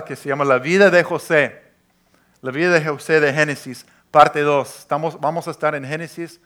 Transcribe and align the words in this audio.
que 0.00 0.16
se 0.16 0.30
llama 0.30 0.46
La 0.46 0.58
vida 0.58 0.88
de 0.88 1.04
José. 1.04 1.60
La 2.40 2.50
vida 2.50 2.70
de 2.70 2.82
José 2.82 3.20
de 3.20 3.30
Génesis, 3.30 3.84
parte 4.10 4.40
2. 4.40 4.78
Estamos, 4.78 5.20
vamos 5.20 5.46
a 5.46 5.50
estar 5.50 5.74
en 5.74 5.84
Génesis 5.84 6.40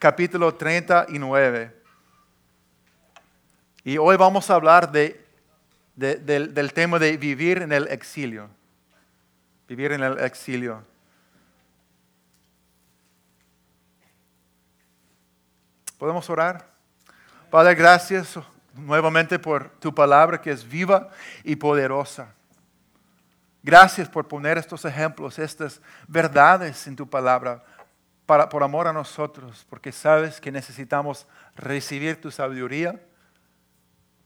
capítulo 0.00 0.52
39. 0.52 1.72
Y 3.84 3.98
hoy 3.98 4.16
vamos 4.16 4.50
a 4.50 4.56
hablar 4.56 4.90
de, 4.90 5.24
del, 5.94 6.52
del 6.52 6.72
tema 6.72 6.98
de 6.98 7.16
vivir 7.16 7.62
en 7.62 7.70
el 7.70 7.86
exilio. 7.86 8.50
Vivir 9.68 9.92
en 9.92 10.02
el 10.02 10.18
exilio. 10.18 10.82
¿Podemos 15.98 16.28
orar? 16.28 16.66
Padre, 17.48 17.76
gracias 17.76 18.36
nuevamente 18.74 19.38
por 19.38 19.70
tu 19.78 19.94
palabra 19.94 20.40
que 20.40 20.50
es 20.50 20.68
viva 20.68 21.10
y 21.44 21.54
poderosa. 21.54 22.34
Gracias 23.62 24.08
por 24.08 24.26
poner 24.26 24.58
estos 24.58 24.84
ejemplos, 24.84 25.38
estas 25.38 25.80
verdades 26.08 26.86
en 26.86 26.96
tu 26.96 27.08
palabra, 27.08 27.64
para, 28.26 28.48
por 28.48 28.62
amor 28.62 28.88
a 28.88 28.92
nosotros, 28.92 29.66
porque 29.68 29.92
sabes 29.92 30.40
que 30.40 30.50
necesitamos 30.50 31.26
recibir 31.54 32.20
tu 32.20 32.30
sabiduría 32.30 33.00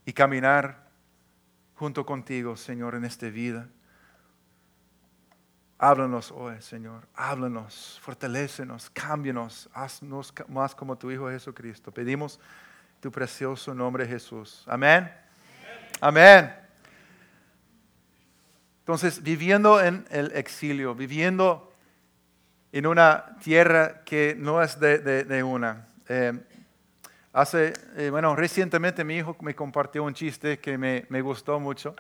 y 0.05 0.12
caminar 0.12 0.87
junto 1.74 2.07
contigo, 2.07 2.57
Señor, 2.57 2.95
en 2.95 3.05
esta 3.05 3.29
vida. 3.29 3.69
Háblanos 5.79 6.32
hoy, 6.32 6.60
Señor. 6.62 7.07
Háblanos, 7.15 8.01
fortalécenos, 8.02 8.88
cámbianos, 8.88 9.68
haznos 9.74 10.32
más 10.48 10.74
como 10.74 10.96
tu 10.96 11.10
Hijo 11.10 11.29
Jesucristo. 11.29 11.93
Pedimos 11.93 12.41
tu 13.01 13.10
precioso 13.12 13.74
nombre, 13.74 14.07
Jesús. 14.07 14.65
Amén. 14.66 15.12
Amén. 16.01 16.66
Entonces, 18.86 19.20
viviendo 19.20 19.82
en 19.82 20.06
el 20.10 20.30
exilio, 20.36 20.95
viviendo 20.95 21.72
en 22.70 22.87
una 22.87 23.37
tierra 23.43 24.04
que 24.04 24.37
no 24.38 24.62
es 24.62 24.78
de, 24.78 25.43
una. 25.43 25.88
Eh, 26.09 26.32
hace, 27.32 27.73
eh, 27.96 28.10
bueno, 28.10 28.37
recientemente 28.37 29.02
mi 29.02 29.16
hijo 29.16 29.37
me 29.40 29.56
compartió 29.56 30.04
un 30.04 30.15
chiste 30.15 30.60
que 30.60 30.78
me, 30.78 31.20
gustó 31.20 31.59
mucho, 31.59 31.96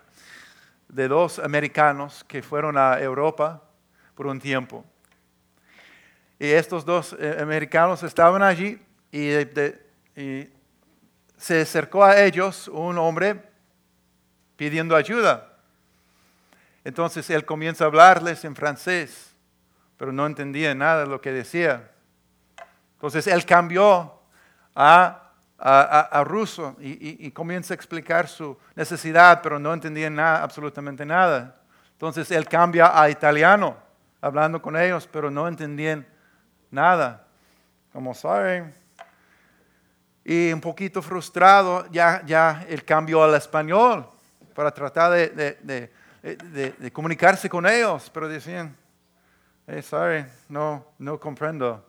de 0.88 1.08
dos 1.08 1.40
americanos 1.40 2.22
que 2.22 2.40
fueron 2.40 2.78
a 2.78 3.00
Europa 3.00 3.64
por 4.14 4.28
un 4.28 4.38
tiempo. 4.38 4.84
Y 6.38 6.46
estos 6.46 6.84
dos 6.84 7.16
eh, 7.18 7.36
americanos 7.40 8.04
estaban 8.04 8.44
allí 8.44 8.80
y, 9.10 9.32
se 11.36 11.60
acercó 11.62 12.04
a 12.04 12.22
ellos 12.22 12.68
un 12.68 12.96
hombre 12.96 13.42
pidiendo 14.56 14.94
ayuda. 14.94 15.55
Entonces 16.86 17.28
él 17.30 17.44
comienza 17.44 17.82
a 17.82 17.88
hablarles 17.88 18.44
en 18.44 18.54
francés, 18.54 19.34
pero 19.96 20.12
no 20.12 20.24
entendía 20.24 20.72
nada 20.72 21.00
de 21.00 21.08
lo 21.08 21.20
que 21.20 21.32
decía. 21.32 21.90
Entonces 22.92 23.26
él 23.26 23.44
cambió 23.44 24.20
a, 24.72 25.32
ruso 26.24 26.76
y, 26.78 27.28
comienza 27.32 27.74
a 27.74 27.76
explicar 27.76 28.28
su 28.28 28.56
necesidad, 28.76 29.40
pero 29.42 29.58
no 29.58 29.74
entendía 29.74 30.08
nada, 30.08 30.44
absolutamente 30.44 31.04
nada. 31.04 31.56
Entonces 31.90 32.30
él 32.30 32.46
cambia 32.46 33.02
a 33.02 33.10
italiano 33.10 33.76
hablando 34.20 34.62
con 34.62 34.76
ellos, 34.76 35.08
pero 35.10 35.28
no 35.28 35.48
entendían 35.48 36.06
nada. 36.70 37.26
Como 37.92 38.14
saben. 38.14 38.72
Y 40.24 40.52
un 40.52 40.60
poquito 40.60 41.02
frustrado, 41.02 41.90
ya, 41.90 42.22
ya 42.24 42.64
él 42.68 42.84
cambió 42.84 43.24
al 43.24 43.34
español 43.34 44.08
para 44.54 44.70
tratar 44.70 45.10
de, 45.10 45.90
comunicarse 46.92 47.48
con 47.48 47.66
ellos, 47.66 48.10
pero 48.12 48.28
decían, 48.28 48.76
hey, 49.66 49.82
sorry, 49.82 50.26
no, 50.48 50.84
no 50.98 51.18
comprendo. 51.20 51.84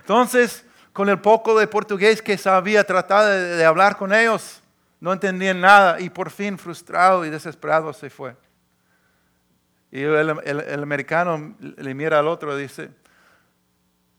Entonces, 0.00 0.64
con 0.92 1.08
el 1.08 1.20
poco 1.20 1.58
de 1.58 1.66
portugués 1.66 2.22
que 2.22 2.38
sabía, 2.38 2.84
tratar 2.84 3.24
de 3.26 3.64
hablar 3.64 3.96
con 3.96 4.12
ellos, 4.12 4.62
no 5.00 5.12
entendían 5.12 5.60
nada 5.60 6.00
y 6.00 6.10
por 6.10 6.30
fin 6.30 6.58
frustrado 6.58 7.24
y 7.24 7.30
desesperado 7.30 7.92
se 7.92 8.10
fue. 8.10 8.34
Y 9.90 10.02
el, 10.02 10.82
americano 10.82 11.54
le 11.60 11.94
mira 11.94 12.18
al 12.18 12.28
otro 12.28 12.58
y 12.58 12.62
dice, 12.62 12.90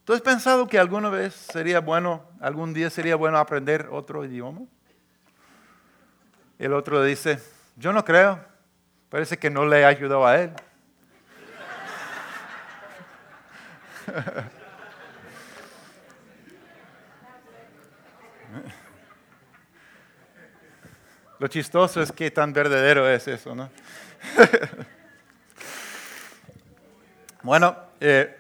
¿tú 0.04 0.14
has 0.14 0.22
pensado 0.22 0.68
que 0.68 0.80
alguna 0.80 1.10
vez 1.10 1.34
sería 1.34 1.80
bueno, 1.80 2.24
algún 2.40 2.74
día 2.74 2.90
sería 2.90 3.16
bueno 3.16 3.38
aprender 3.38 3.88
otro 3.92 4.26
idioma? 4.26 4.62
El 6.60 6.74
otro 6.74 7.02
dice, 7.02 7.40
yo 7.78 7.92
no 7.94 8.04
creo, 8.04 8.38
parece 9.10 9.38
que 9.38 9.50
no 9.50 9.66
le 9.66 9.86
ayudado 9.86 10.28
a 10.28 10.42
él. 10.42 10.52
Lo 21.40 21.48
chistoso 21.48 22.02
es 22.02 22.12
que 22.12 22.30
tan 22.30 22.52
verdadero 22.52 23.10
es 23.10 23.26
eso, 23.30 23.56
¿no? 23.56 23.70
Bueno, 27.42 27.74
eh, 28.02 28.39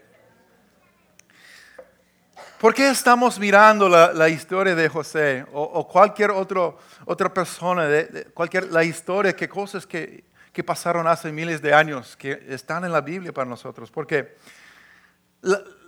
¿por 2.59 2.74
qué 2.74 2.90
estamos 2.90 3.40
mirando 3.40 3.90
la, 3.90 4.30
historia 4.30 4.75
de 4.75 4.90
José 4.90 5.46
o, 5.52 5.88
cualquier 5.88 6.31
otro, 6.31 6.78
otra 7.06 7.34
persona, 7.34 7.86
de, 7.86 8.25
cualquier, 8.34 8.72
la 8.72 8.84
historia, 8.84 9.36
qué 9.36 9.47
cosas 9.50 9.86
que, 9.88 10.24
que, 10.52 10.64
pasaron 10.64 11.08
hace 11.08 11.31
miles 11.31 11.62
de 11.62 11.74
años 11.74 12.16
que 12.16 12.46
están 12.50 12.86
en 12.86 12.92
la 12.92 13.02
Biblia 13.02 13.34
para 13.34 13.50
nosotros? 13.50 13.90
Porque 13.90 14.36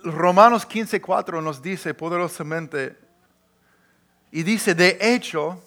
Romanos 0.04 0.66
15:4 0.68 1.42
nos 1.42 1.62
dice 1.62 1.94
poderosamente, 1.94 2.96
y 4.30 4.42
dice, 4.42 4.74
de 4.74 4.96
hecho, 5.00 5.62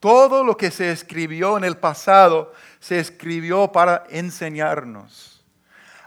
todo 0.00 0.42
lo 0.42 0.56
que 0.56 0.72
se 0.72 0.90
escribió 0.90 1.56
en 1.56 1.62
el 1.62 1.76
pasado 1.76 2.52
se 2.80 2.98
escribió 2.98 3.70
para 3.70 4.04
enseñarnos 4.10 5.32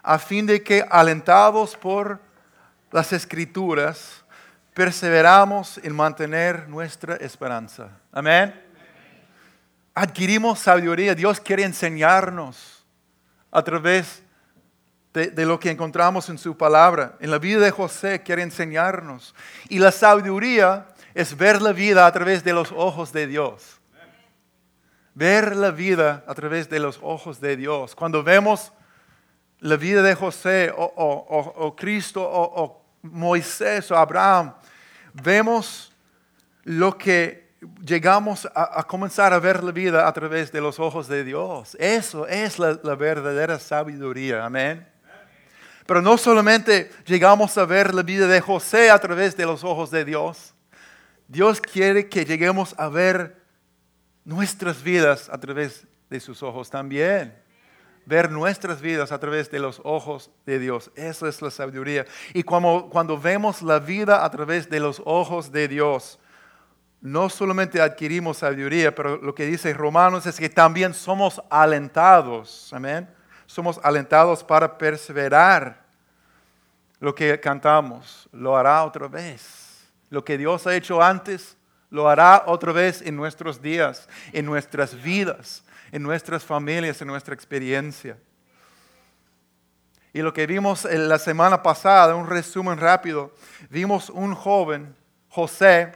a 0.05 0.19
fin 0.19 0.45
de 0.45 0.61
que, 0.61 0.85
alentados 0.87 1.75
por 1.75 2.19
las 2.91 3.11
escrituras, 3.11 4.23
perseveramos 4.75 5.79
en 5.81 5.95
mantener 5.95 6.67
nuestra 6.67 7.15
esperanza. 7.15 7.89
Amén. 8.11 8.53
Adquirimos 9.93 10.59
sabiduría. 10.59 11.15
Dios 11.15 11.39
quiere 11.39 11.63
enseñarnos 11.63 12.85
a 13.49 13.63
través 13.63 14.21
de, 15.13 15.45
lo 15.45 15.57
que 15.57 15.71
encontramos 15.71 16.27
en 16.27 16.37
su 16.37 16.57
palabra. 16.57 17.15
En 17.21 17.31
la 17.31 17.39
vida 17.39 17.61
de 17.61 17.71
José 17.71 18.21
quiere 18.21 18.41
enseñarnos. 18.41 19.33
Y 19.69 19.79
la 19.79 19.93
sabiduría 19.93 20.87
es 21.13 21.37
ver 21.37 21.61
la 21.61 21.71
vida 21.71 22.05
a 22.05 22.11
través 22.11 22.43
de 22.43 22.51
los 22.51 22.73
ojos 22.73 23.13
de 23.13 23.27
Dios. 23.27 23.79
Ver 25.13 25.55
la 25.55 25.71
vida 25.71 26.25
a 26.27 26.35
través 26.35 26.69
de 26.69 26.79
los 26.79 26.99
ojos 27.01 27.39
de 27.39 27.55
Dios. 27.55 27.95
Cuando 27.95 28.23
vemos 28.23 28.73
la 29.59 29.77
vida 29.77 30.01
de 30.01 30.15
José 30.15 30.73
o, 30.75 31.75
Cristo 31.77 32.21
o, 32.29 32.84
Moisés 33.11 33.89
o 33.91 33.97
Abraham, 33.97 34.53
vemos 35.13 35.91
lo 36.63 36.97
que 36.97 37.53
llegamos 37.85 38.47
a, 38.53 38.83
comenzar 38.83 39.33
a 39.33 39.39
ver 39.39 39.63
la 39.63 39.71
vida 39.71 40.07
a 40.07 40.13
través 40.13 40.51
de 40.51 40.61
los 40.61 40.79
ojos 40.79 41.07
de 41.07 41.23
Dios. 41.23 41.75
Eso 41.79 42.27
es 42.27 42.59
la, 42.59 42.79
la 42.83 42.95
verdadera 42.95 43.59
sabiduría. 43.59 44.45
Amén. 44.45 44.87
Pero 45.85 46.01
no 46.01 46.17
solamente 46.17 46.91
llegamos 47.05 47.57
a 47.57 47.65
ver 47.65 47.93
la 47.93 48.01
vida 48.01 48.27
de 48.27 48.41
José 48.41 48.89
a 48.89 48.99
través 48.99 49.37
de 49.37 49.45
los 49.45 49.63
ojos 49.63 49.91
de 49.91 50.03
Dios. 50.03 50.53
Dios 51.27 51.61
quiere 51.61 52.09
que 52.09 52.25
lleguemos 52.25 52.73
a 52.77 52.89
ver 52.89 53.41
nuestras 54.23 54.81
vidas 54.81 55.29
a 55.29 55.39
través 55.39 55.85
de 56.09 56.19
sus 56.19 56.41
ojos 56.41 56.69
también 56.69 57.44
ver 58.05 58.31
nuestras 58.31 58.81
vidas 58.81 59.11
a 59.11 59.19
través 59.19 59.49
de 59.49 59.59
los 59.59 59.81
ojos 59.83 60.29
de 60.45 60.59
Dios. 60.59 60.91
Eso 60.95 61.27
es 61.27 61.41
la 61.41 61.51
sabiduría. 61.51 62.05
Y 62.33 62.43
cuando, 62.43 62.87
cuando 62.91 63.19
vemos 63.19 63.61
la 63.61 63.79
vida 63.79 64.23
a 64.23 64.29
través 64.29 64.69
de 64.69 64.79
los 64.79 65.01
ojos 65.05 65.51
de 65.51 65.67
Dios, 65.67 66.19
no 67.01 67.29
solamente 67.29 67.81
adquirimos 67.81 68.37
sabiduría, 68.37 68.93
pero 68.93 69.17
lo 69.17 69.35
que 69.35 69.45
dice 69.45 69.73
Romanos 69.73 70.25
es 70.25 70.39
que 70.39 70.49
también 70.49 70.93
somos 70.93 71.41
alentados. 71.49 72.71
Amén. 72.73 73.07
Somos 73.45 73.79
alentados 73.83 74.43
para 74.43 74.77
perseverar. 74.77 75.85
Lo 76.99 77.13
que 77.13 77.39
cantamos, 77.39 78.27
lo 78.31 78.57
hará 78.57 78.83
otra 78.83 79.07
vez. 79.07 79.87
Lo 80.09 80.23
que 80.23 80.37
Dios 80.37 80.65
ha 80.65 80.75
hecho 80.75 81.01
antes, 81.01 81.57
lo 81.95 82.09
hará 82.09 82.43
otra 82.45 82.71
vez 82.71 83.01
en 83.01 83.15
nuestros 83.15 83.61
días, 83.61 84.07
en 84.33 84.45
nuestras 84.45 85.01
vidas 85.01 85.63
en 85.95 86.03
nuestras 86.03 86.43
familias, 86.43 87.01
en 87.01 87.07
nuestra 87.07 87.33
experiencia. 87.33 88.17
Y 90.13 90.21
lo 90.21 90.33
que 90.33 90.45
vimos 90.45 90.85
la 90.85 91.17
semana 91.17 91.63
pasada, 91.63 92.15
un 92.15 92.27
resumen 92.27 92.77
rápido, 92.77 93.33
vimos 93.69 94.09
un 94.09 94.35
joven, 94.35 94.93
José, 95.29 95.93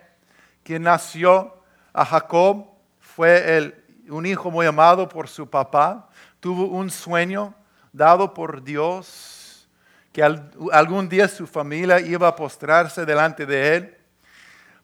que 0.64 0.80
nació 0.80 1.54
a 1.92 2.06
Jacob, 2.06 2.66
fue 3.02 3.74
un 4.08 4.26
hijo 4.26 4.50
muy 4.50 4.66
amado 4.66 5.10
por 5.10 5.28
su 5.28 5.50
papá, 5.50 6.10
tuvo 6.40 6.68
un 6.68 6.90
sueño 6.90 7.54
dado 7.92 8.34
por 8.34 8.64
Dios, 8.64 9.68
que 10.14 10.24
algún 10.24 11.10
día 11.10 11.28
su 11.28 11.46
familia 11.46 12.00
iba 12.00 12.30
a 12.30 12.36
postrarse 12.38 13.06
delante 13.06 13.46
de 13.46 13.76
él, 13.76 13.98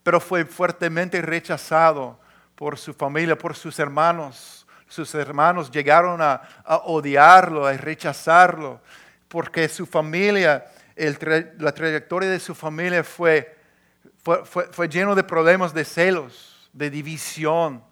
pero 0.05 0.19
fue 0.19 0.45
fuertemente 0.45 1.19
rechazado 1.19 2.19
por 2.53 2.77
su 2.77 2.93
familia, 2.93 3.35
por 3.35 3.55
sus 3.55 3.79
hermanos. 3.79 4.67
Sus 4.87 5.15
hermanos 5.15 5.71
llegaron 5.71 6.21
a, 6.21 6.43
odiarlo, 6.83 7.65
a 7.65 7.73
rechazarlo, 7.73 8.79
porque 9.27 9.67
su 9.67 9.87
familia, 9.87 10.63
la 11.57 11.71
trayectoria 11.71 12.29
de 12.29 12.39
su 12.39 12.53
familia 12.53 13.03
fue, 13.03 13.57
fue, 14.43 14.87
lleno 14.87 15.15
de 15.15 15.23
problemas 15.23 15.73
de 15.73 15.83
celos, 15.83 16.69
de 16.71 16.91
división, 16.91 17.83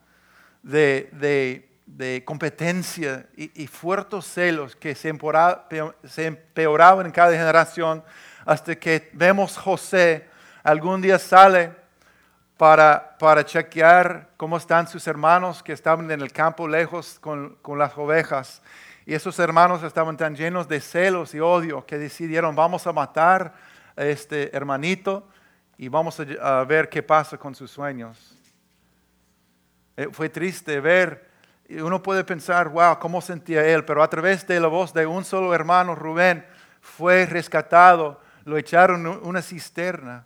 de 0.62 1.68
de 1.88 2.24
competencia 2.24 3.26
y, 3.36 3.66
fuertes 3.66 4.26
celos 4.26 4.76
que 4.76 4.94
se, 4.94 5.10
empeoraban 5.10 7.08
en 7.08 7.12
cada 7.12 7.32
generación 7.32 8.04
hasta 8.46 8.76
que 8.76 9.10
vemos 9.14 9.58
José 9.58 10.28
algún 10.64 11.02
día 11.02 11.18
sale 11.18 11.83
para, 12.58 13.18
para 13.18 13.46
chequear 13.46 14.30
cómo 14.38 14.58
están 14.58 14.88
sus 14.88 15.08
hermanos 15.08 15.64
que 15.64 15.74
estaban 15.74 16.10
en 16.12 16.22
el 16.22 16.32
campo 16.32 16.68
lejos 16.68 17.18
con, 17.20 17.56
con 17.62 17.78
las 17.78 17.98
ovejas. 17.98 18.62
Y 19.06 19.14
esos 19.14 19.38
hermanos 19.40 19.84
estaban 19.84 20.16
tan 20.18 20.36
llenos 20.36 20.68
de 20.68 20.80
celos 20.80 21.34
y 21.34 21.40
odio 21.40 21.86
que 21.86 21.98
decidieron 21.98 22.56
vamos 22.56 22.88
a 22.88 22.94
matar 22.94 23.54
a 23.96 24.06
este 24.06 24.56
hermanito 24.56 25.28
y 25.78 25.90
vamos 25.90 26.20
a, 26.20 26.64
ver 26.64 26.90
qué 26.90 27.04
pasa 27.04 27.38
con 27.38 27.54
sus 27.54 27.72
sueños. 27.72 28.38
Eh, 29.98 30.08
fue 30.12 30.30
triste 30.30 30.80
ver 30.80 31.34
uno 31.82 32.04
puede 32.04 32.24
pensar, 32.24 32.70
wow, 32.70 33.00
¿cómo 33.00 33.22
sentía 33.22 33.66
él? 33.66 33.86
Pero 33.86 34.04
a 34.04 34.10
través 34.10 34.46
de 34.46 34.60
la 34.60 34.68
voz 34.68 34.94
de 34.94 35.06
un 35.06 35.24
solo 35.24 35.54
hermano, 35.54 35.96
Rubén, 35.96 36.46
fue 36.82 37.26
rescatado, 37.26 38.22
lo 38.44 38.58
echaron 38.58 39.08
en 39.08 39.20
una 39.24 39.42
cisterna, 39.42 40.26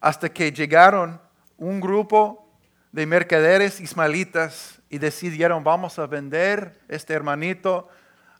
hasta 0.00 0.28
que 0.28 0.52
llegaron 0.52 1.20
un 1.56 1.80
grupo 1.80 2.46
de 2.92 3.06
mercaderes 3.06 3.80
ismaelitas 3.80 4.80
y 4.88 4.98
decidieron, 4.98 5.64
vamos 5.64 5.98
a 5.98 6.06
vender 6.06 6.80
este 6.88 7.12
hermanito 7.12 7.88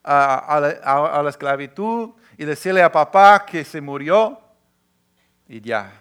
a, 0.03 1.21
la 1.23 1.29
esclavitud 1.29 2.11
y 2.39 2.45
decirle 2.45 2.83
a 2.83 2.93
papá 2.93 3.45
que 3.45 3.65
se 3.65 3.81
murió 3.81 4.41
y 5.49 5.61
ya. 5.61 5.93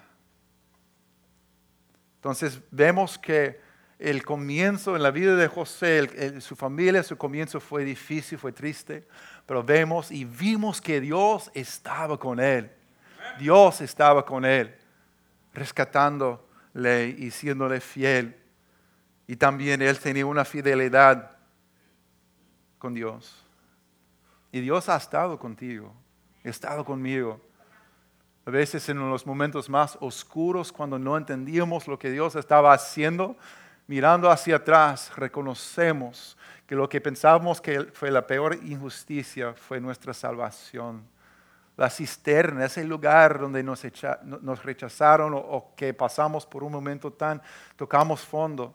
Entonces 2.18 2.60
vemos 2.72 3.18
que 3.18 3.60
el 3.98 4.24
comienzo 4.24 4.96
en 4.96 5.04
la 5.04 5.12
vida 5.12 5.36
de 5.36 5.48
José, 5.48 6.42
su 6.42 6.56
familia, 6.56 7.02
su 7.04 7.18
comienzo 7.18 7.60
fue 7.60 7.84
difícil, 7.84 8.38
fue 8.38 8.52
triste, 8.52 9.08
pero 9.46 9.64
vemos 9.64 10.12
y 10.12 10.26
vimos 10.26 10.82
que 10.82 11.00
Dios 11.00 11.50
estaba 11.54 12.18
con 12.20 12.40
él. 12.40 12.72
Dios 13.40 13.82
estaba 13.82 14.26
con 14.26 14.46
él, 14.46 14.76
rescatándole 15.56 17.16
y 17.18 17.32
siéndole 17.32 17.82
fiel. 17.82 18.36
Y 19.28 19.36
también 19.38 19.82
él 19.82 19.98
tenía 19.98 20.26
una 20.26 20.46
fidelidad 20.46 21.32
con 22.78 22.94
Dios. 22.94 23.44
Y 24.52 24.62
Dios 24.62 24.88
ha 24.90 24.98
estado 24.98 25.40
contigo, 25.40 25.94
ha 26.44 26.50
estado 26.50 26.86
conmigo. 26.86 27.42
A 28.46 28.52
veces 28.52 28.88
en 28.90 29.00
los 29.00 29.26
momentos 29.26 29.70
más 29.70 29.98
oscuros, 30.00 30.72
cuando 30.72 31.00
no 31.00 31.18
entendíamos 31.18 31.88
lo 31.88 31.98
que 31.98 32.12
Dios 32.12 32.36
estaba 32.36 32.74
haciendo, 32.74 33.36
mirando 33.88 34.30
hacia 34.30 34.58
atrás, 34.58 35.12
reconocemos 35.16 36.38
que 36.68 36.76
lo 36.76 36.88
que 36.88 37.02
pensábamos 37.02 37.60
que 37.60 37.86
fue 37.86 38.12
la 38.12 38.26
peor 38.26 38.60
injusticia 38.64 39.54
fue 39.54 39.80
nuestra 39.80 40.14
salvación. 40.14 41.04
La 41.78 41.90
cisterna, 41.90 42.66
ese 42.66 42.84
lugar 42.84 43.40
donde 43.40 43.62
nos, 43.62 43.84
rechazaron 44.64 45.34
o, 45.36 45.74
que 45.76 45.94
pasamos 45.94 46.46
por 46.46 46.64
un 46.64 46.72
momento 46.72 47.12
tan, 47.12 47.42
tocamos 47.76 48.22
fondo. 48.22 48.74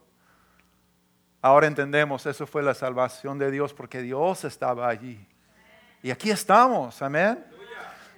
Ahora 1.42 1.66
entendemos, 1.66 2.26
eso 2.26 2.46
fue 2.46 2.62
la 2.62 2.74
salvación 2.74 3.38
de 3.38 3.50
Dios 3.50 3.72
porque 3.72 4.02
Dios 4.02 4.44
estaba 4.44 4.88
allí. 4.88 5.26
Y 6.02 6.10
aquí 6.10 6.30
estamos, 6.30 7.00
amén. 7.00 7.44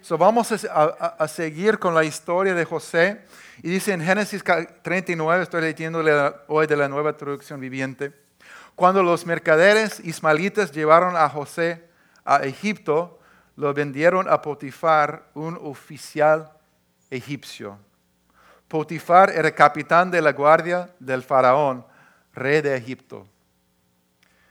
So 0.03 0.17
vamos 0.17 0.51
a, 0.51 1.27
seguir 1.29 1.79
con 1.79 1.95
la 1.95 2.03
historia 2.03 2.53
de 2.53 2.65
José. 2.65 3.21
Y 3.61 3.69
dice 3.69 3.93
en 3.93 4.01
Génesis 4.01 4.43
39, 4.81 5.43
estoy 5.43 5.61
leyendo 5.61 6.03
hoy 6.47 6.67
de 6.67 6.75
la 6.75 6.89
nueva 6.89 7.15
traducción 7.15 7.61
viviente, 7.61 8.11
cuando 8.75 9.01
los 9.01 9.25
mercaderes 9.25 10.01
ismaelitas 10.01 10.73
llevaron 10.73 11.15
a 11.15 11.29
José 11.29 11.87
a 12.25 12.43
Egipto, 12.43 13.19
lo 13.55 13.73
vendieron 13.73 14.27
a 14.29 14.41
Potifar, 14.41 15.29
un 15.33 15.57
oficial 15.61 16.51
egipcio. 17.09 17.77
Potifar 18.67 19.29
era 19.29 19.53
capitán 19.53 20.09
de 20.09 20.21
la 20.21 20.31
guardia 20.31 20.89
del 20.99 21.21
faraón, 21.21 21.85
rey 22.33 22.61
de 22.61 22.75
Egipto. 22.75 23.27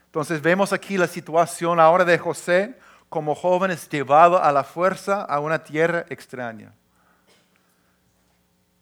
Entonces 0.05 0.41
vemos 0.41 0.71
aquí 0.71 0.97
la 0.97 1.07
situación 1.07 1.79
ahora 1.79 2.05
de 2.05 2.17
José 2.17 2.77
como 3.09 3.35
joven 3.35 3.71
es 3.71 3.87
llevado 3.89 4.41
a 4.41 4.51
la 4.51 4.63
fuerza 4.63 5.21
a 5.21 5.39
una 5.39 5.63
tierra 5.63 6.05
extraña. 6.09 6.73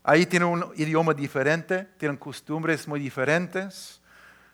Ahí 0.04 0.26
tiene 0.26 0.46
un 0.46 0.72
idioma 0.78 1.14
diferente, 1.14 1.86
tienen 1.98 2.18
costumbres 2.18 2.88
muy 2.88 3.00
diferentes, 3.00 4.02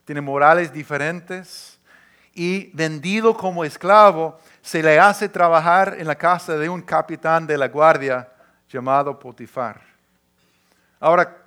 tienen 0.04 0.24
morales 0.24 0.74
diferentes 0.74 1.80
y 2.34 2.72
vendido 2.76 3.36
como 3.36 3.64
esclavo 3.64 4.40
se 4.68 4.84
le 4.84 5.00
hace 5.00 5.30
trabajar 5.30 5.96
en 5.98 6.06
la 6.06 6.16
casa 6.16 6.58
de 6.58 6.68
un 6.68 6.82
capitán 6.82 7.48
de 7.48 7.58
la 7.58 7.70
guardia 7.70 8.28
llamado 8.68 9.18
Potifar. 9.18 9.80
Ahora, 11.00 11.38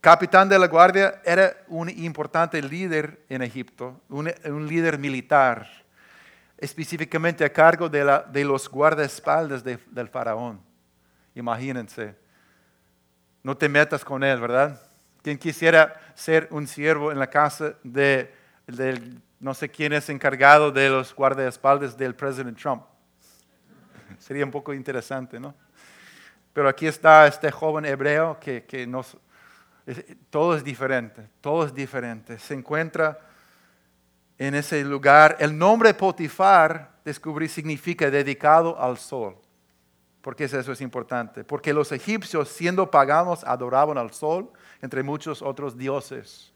capitán 0.00 0.48
de 0.48 0.56
la 0.56 0.68
guardia 0.68 1.20
era 1.24 1.56
un 1.66 1.90
importante 1.90 2.62
líder 2.62 3.24
en 3.28 3.42
Egipto, 3.42 4.00
un, 4.08 4.32
líder 4.68 4.98
militar 4.98 5.68
específicamente 6.58 7.44
a 7.44 7.52
cargo 7.52 7.88
de, 7.88 8.44
los 8.44 8.68
guardaespaldas 8.68 9.64
del 9.64 10.08
faraón. 10.08 10.60
Imagínense. 11.34 12.14
No 13.42 13.56
te 13.56 13.68
metas 13.68 14.04
con 14.04 14.22
él, 14.22 14.40
¿verdad? 14.40 14.80
Quien 15.22 15.38
quisiera 15.38 16.00
ser 16.14 16.46
un 16.52 16.68
siervo 16.68 17.10
en 17.10 17.18
la 17.18 17.28
casa 17.28 17.74
de, 17.82 18.32
no 19.40 19.54
sé 19.54 19.70
quién 19.70 19.92
es 19.92 20.08
encargado 20.10 20.70
de 20.70 20.88
los 20.90 21.14
guardaespaldas 21.14 21.96
del 21.96 22.14
presidente 22.14 22.60
Trump. 22.60 22.84
Sería 24.18 24.44
un 24.44 24.50
poco 24.50 24.74
interesante, 24.74 25.40
¿no? 25.40 25.54
Pero 26.52 26.68
aquí 26.68 26.86
está 26.86 27.26
este 27.26 27.50
joven 27.50 27.86
hebreo 27.86 28.38
que, 28.38 28.64
que 28.64 28.86
nos, 28.86 29.16
todo 30.28 30.54
es 30.54 30.62
diferente, 30.62 31.28
todo 31.40 31.64
es 31.64 31.74
diferente. 31.74 32.38
Se 32.38 32.54
encuentra 32.54 33.18
en 34.36 34.54
ese 34.54 34.84
lugar. 34.84 35.36
El 35.38 35.56
nombre 35.56 35.94
Potifar, 35.94 36.90
descubrí, 37.04 37.48
significa 37.48 38.10
dedicado 38.10 38.80
al 38.80 38.98
sol. 38.98 39.36
¿Por 40.20 40.36
qué 40.36 40.44
eso 40.44 40.72
es 40.72 40.80
importante? 40.82 41.44
Porque 41.44 41.72
los 41.72 41.92
egipcios, 41.92 42.48
siendo 42.50 42.90
paganos, 42.90 43.42
adoraban 43.44 43.96
al 43.96 44.12
sol, 44.12 44.50
entre 44.82 45.02
muchos 45.02 45.40
otros 45.40 45.78
dioses. 45.78 46.52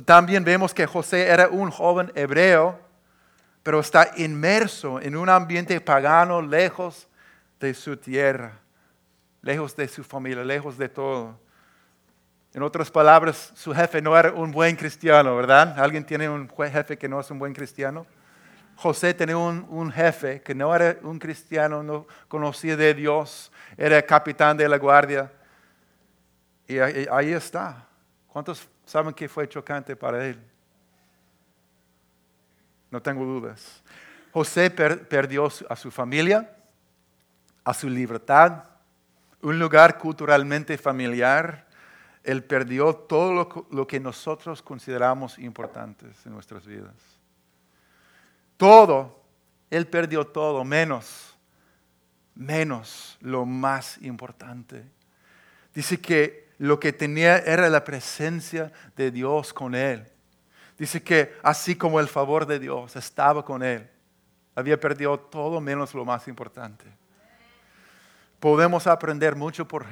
También 0.00 0.42
vemos 0.44 0.72
que 0.72 0.86
José 0.86 1.26
era 1.26 1.48
un 1.48 1.70
joven 1.70 2.10
hebreo, 2.14 2.80
pero 3.62 3.80
está 3.80 4.12
inmerso 4.16 5.00
en 5.00 5.16
un 5.16 5.28
ambiente 5.28 5.78
pagano, 5.80 6.40
lejos 6.40 7.08
de 7.60 7.74
su 7.74 7.96
tierra, 7.98 8.58
lejos 9.42 9.76
de 9.76 9.86
su 9.88 10.02
familia, 10.02 10.42
lejos 10.44 10.78
de 10.78 10.88
todo. 10.88 11.38
En 12.54 12.62
otras 12.62 12.90
palabras, 12.90 13.52
su 13.54 13.74
jefe 13.74 14.00
no 14.00 14.16
era 14.16 14.32
un 14.32 14.50
buen 14.50 14.76
cristiano, 14.76 15.36
¿verdad? 15.36 15.78
¿Alguien 15.78 16.04
tiene 16.04 16.28
un 16.28 16.48
jefe 16.48 16.96
que 16.96 17.08
no 17.08 17.20
es 17.20 17.30
un 17.30 17.38
buen 17.38 17.52
cristiano? 17.52 18.06
José 18.76 19.14
tenía 19.14 19.36
un, 19.36 19.92
jefe 19.92 20.42
que 20.42 20.54
no 20.54 20.74
era 20.74 20.96
un 21.02 21.18
cristiano, 21.18 21.82
no 21.82 22.06
conocía 22.28 22.76
de 22.76 22.94
Dios, 22.94 23.52
era 23.76 24.02
capitán 24.02 24.56
de 24.56 24.68
la 24.68 24.76
guardia. 24.78 25.30
Y 26.66 26.78
ahí, 26.78 27.32
está. 27.32 27.86
¿Cuántos 28.26 28.68
saben 28.92 29.14
que 29.14 29.26
fue 29.26 29.48
chocante 29.48 29.96
para 29.96 30.22
él? 30.26 30.38
No 32.90 33.00
tengo 33.00 33.24
dudas. 33.24 33.82
José 34.32 34.70
perdió 34.70 35.48
a 35.70 35.76
su 35.76 35.90
familia, 35.90 36.54
a 37.64 37.72
su 37.72 37.88
libertad, 37.88 38.64
un 39.40 39.58
lugar 39.58 39.96
culturalmente 39.96 40.76
familiar, 40.76 41.66
él 42.22 42.44
perdió 42.44 42.94
todo 42.94 43.66
lo, 43.70 43.86
que 43.86 43.98
nosotros 43.98 44.60
consideramos 44.60 45.38
importantes 45.38 46.24
en 46.26 46.32
nuestras 46.32 46.66
vidas. 46.66 46.94
Todo, 48.58 49.24
Él 49.70 49.88
perdió 49.88 50.26
todo, 50.26 50.64
menos, 50.64 51.34
menos 52.34 53.16
lo 53.20 53.46
más 53.46 54.00
importante. 54.02 54.84
Dice 55.74 55.98
que 55.98 56.41
lo 56.62 56.78
que 56.78 56.92
tenía 56.92 57.38
era 57.38 57.68
la 57.68 57.82
presencia 57.82 58.70
de 58.94 59.10
Dios 59.10 59.52
con 59.52 59.74
Él. 59.74 60.06
Dice 60.78 61.02
que 61.02 61.34
así 61.42 61.74
como 61.74 61.98
el 61.98 62.06
favor 62.06 62.46
de 62.46 62.60
Dios 62.60 62.94
estaba 62.94 63.44
con 63.44 63.64
él, 63.64 63.90
había 64.54 64.78
perdido 64.78 65.18
todo 65.18 65.60
menos 65.60 65.92
lo 65.92 66.04
más 66.04 66.28
importante. 66.28 66.84
Podemos 68.38 68.86
aprender 68.86 69.34
mucho 69.34 69.66
por, 69.66 69.86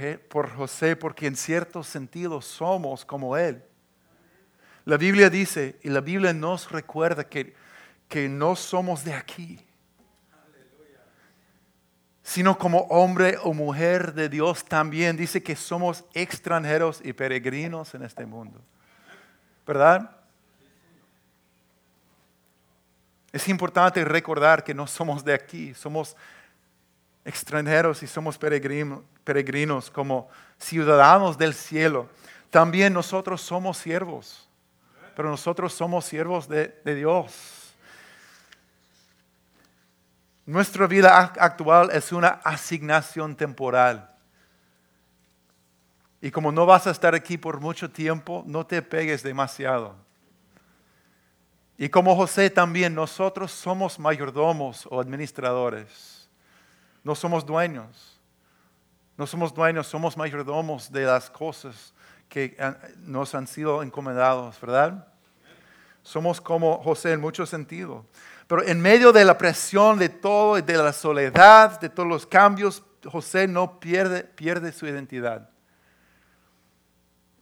José 0.56 0.94
porque 0.94 1.26
en 1.26 1.34
cierto 1.34 1.82
sentido 1.82 2.40
somos 2.40 3.04
como 3.04 3.36
él. 3.36 3.64
La 4.84 4.96
Biblia 4.96 5.28
dice, 5.28 5.76
y 5.82 5.88
la 5.88 6.00
Biblia 6.00 6.32
nos 6.32 6.70
recuerda 6.70 7.24
que, 7.24 7.52
que 8.08 8.28
no 8.28 8.54
somos 8.54 9.04
de 9.04 9.14
aquí, 9.14 9.58
sino 12.30 12.56
como 12.56 12.82
hombre 12.82 13.38
o 13.42 13.52
mujer 13.52 14.14
de 14.14 14.28
Dios 14.28 14.64
también 14.64 15.16
dice 15.16 15.42
que 15.42 15.56
somos 15.56 16.04
extranjeros 16.14 17.00
y 17.02 17.12
peregrinos 17.12 17.92
en 17.96 18.04
este 18.04 18.24
mundo. 18.24 18.60
¿Verdad? 19.66 20.16
Es 23.32 23.48
importante 23.48 24.04
recordar 24.04 24.62
que 24.62 24.72
no 24.72 24.86
somos 24.86 25.24
de 25.24 25.34
aquí, 25.34 25.74
somos 25.74 26.16
extranjeros 27.24 28.00
y 28.04 28.06
somos 28.06 28.38
peregrinos 28.38 29.90
como 29.90 30.28
ciudadanos 30.56 31.36
del 31.36 31.52
cielo. 31.52 32.08
También 32.48 32.92
nosotros 32.92 33.40
somos 33.40 33.76
siervos, 33.76 34.48
pero 35.16 35.30
nosotros 35.30 35.72
somos 35.72 36.04
siervos 36.04 36.48
de, 36.48 36.80
Dios. 36.84 37.59
Nuestra 40.50 40.88
vida 40.88 41.16
actual 41.38 41.90
es 41.92 42.10
una 42.10 42.40
asignación 42.42 43.36
temporal. 43.36 44.10
Y 46.20 46.32
como 46.32 46.50
no 46.50 46.66
vas 46.66 46.88
a 46.88 46.90
estar 46.90 47.14
aquí 47.14 47.38
por 47.38 47.60
mucho 47.60 47.88
tiempo, 47.88 48.42
no 48.44 48.66
te 48.66 48.82
pegues 48.82 49.22
demasiado. 49.22 49.94
Y 51.78 51.88
como 51.88 52.16
José 52.16 52.50
también, 52.50 52.96
nosotros 52.96 53.52
somos 53.52 53.96
mayordomos 54.00 54.88
o 54.90 55.00
administradores. 55.00 56.28
No 57.04 57.14
somos 57.14 57.46
dueños. 57.46 58.18
No 59.16 59.28
somos 59.28 59.54
dueños, 59.54 59.86
somos 59.86 60.16
mayordomos 60.16 60.90
de 60.90 61.04
las 61.04 61.30
cosas 61.30 61.94
que 62.28 62.56
nos 63.02 63.36
han 63.36 63.46
sido 63.46 63.84
encomendados, 63.84 64.60
¿verdad? 64.60 65.06
Somos 66.02 66.40
como 66.40 66.82
José 66.82 67.12
en 67.12 67.20
mucho 67.20 67.46
sentido. 67.46 68.04
Pero 68.50 68.64
en 68.64 68.80
medio 68.80 69.12
de 69.12 69.24
la 69.24 69.38
presión 69.38 69.96
de 69.96 70.08
todo, 70.08 70.60
de 70.60 70.76
la 70.76 70.92
soledad, 70.92 71.78
de 71.78 71.88
todos 71.88 72.08
los 72.08 72.26
cambios, 72.26 72.82
José 73.04 73.46
no 73.46 73.78
pierde, 73.78 74.24
pierde 74.24 74.72
su 74.72 74.88
identidad. 74.88 75.48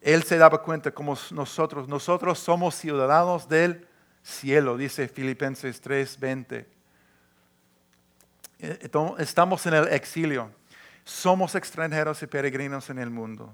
Él 0.03 0.23
se 0.25 0.37
daba 0.37 0.61
cuenta 0.61 0.91
como 0.91 1.17
nosotros, 1.31 1.89
nosotros 1.89 2.39
somos 2.39 2.75
ciudadanos 2.75 3.49
del 3.49 3.89
cielo, 4.23 4.77
dice 4.77 5.09
Filipenses 5.09 5.81
3:20. 5.81 6.67
Eh, 8.59 8.91
estamos 9.17 9.65
en 9.65 9.73
el 9.73 9.89
exilio, 9.89 10.51
somos 11.05 11.55
extranjeros 11.55 12.23
y 12.23 12.27
peregrinos 12.27 12.91
en 12.91 12.99
el 12.99 13.09
mundo. 13.09 13.51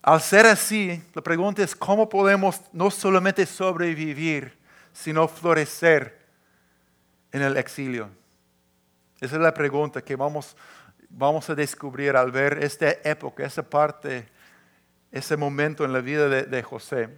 Al 0.00 0.22
ser 0.22 0.46
así, 0.46 1.04
la 1.12 1.20
pregunta 1.20 1.62
es 1.62 1.76
cómo 1.76 2.08
podemos 2.08 2.62
no 2.72 2.90
solamente 2.90 3.44
sobrevivir, 3.44 4.63
sino 4.94 5.28
florecer 5.28 6.24
en 7.32 7.42
el 7.42 7.58
exilio. 7.58 8.08
Esa 9.20 9.36
es 9.36 9.42
la 9.42 9.52
pregunta 9.52 10.00
que 10.00 10.16
vamos, 10.16 10.56
vamos 11.10 11.50
a 11.50 11.54
descubrir 11.54 12.16
al 12.16 12.30
ver 12.30 12.62
esta 12.62 12.88
época, 13.02 13.44
esa 13.44 13.62
parte, 13.62 14.26
ese 15.10 15.36
momento 15.36 15.84
en 15.84 15.92
la 15.92 16.00
vida 16.00 16.28
de, 16.28 16.62
José. 16.62 17.08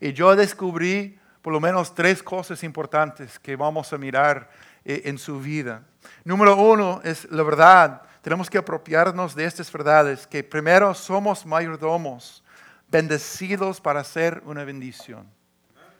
Y 0.00 0.12
yo 0.12 0.34
descubrí 0.36 1.18
por 1.42 1.52
lo 1.52 1.60
menos 1.60 1.94
tres 1.94 2.22
cosas 2.22 2.62
importantes 2.62 3.38
que 3.38 3.56
vamos 3.56 3.92
a 3.92 3.98
mirar 3.98 4.48
eh, 4.84 5.02
en 5.04 5.18
su 5.18 5.40
vida. 5.40 5.82
Número 6.24 6.56
uno 6.56 7.00
es 7.04 7.30
la 7.30 7.42
verdad. 7.42 8.02
Tenemos 8.22 8.48
que 8.48 8.58
apropiarnos 8.58 9.34
de 9.34 9.44
estas 9.44 9.70
verdades, 9.70 10.26
que 10.26 10.42
primero 10.42 10.94
somos 10.94 11.44
mayordomos, 11.44 12.42
bendecidos 12.88 13.80
para 13.80 14.04
ser 14.04 14.40
una 14.46 14.64
bendición. 14.64 15.26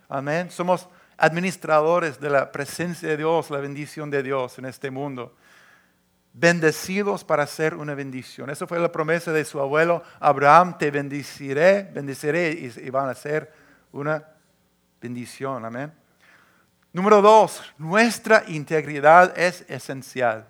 Amén. 0.08 0.50
Somos 0.50 0.88
administradores 1.16 2.20
de 2.20 2.30
la 2.30 2.50
presencia 2.50 3.08
de 3.08 3.16
Dios, 3.16 3.50
la 3.50 3.58
bendición 3.58 4.10
de 4.10 4.22
Dios 4.22 4.58
en 4.58 4.66
este 4.66 4.90
mundo. 4.90 5.36
Bendecidos 6.32 7.22
para 7.22 7.46
ser 7.46 7.74
una 7.74 7.94
bendición. 7.94 8.50
Esa 8.50 8.66
fue 8.66 8.80
la 8.80 8.90
promesa 8.90 9.32
de 9.32 9.44
su 9.44 9.60
abuelo 9.60 10.02
Abraham, 10.18 10.76
te 10.76 10.90
bendeciré, 10.90 11.84
bendeciré 11.94 12.50
y, 12.50 12.90
van 12.90 13.08
a 13.08 13.14
ser 13.14 13.52
una 13.92 14.26
bendición. 15.00 15.64
Amén. 15.64 15.92
Número 16.92 17.22
dos, 17.22 17.62
nuestra 17.78 18.44
integridad 18.48 19.38
es 19.38 19.64
esencial. 19.68 20.48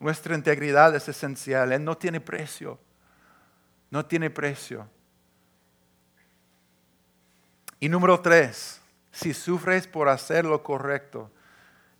Nuestra 0.00 0.34
integridad 0.34 0.94
es 0.96 1.08
esencial. 1.08 1.70
Él 1.72 1.84
no 1.84 1.96
tiene 1.96 2.20
precio. 2.20 2.80
No 3.88 4.04
tiene 4.04 4.30
precio. 4.30 4.88
Y 7.78 7.88
número 7.88 8.20
tres, 8.20 8.81
si 9.12 9.34
sufres 9.34 9.86
por 9.86 10.08
hacer 10.08 10.44
lo 10.44 10.62
correcto 10.62 11.30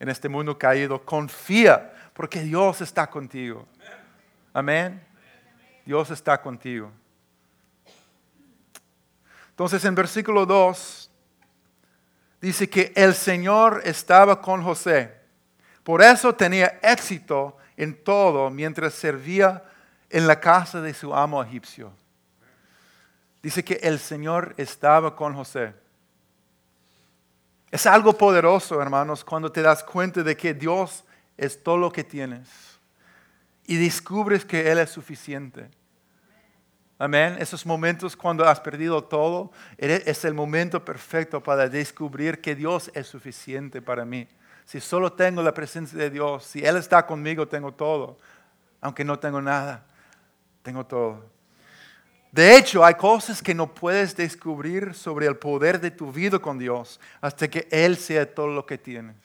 en 0.00 0.08
este 0.08 0.28
mundo 0.28 0.58
caído, 0.58 1.04
confía 1.04 1.92
porque 2.14 2.40
Dios 2.40 2.80
está 2.80 3.08
contigo. 3.08 3.68
Amén. 4.52 5.00
Dios 5.84 6.10
está 6.10 6.40
contigo. 6.40 6.90
Entonces 9.50 9.84
en 9.84 9.94
versículo 9.94 10.46
2 10.46 11.10
dice 12.40 12.68
que 12.68 12.92
el 12.96 13.14
Señor 13.14 13.82
estaba 13.84 14.40
con 14.40 14.62
José. 14.62 15.14
Por 15.84 16.02
eso 16.02 16.34
tenía 16.34 16.78
éxito 16.82 17.56
en 17.76 18.02
todo 18.02 18.50
mientras 18.50 18.94
servía 18.94 19.62
en 20.08 20.26
la 20.26 20.40
casa 20.40 20.80
de 20.80 20.94
su 20.94 21.14
amo 21.14 21.42
egipcio. 21.42 21.92
Dice 23.42 23.64
que 23.64 23.74
el 23.82 23.98
Señor 23.98 24.54
estaba 24.56 25.14
con 25.14 25.34
José. 25.34 25.74
Es 27.72 27.86
algo 27.86 28.12
poderoso, 28.12 28.82
hermanos, 28.82 29.24
cuando 29.24 29.50
te 29.50 29.62
das 29.62 29.82
cuenta 29.82 30.22
de 30.22 30.36
que 30.36 30.52
Dios 30.52 31.04
es 31.38 31.62
todo 31.62 31.78
lo 31.78 31.90
que 31.90 32.04
tienes 32.04 32.46
y 33.66 33.76
descubres 33.76 34.44
que 34.44 34.70
Él 34.70 34.78
es 34.78 34.90
suficiente. 34.90 35.70
Amén. 36.98 37.34
Esos 37.38 37.64
momentos 37.64 38.14
cuando 38.14 38.46
has 38.46 38.60
perdido 38.60 39.02
todo, 39.02 39.50
es 39.78 40.22
el 40.26 40.34
momento 40.34 40.84
perfecto 40.84 41.42
para 41.42 41.66
descubrir 41.66 42.42
que 42.42 42.54
Dios 42.54 42.90
es 42.92 43.06
suficiente 43.06 43.80
para 43.80 44.04
mí. 44.04 44.28
Si 44.66 44.78
solo 44.78 45.10
tengo 45.10 45.42
la 45.42 45.54
presencia 45.54 45.98
de 45.98 46.10
Dios, 46.10 46.44
si 46.44 46.62
Él 46.62 46.76
está 46.76 47.06
conmigo, 47.06 47.48
tengo 47.48 47.72
todo. 47.72 48.18
Aunque 48.82 49.02
no 49.02 49.18
tengo 49.18 49.40
nada, 49.40 49.86
tengo 50.62 50.84
todo. 50.84 51.24
De 52.32 52.56
hecho, 52.56 52.82
hay 52.82 52.94
cosas 52.94 53.42
que 53.42 53.54
no 53.54 53.72
puedes 53.72 54.16
descubrir 54.16 54.94
sobre 54.94 55.26
el 55.26 55.36
poder 55.36 55.78
de 55.78 55.90
tu 55.90 56.10
vida 56.10 56.38
con 56.38 56.58
Dios 56.58 56.98
hasta 57.20 57.46
que 57.46 57.68
Él 57.70 57.98
sea 57.98 58.34
todo 58.34 58.48
lo 58.48 58.64
que 58.64 58.78
tienes. 58.78 59.16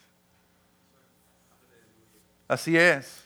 Así 2.46 2.76
es. 2.76 3.24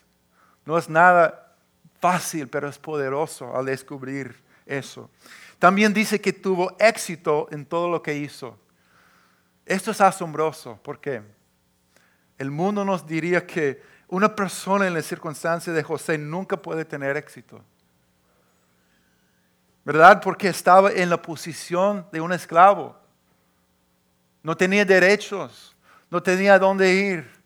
No 0.64 0.78
es 0.78 0.88
nada 0.88 1.56
fácil, 2.00 2.48
pero 2.48 2.68
es 2.68 2.78
poderoso 2.78 3.56
al 3.56 3.66
descubrir 3.66 4.40
eso. 4.66 5.10
También 5.58 5.92
dice 5.92 6.20
que 6.20 6.32
tuvo 6.32 6.76
éxito 6.78 7.48
en 7.50 7.66
todo 7.66 7.88
lo 7.88 8.00
que 8.00 8.14
hizo. 8.14 8.56
Esto 9.66 9.90
es 9.90 10.00
asombroso. 10.00 10.78
¿Por 10.82 11.00
qué? 11.00 11.22
El 12.38 12.52
mundo 12.52 12.84
nos 12.84 13.04
diría 13.04 13.44
que 13.44 13.82
una 14.06 14.34
persona 14.36 14.86
en 14.86 14.94
la 14.94 15.02
circunstancia 15.02 15.72
de 15.72 15.82
José 15.82 16.18
nunca 16.18 16.56
puede 16.56 16.84
tener 16.84 17.16
éxito. 17.16 17.64
¿Verdad? 19.84 20.20
Porque 20.22 20.48
estaba 20.48 20.92
en 20.92 21.10
la 21.10 21.20
posición 21.20 22.06
de 22.12 22.20
un 22.20 22.32
esclavo. 22.32 22.96
No 24.42 24.56
tenía 24.56 24.84
derechos, 24.84 25.76
no 26.10 26.22
tenía 26.22 26.58
dónde 26.58 26.92
ir. 26.94 27.42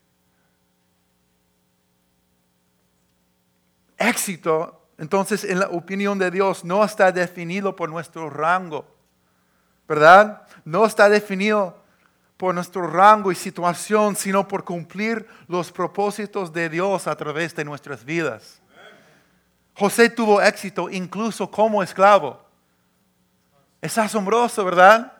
éxito, 3.99 4.88
entonces 4.99 5.45
en 5.45 5.61
la 5.61 5.69
opinión 5.69 6.19
de 6.19 6.31
Dios, 6.31 6.64
no 6.64 6.85
está 6.85 7.12
definido 7.12 7.75
por 7.76 7.88
nuestro 7.88 8.31
rango, 8.31 8.87
¿verdad? 9.88 10.43
No 10.64 10.85
está 10.87 11.09
definido 11.09 11.83
por 12.37 12.55
nuestro 12.55 12.87
rango 12.87 13.33
y 13.33 13.35
situación, 13.35 14.16
sino 14.16 14.47
por 14.47 14.64
cumplir 14.64 15.26
los 15.49 15.73
propósitos 15.73 16.52
de 16.52 16.69
Dios 16.69 17.07
a 17.07 17.16
través 17.16 17.55
de 17.55 17.64
nuestras 17.64 18.05
vidas. 18.05 18.61
José 19.76 20.11
tuvo 20.11 20.40
éxito 20.40 20.88
incluso 20.90 21.50
como 21.50 21.83
esclavo. 21.83 22.40
Es 23.80 23.97
asombroso, 23.99 24.64
¿verdad? 24.64 25.12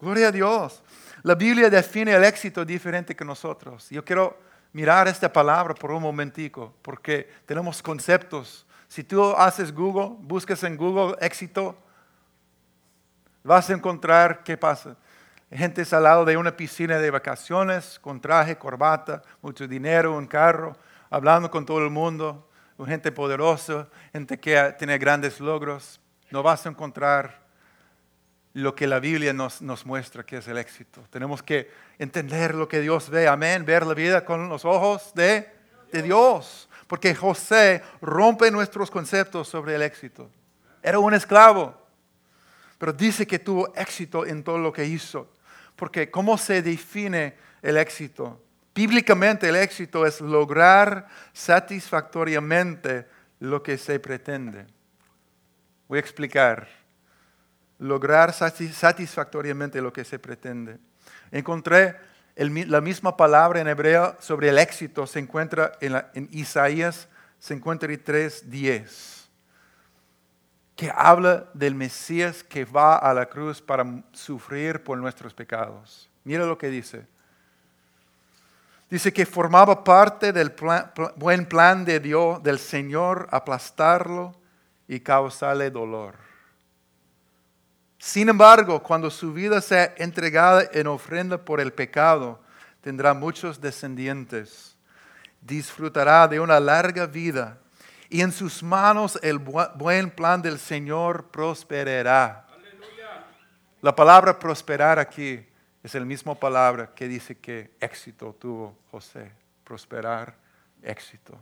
Gloria 0.00 0.28
a 0.28 0.32
Dios. 0.32 0.82
La 1.22 1.34
Biblia 1.34 1.68
define 1.68 2.12
el 2.12 2.24
éxito 2.24 2.64
diferente 2.64 3.16
que 3.16 3.24
nosotros. 3.24 3.88
Yo 3.90 4.04
quiero 4.04 4.38
mirar 4.72 5.08
esta 5.08 5.32
palabra 5.32 5.74
por 5.74 5.90
un 5.90 6.02
momentico, 6.02 6.74
porque 6.82 7.28
tenemos 7.46 7.82
conceptos. 7.82 8.66
Si 8.88 9.02
tú 9.02 9.32
haces 9.36 9.74
Google, 9.74 10.16
buscas 10.20 10.62
en 10.62 10.76
Google 10.76 11.16
éxito, 11.20 11.76
Vas 13.46 13.68
a 13.68 13.74
encontrar, 13.74 14.42
¿qué 14.42 14.56
pasa? 14.56 14.96
Gente 15.52 15.82
al 15.90 16.02
lado 16.02 16.24
de 16.24 16.34
una 16.38 16.56
piscina 16.56 16.96
de 16.96 17.10
vacaciones, 17.10 17.98
con 17.98 18.18
traje, 18.18 18.56
corbata, 18.56 19.20
mucho 19.42 19.68
dinero, 19.68 20.16
un 20.16 20.26
carro, 20.26 20.78
hablando 21.10 21.50
con 21.50 21.66
todo 21.66 21.84
el 21.84 21.90
mundo, 21.90 22.48
gente 22.86 23.12
poderosa, 23.12 23.88
gente 24.12 24.38
que 24.38 24.74
tiene 24.78 24.98
grandes 24.98 25.40
logros. 25.40 26.00
No 26.30 26.42
vas 26.42 26.66
a 26.66 26.70
encontrar 26.70 27.44
lo 28.54 28.74
que 28.74 28.86
la 28.86 29.00
Biblia 29.00 29.32
nos, 29.32 29.62
nos 29.62 29.84
muestra 29.84 30.24
que 30.24 30.38
es 30.38 30.48
el 30.48 30.58
éxito. 30.58 31.04
Tenemos 31.10 31.42
que 31.42 31.70
entender 31.98 32.54
lo 32.54 32.68
que 32.68 32.80
Dios 32.80 33.10
ve, 33.10 33.28
amén, 33.28 33.64
ver 33.64 33.86
la 33.86 33.94
vida 33.94 34.24
con 34.24 34.48
los 34.48 34.64
ojos 34.64 35.12
de, 35.14 35.48
de 35.92 36.02
Dios. 36.02 36.68
Porque 36.86 37.14
José 37.14 37.82
rompe 38.00 38.50
nuestros 38.50 38.90
conceptos 38.90 39.48
sobre 39.48 39.74
el 39.74 39.82
éxito. 39.82 40.30
Era 40.82 40.98
un 40.98 41.14
esclavo, 41.14 41.74
pero 42.78 42.92
dice 42.92 43.26
que 43.26 43.38
tuvo 43.38 43.72
éxito 43.74 44.26
en 44.26 44.44
todo 44.44 44.58
lo 44.58 44.72
que 44.72 44.84
hizo. 44.84 45.32
Porque 45.76 46.10
¿cómo 46.10 46.36
se 46.38 46.62
define 46.62 47.34
el 47.62 47.76
éxito? 47.76 48.40
Bíblicamente 48.74 49.48
el 49.48 49.56
éxito 49.56 50.04
es 50.04 50.20
lograr 50.20 51.06
satisfactoriamente 51.32 53.06
lo 53.38 53.62
que 53.62 53.78
se 53.78 54.00
pretende. 54.00 54.66
Voy 55.86 55.98
a 55.98 56.00
explicar. 56.00 56.66
Lograr 57.78 58.32
satisfactoriamente 58.32 59.80
lo 59.80 59.92
que 59.92 60.04
se 60.04 60.18
pretende. 60.18 60.78
Encontré 61.30 61.96
la 62.36 62.80
misma 62.80 63.16
palabra 63.16 63.60
en 63.60 63.68
hebreo 63.68 64.16
sobre 64.18 64.48
el 64.48 64.58
éxito, 64.58 65.06
se 65.06 65.20
encuentra 65.20 65.72
en, 65.80 66.02
en 66.14 66.28
Isaías 66.32 67.08
53, 67.38 68.50
10, 68.50 69.30
que 70.74 70.90
habla 70.92 71.48
del 71.54 71.74
Mesías 71.74 72.42
que 72.42 72.64
va 72.64 72.96
a 72.96 73.14
la 73.14 73.26
cruz 73.26 73.62
para 73.62 74.02
sufrir 74.12 74.82
por 74.82 74.98
nuestros 74.98 75.32
pecados. 75.32 76.10
Mira 76.24 76.44
lo 76.46 76.58
que 76.58 76.68
dice. 76.68 77.06
Dice 78.94 79.12
que 79.12 79.26
formaba 79.26 79.82
parte 79.82 80.32
del 80.32 80.54
buen 81.16 81.46
plan 81.46 81.84
de 81.84 81.98
Dios, 81.98 82.40
del 82.44 82.60
Señor, 82.60 83.26
aplastarlo 83.32 84.36
y 84.86 85.00
causarle 85.00 85.68
dolor. 85.68 86.14
Sin 87.98 88.28
embargo, 88.28 88.80
cuando 88.80 89.10
su 89.10 89.32
vida 89.32 89.60
sea 89.60 89.92
entregada 89.96 90.68
en 90.72 90.86
ofrenda 90.86 91.38
por 91.38 91.60
el 91.60 91.72
pecado, 91.72 92.40
tendrá 92.82 93.14
muchos 93.14 93.60
descendientes. 93.60 94.76
Disfrutará 95.40 96.28
de 96.28 96.38
una 96.38 96.60
larga 96.60 97.04
vida 97.06 97.58
y 98.08 98.20
en 98.20 98.30
sus 98.30 98.62
manos 98.62 99.18
el 99.24 99.40
buen 99.40 100.08
plan 100.12 100.40
del 100.40 100.56
Señor 100.56 101.32
prosperará. 101.32 102.46
La 103.80 103.96
palabra 103.96 104.38
prosperar 104.38 105.00
aquí 105.00 105.44
es 105.84 105.94
la 105.94 106.04
misma 106.04 106.34
palabra 106.34 106.94
que 106.94 107.06
dice 107.06 107.36
que 107.36 107.70
éxito 107.78 108.34
tuvo 108.38 108.76
José. 108.90 109.30
Prosperar, 109.62 110.34
éxito. 110.82 111.38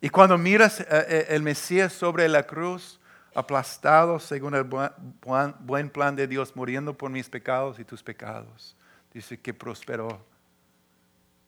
Y 0.00 0.10
cuando 0.10 0.36
miras 0.36 0.80
eh, 0.80 0.86
eh, 0.90 1.26
el 1.30 1.42
Mesías 1.42 1.92
sobre 1.92 2.28
la 2.28 2.42
cruz, 2.42 3.00
aplastado 3.34 4.20
según 4.20 4.54
el 4.54 4.64
buen 4.64 5.90
plan 5.90 6.14
de 6.14 6.26
Dios, 6.26 6.54
muriendo 6.54 6.96
por 6.96 7.10
mis 7.10 7.28
pecados 7.28 7.78
y 7.78 7.84
tus 7.84 8.02
pecados. 8.02 8.76
Dice 9.12 9.40
que 9.40 9.52
prosperó 9.54 10.24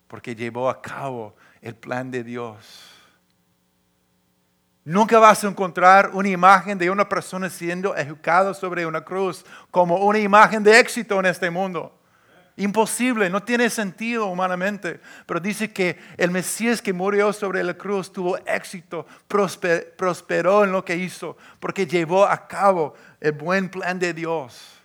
porque 0.08 0.34
llevó 0.34 0.70
a 0.70 0.80
cabo 0.80 1.34
el 1.60 1.74
plan 1.74 2.10
de 2.10 2.24
Dios. 2.24 2.95
Nunca 4.86 5.18
vas 5.18 5.42
a 5.42 5.48
encontrar 5.48 6.10
una 6.12 6.28
imagen 6.28 6.78
de 6.78 6.88
una 6.88 7.08
persona 7.08 7.50
siendo 7.50 7.96
educada 7.96 8.54
sobre 8.54 8.86
una 8.86 9.00
cruz 9.00 9.44
como 9.72 9.96
una 9.96 10.20
imagen 10.20 10.62
de 10.62 10.78
éxito 10.78 11.18
en 11.18 11.26
este 11.26 11.50
mundo. 11.50 11.92
Imposible, 12.56 13.28
no 13.28 13.42
tiene 13.42 13.68
sentido 13.68 14.26
humanamente. 14.26 15.00
Pero 15.26 15.40
dice 15.40 15.72
que 15.72 15.98
el 16.16 16.30
Mesías 16.30 16.80
que 16.80 16.92
murió 16.92 17.32
sobre 17.32 17.64
la 17.64 17.74
cruz 17.74 18.12
tuvo 18.12 18.38
éxito, 18.46 19.04
prosperó 19.26 20.62
en 20.62 20.70
lo 20.70 20.84
que 20.84 20.94
hizo, 20.94 21.36
porque 21.58 21.84
llevó 21.84 22.24
a 22.24 22.46
cabo 22.46 22.94
el 23.20 23.32
buen 23.32 23.68
plan 23.68 23.98
de 23.98 24.14
Dios, 24.14 24.78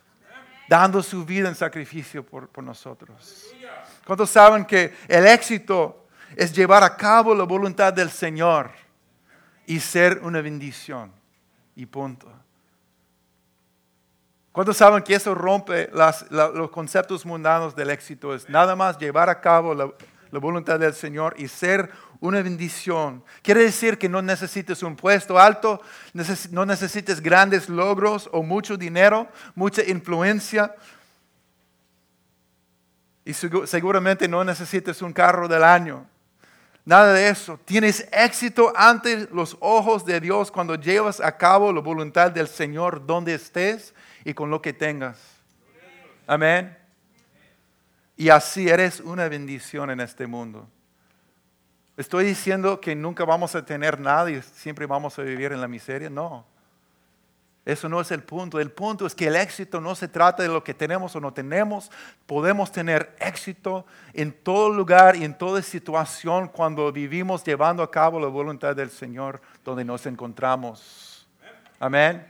dando 0.68 1.04
su 1.04 1.24
vida 1.24 1.48
en 1.48 1.54
sacrificio 1.54 2.26
por, 2.26 2.50
por 2.50 2.64
nosotros. 2.64 3.54
¿Cuántos 4.04 4.32
saben 4.32 4.66
que 4.66 4.96
el 5.08 5.28
éxito 5.28 6.08
es 6.36 6.52
llevar 6.52 6.84
a 6.84 6.98
cabo 6.98 7.36
la 7.36 7.44
voluntad 7.44 7.94
del 7.94 8.10
Señor 8.10 8.82
y 9.72 9.80
ser 9.80 10.20
una 10.22 10.42
bendición? 10.42 11.14
Y 11.78 11.86
punto. 11.86 12.30
¿Cuántos 14.52 14.76
saben 14.76 15.02
que 15.02 15.16
eso 15.16 15.34
rompe 15.34 15.90
los 16.30 16.70
conceptos 16.72 17.26
mundanos 17.26 17.74
del 17.74 17.90
éxito? 17.90 18.36
Es 18.36 18.50
nada 18.50 18.76
más 18.76 18.98
llevar 18.98 19.30
a 19.30 19.40
cabo 19.40 19.74
la, 19.74 19.90
voluntad 20.42 20.78
del 20.78 20.94
Señor 20.94 21.36
y 21.38 21.48
ser 21.48 21.90
una 22.20 22.42
bendición. 22.42 23.24
Quiere 23.42 23.64
decir 23.64 23.98
que 23.98 24.10
no 24.10 24.22
necesites 24.22 24.84
un 24.84 24.98
puesto 24.98 25.40
alto, 25.40 25.82
no 26.52 26.66
necesites 26.66 27.22
grandes 27.22 27.70
logros 27.70 28.30
o 28.34 28.44
mucho 28.44 28.76
dinero, 28.76 29.30
mucha 29.56 29.84
influencia. 29.84 30.76
Y 33.24 33.32
seguramente 33.34 34.28
no 34.28 34.44
necesites 34.44 35.02
un 35.02 35.14
carro 35.14 35.48
del 35.48 35.64
año. 35.64 36.11
Nada 36.84 37.14
de 37.14 37.30
eso. 37.30 37.60
Tienes 37.64 38.08
éxito 38.12 38.74
ante 38.76 39.28
los 39.32 39.56
ojos 39.60 40.04
de 40.06 40.20
Dios 40.20 40.52
cuando 40.52 40.76
llevas 40.76 41.20
a 41.20 41.38
cabo 41.38 41.72
la 41.72 41.82
voluntad 41.82 42.32
del 42.32 42.48
Señor 42.48 43.06
donde 43.06 43.36
estés 43.36 43.94
y 44.26 44.34
con 44.34 44.50
lo 44.50 44.62
que 44.62 44.74
tengas. 44.74 45.20
Amén. 46.26 46.78
Y 48.18 48.30
así 48.30 48.70
eres 48.70 49.00
una 49.00 49.28
bendición 49.28 49.90
en 49.92 50.00
este 50.00 50.28
mundo. 50.28 50.68
Estoy 51.98 52.26
diciendo 52.26 52.80
que 52.80 52.96
nunca 52.96 53.26
vamos 53.26 53.54
a 53.54 53.64
tener 53.64 54.00
nada 54.00 54.32
y 54.32 54.42
siempre 54.42 54.86
vamos 54.86 55.18
a 55.20 55.22
vivir 55.22 55.52
en 55.52 55.62
la 55.62 55.68
miseria. 55.68 56.10
No. 56.10 56.46
Eso 57.64 57.88
no 57.88 58.02
es 58.02 58.10
el 58.12 58.24
punto. 58.24 58.60
El 58.60 58.72
punto 58.72 59.06
es 59.06 59.14
que 59.14 59.28
el 59.28 59.36
éxito 59.36 59.80
no 59.80 59.94
se 59.94 60.08
trata 60.08 60.42
de 60.42 60.50
lo 60.50 60.64
que 60.64 60.74
tenemos 60.74 61.16
o 61.16 61.22
no 61.22 61.32
tenemos. 61.32 61.92
Podemos 62.26 62.72
tener 62.72 63.16
éxito 63.20 63.86
en 64.14 64.32
todo 64.32 64.72
lugar 64.72 65.16
y 65.16 65.24
en 65.24 65.38
toda 65.38 65.62
situación 65.62 66.48
cuando 66.48 66.92
vivimos 66.92 67.44
llevando 67.44 67.84
a 67.84 67.92
cabo 67.92 68.20
la 68.20 68.28
voluntad 68.28 68.76
del 68.76 68.90
Señor 68.90 69.42
donde 69.64 69.86
nos 69.86 70.06
encontramos. 70.08 71.28
Amén. 71.80 72.28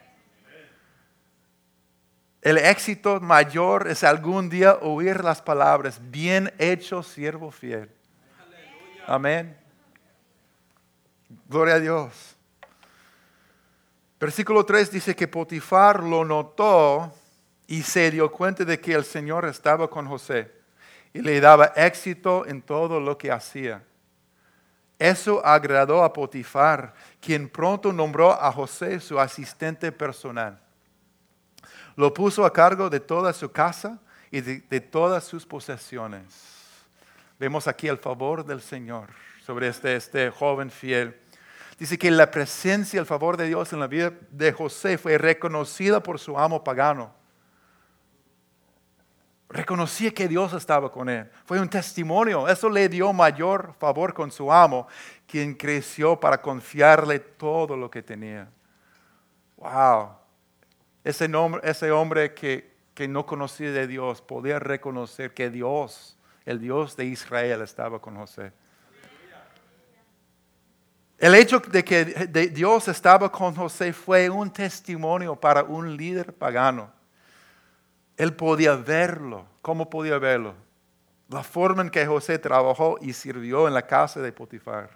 El 2.42 2.58
éxito 2.58 3.22
mayor 3.22 3.88
es 3.88 4.04
algún 4.04 4.50
día 4.50 4.80
oír 4.82 5.24
las 5.24 5.42
palabras, 5.42 6.02
bien 6.10 6.52
hecho, 6.58 7.04
siervo 7.04 7.52
fiel. 7.52 7.90
Amén. 9.06 9.56
Gloria 11.48 11.76
a 11.76 11.80
Dios. 11.80 12.36
Versículo 14.22 14.64
3 14.64 14.92
dice 14.92 15.16
que 15.16 15.28
Potifar 15.28 16.04
lo 16.04 16.24
notó 16.24 17.12
y 17.66 17.82
se 17.82 18.12
dio 18.12 18.32
cuenta 18.32 18.64
de 18.64 18.80
que 18.80 18.94
el 18.94 19.04
Señor 19.04 19.46
estaba 19.46 19.90
con 19.90 20.08
José 20.08 20.52
y 21.12 21.22
le 21.22 21.42
daba 21.42 21.74
éxito 21.76 22.46
en 22.46 22.62
todo 22.62 23.00
lo 23.00 23.18
que 23.18 23.32
hacía. 23.32 23.84
Eso 25.00 25.44
agradó 25.44 26.04
a 26.04 26.14
Potifar, 26.14 26.94
quien 27.20 27.50
pronto 27.50 27.92
nombró 27.92 28.32
a 28.32 28.52
José 28.52 29.00
su 29.00 29.20
asistente 29.20 29.92
personal. 29.92 30.62
Lo 31.96 32.14
puso 32.14 32.46
a 32.46 32.54
cargo 32.54 32.92
de 32.92 33.00
toda 33.00 33.34
su 33.34 33.52
casa 33.52 34.00
y 34.30 34.42
de, 34.42 34.82
todas 34.82 35.24
sus 35.24 35.48
posesiones. 35.48 36.26
Vemos 37.40 37.68
aquí 37.68 37.88
el 37.88 37.98
favor 37.98 38.46
del 38.46 38.62
Señor 38.62 39.08
sobre 39.44 39.70
este, 39.70 39.96
este 39.96 40.30
joven 40.30 40.70
fiel. 40.70 41.20
Dice 41.82 41.98
que 41.98 42.12
la 42.12 42.30
presencia, 42.30 43.00
el 43.00 43.08
favor 43.08 43.38
de 43.38 43.48
Dios 43.48 43.74
en 43.74 43.80
la 43.80 43.88
vida 43.88 44.14
de 44.30 44.54
José 44.54 45.00
fue 45.00 45.18
reconocida 45.18 46.00
por 46.04 46.20
su 46.20 46.38
amo 46.38 46.64
pagano. 46.64 47.12
Reconocía 49.50 50.14
que 50.14 50.28
Dios 50.28 50.54
estaba 50.54 50.92
con 50.92 51.10
él. 51.10 51.28
Fue 51.44 51.60
un 51.60 51.68
testimonio. 51.68 52.48
Eso 52.48 52.70
le 52.70 52.88
dio 52.88 53.12
mayor 53.14 53.74
favor 53.80 54.14
con 54.14 54.30
su 54.30 54.54
amo, 54.54 54.88
quien 55.26 55.56
creció 55.56 56.20
para 56.20 56.40
confiarle 56.40 57.18
todo 57.18 57.76
lo 57.76 57.90
que 57.90 58.04
tenía. 58.04 58.48
Wow. 59.58 60.12
Ese, 61.04 61.28
ese 61.64 61.92
hombre 61.92 62.36
que, 62.36 62.76
que 62.94 63.08
no 63.08 63.26
conocía 63.26 63.72
de 63.72 63.88
Dios 63.88 64.22
podía 64.22 64.60
reconocer 64.60 65.34
que 65.34 65.50
Dios, 65.50 66.16
el 66.46 66.60
Dios 66.60 66.96
de 66.96 67.06
Israel, 67.06 67.64
estaba 67.64 68.00
con 68.00 68.18
José. 68.18 68.54
El 71.22 71.36
hecho 71.36 71.60
de 71.60 71.86
que 71.86 72.04
Dios 72.52 72.88
estaba 72.88 73.32
con 73.32 73.56
José 73.56 73.94
fue 73.94 74.28
un 74.28 74.52
testimonio 74.52 75.36
para 75.36 75.62
un 75.62 75.96
líder 75.96 76.34
pagano. 76.34 76.92
Él 78.18 78.36
podía 78.36 78.76
verlo. 78.76 79.46
¿Cómo 79.62 79.88
podía 79.88 80.18
verlo? 80.18 80.56
La 81.30 81.44
forma 81.44 81.84
en 81.84 81.92
que 81.92 82.08
José 82.08 82.40
trabajó 82.40 82.98
y 83.02 83.14
sirvió 83.14 83.68
en 83.68 83.76
la 83.76 83.84
casa 83.84 84.20
de 84.20 84.32
Potifar. 84.32 84.90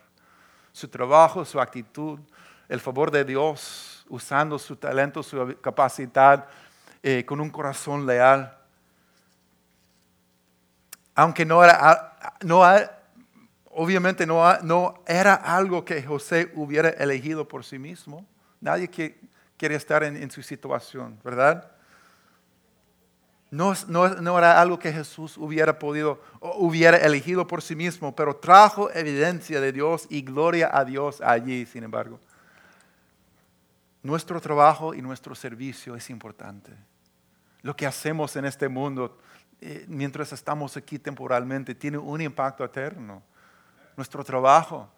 Su 0.72 0.88
trabajo, 0.88 1.46
su 1.46 1.62
actitud, 1.62 2.20
el 2.68 2.80
favor 2.80 3.12
de 3.12 3.24
Dios 3.24 4.04
usando 4.10 4.58
su 4.58 4.76
talento, 4.78 5.22
su 5.22 5.56
capacidad 5.62 6.48
eh, 7.04 7.24
con 7.24 7.40
un 7.40 7.52
corazón 7.52 8.04
leal. 8.04 8.52
Aunque 11.14 11.46
no 11.46 11.64
era, 11.64 12.18
no, 12.42 12.64
obviamente 13.76 14.26
no, 14.26 14.42
no 14.62 15.04
era 15.06 15.36
algo 15.36 15.84
que 15.86 16.02
José 16.02 16.52
hubiera 16.56 16.90
elegido 16.90 17.48
por 17.48 17.64
sí 17.64 17.78
mismo. 17.78 18.26
Nadie 18.62 18.90
quiere 18.90 19.76
estar 19.76 20.04
en, 20.04 20.32
su 20.32 20.42
situación, 20.42 21.20
¿verdad? 21.24 21.72
No, 23.52 23.74
no, 23.88 24.38
era 24.38 24.60
algo 24.60 24.80
que 24.80 24.92
Jesús 24.92 25.38
hubiera 25.38 25.78
podido, 25.78 26.22
hubiera 26.40 26.98
elegido 26.98 27.46
por 27.46 27.62
sí 27.62 27.76
mismo, 27.76 28.16
pero 28.16 28.36
trajo 28.36 28.90
evidencia 28.92 29.62
de 29.62 29.72
Dios 29.72 30.08
y 30.10 30.22
gloria 30.22 30.70
a 30.74 30.84
Dios 30.84 31.22
allí, 31.22 31.66
sin 31.66 31.84
embargo. 31.84 32.20
Nuestro 34.04 34.40
trabajo 34.42 34.94
y 34.94 35.02
nuestro 35.02 35.36
servicio 35.36 35.96
es 35.96 36.10
importante. 36.10 36.72
Lo 37.62 37.76
que 37.76 37.86
hacemos 37.86 38.36
en 38.36 38.46
este 38.46 38.70
mundo 38.70 39.18
eh, 39.62 39.86
mientras 39.88 40.32
estamos 40.34 40.78
aquí 40.78 41.00
temporalmente 41.00 41.76
tiene 41.76 41.98
un 41.98 42.22
impacto 42.22 42.64
eterno. 42.64 43.24
Nuestro 43.96 44.24
trabajo, 44.24 44.90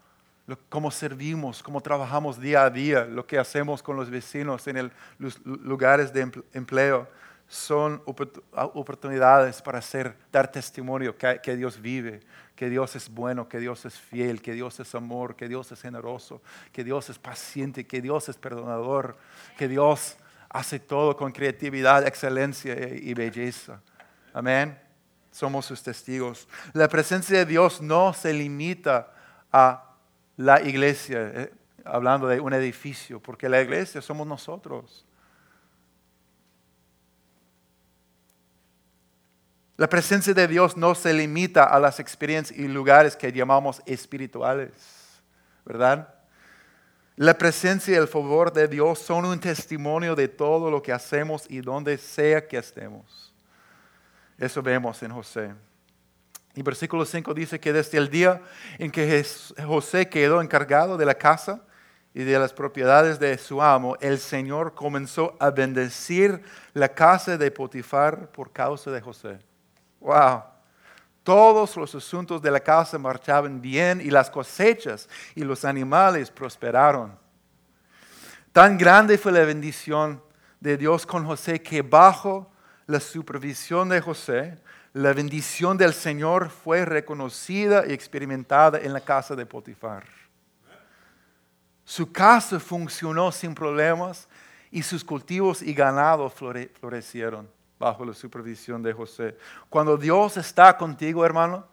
cómo 0.69 0.91
servimos, 0.91 1.61
cómo 1.61 1.81
trabajamos 1.81 2.39
día 2.39 2.63
a 2.63 2.69
día, 2.69 3.05
lo 3.05 3.25
que 3.27 3.37
hacemos 3.37 3.83
con 3.83 3.95
los 3.97 4.09
vecinos 4.09 4.67
en 4.67 4.91
los 5.19 5.39
lugares 5.45 6.13
de 6.13 6.31
empleo, 6.53 7.07
son 7.49 8.01
oportunidades 8.05 9.61
para 9.61 9.79
hacer, 9.79 10.15
dar 10.31 10.51
testimonio 10.51 11.17
que, 11.17 11.39
que 11.41 11.55
Dios 11.55 11.79
vive, 11.79 12.19
que 12.55 12.69
Dios 12.69 12.95
es 12.95 13.09
bueno, 13.09 13.47
que 13.47 13.59
Dios 13.59 13.85
es 13.85 13.97
fiel, 13.97 14.41
que 14.41 14.53
Dios 14.53 14.79
es 14.79 14.93
amor, 14.95 15.35
que 15.35 15.47
Dios 15.47 15.71
es 15.71 15.81
generoso, 15.81 16.41
que 16.73 16.83
Dios 16.83 17.09
es 17.09 17.17
paciente, 17.17 17.85
que 17.85 18.01
Dios 18.01 18.27
es 18.27 18.35
perdonador, 18.35 19.17
que 19.57 19.67
Dios 19.67 20.17
hace 20.49 20.79
todo 20.79 21.15
con 21.15 21.31
creatividad, 21.31 22.05
excelencia 22.05 22.73
y 22.73 23.13
belleza. 23.13 23.79
Amén. 24.33 24.86
Somos 25.37 25.67
sus 25.67 25.83
testigos. 25.83 26.47
La 26.73 26.87
presencia 26.87 27.37
de 27.37 27.45
Dios 27.45 27.79
no 27.79 28.11
se 28.11 28.33
limita 28.33 29.13
a 29.51 29.93
la 30.35 30.63
iglesia, 30.63 31.31
eh, 31.31 31.53
hablando 31.85 32.25
de 32.27 32.39
un 32.39 32.53
edificio, 32.53 33.19
porque 33.19 33.47
la 33.47 33.61
iglesia 33.61 34.01
somos 34.01 34.25
nosotros. 34.25 35.05
La 39.75 39.87
presencia 39.87 40.33
de 40.33 40.47
Dios 40.47 40.75
no 40.75 40.95
se 40.95 41.13
limita 41.13 41.65
a 41.65 41.79
las 41.79 41.99
experiencias 41.99 42.57
y 42.57 42.67
lugares 42.67 43.15
que 43.15 43.31
llamamos 43.31 43.83
espirituales, 43.85 44.71
¿verdad? 45.63 46.15
La 47.15 47.37
presencia 47.37 47.93
y 47.93 47.97
el 47.97 48.07
favor 48.07 48.51
de 48.51 48.67
Dios 48.67 48.97
son 48.97 49.25
un 49.25 49.39
testimonio 49.39 50.15
de 50.15 50.29
todo 50.29 50.71
lo 50.71 50.81
que 50.81 50.91
hacemos 50.91 51.45
y 51.47 51.61
donde 51.61 51.99
sea 51.99 52.47
que 52.47 52.57
estemos. 52.57 53.26
Eso 54.37 54.61
vemos 54.61 55.01
en 55.03 55.11
José. 55.11 55.53
Y 56.53 56.63
versículo 56.63 57.05
5 57.05 57.33
dice 57.33 57.59
que 57.59 57.71
desde 57.71 57.97
el 57.97 58.09
día 58.09 58.41
en 58.77 58.91
que 58.91 59.23
José 59.65 60.09
quedó 60.09 60.41
encargado 60.41 60.97
de 60.97 61.05
la 61.05 61.15
casa 61.15 61.61
y 62.13 62.23
de 62.23 62.39
las 62.39 62.51
propiedades 62.51 63.19
de 63.19 63.37
su 63.37 63.61
amo, 63.61 63.95
el 64.01 64.17
Señor 64.17 64.73
comenzó 64.73 65.35
a 65.39 65.51
bendecir 65.51 66.41
la 66.73 66.89
casa 66.89 67.37
de 67.37 67.51
Potifar 67.51 68.31
por 68.31 68.51
causa 68.51 68.89
de 68.89 69.01
José. 69.01 69.39
Wow. 69.99 70.43
Todos 71.23 71.75
los 71.75 71.93
asuntos 71.93 72.41
de 72.41 72.49
la 72.49 72.59
casa 72.59 72.97
marchaban 72.97 73.61
bien 73.61 74.01
y 74.01 74.09
las 74.09 74.29
cosechas 74.29 75.07
y 75.35 75.43
los 75.43 75.63
animales 75.63 76.31
prosperaron. 76.31 77.17
Tan 78.51 78.77
grande 78.77 79.17
fue 79.19 79.31
la 79.31 79.41
bendición 79.41 80.23
de 80.59 80.77
Dios 80.77 81.05
con 81.05 81.25
José 81.25 81.61
que 81.61 81.83
bajo 81.83 82.51
la 82.87 82.99
supervisión 83.01 83.89
de 83.89 84.01
José, 84.01 84.57
la 84.93 85.13
bendición 85.13 85.77
del 85.77 85.93
Señor 85.93 86.49
fue 86.49 86.85
reconocida 86.85 87.85
y 87.85 87.93
experimentada 87.93 88.79
en 88.79 88.93
la 88.93 89.01
casa 89.01 89.35
de 89.35 89.45
Potifar. 89.45 90.05
Su 91.83 92.11
casa 92.11 92.59
funcionó 92.59 93.31
sin 93.31 93.53
problemas 93.53 94.27
y 94.71 94.81
sus 94.81 95.03
cultivos 95.03 95.61
y 95.61 95.73
ganado 95.73 96.29
florecieron 96.29 97.49
bajo 97.77 98.03
la 98.03 98.13
supervisión 98.13 98.81
de 98.81 98.93
José. 98.93 99.37
Cuando 99.69 99.97
Dios 99.97 100.37
está 100.37 100.75
contigo, 100.75 101.25
hermano, 101.25 101.65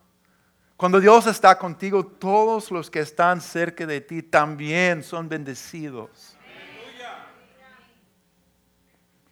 cuando 0.76 1.00
Dios 1.00 1.26
está 1.26 1.56
contigo, 1.56 2.04
todos 2.04 2.70
los 2.70 2.90
que 2.90 3.00
están 3.00 3.40
cerca 3.40 3.86
de 3.86 4.00
ti 4.00 4.22
también 4.22 5.02
son 5.02 5.28
bendecidos. 5.28 6.33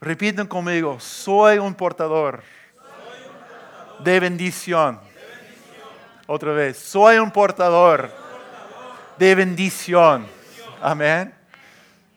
Repiten 0.03 0.49
conmigo, 0.49 0.99
soy 0.99 1.59
un 1.59 1.77
portador, 1.77 2.43
de, 4.01 4.19
bendición. 4.19 4.99
Otra 6.27 6.51
vez, 6.51 6.77
soy 6.77 7.19
un 7.19 7.31
portador, 7.31 8.11
de 9.17 9.35
bendición. 9.37 10.27
Amén. 10.81 11.33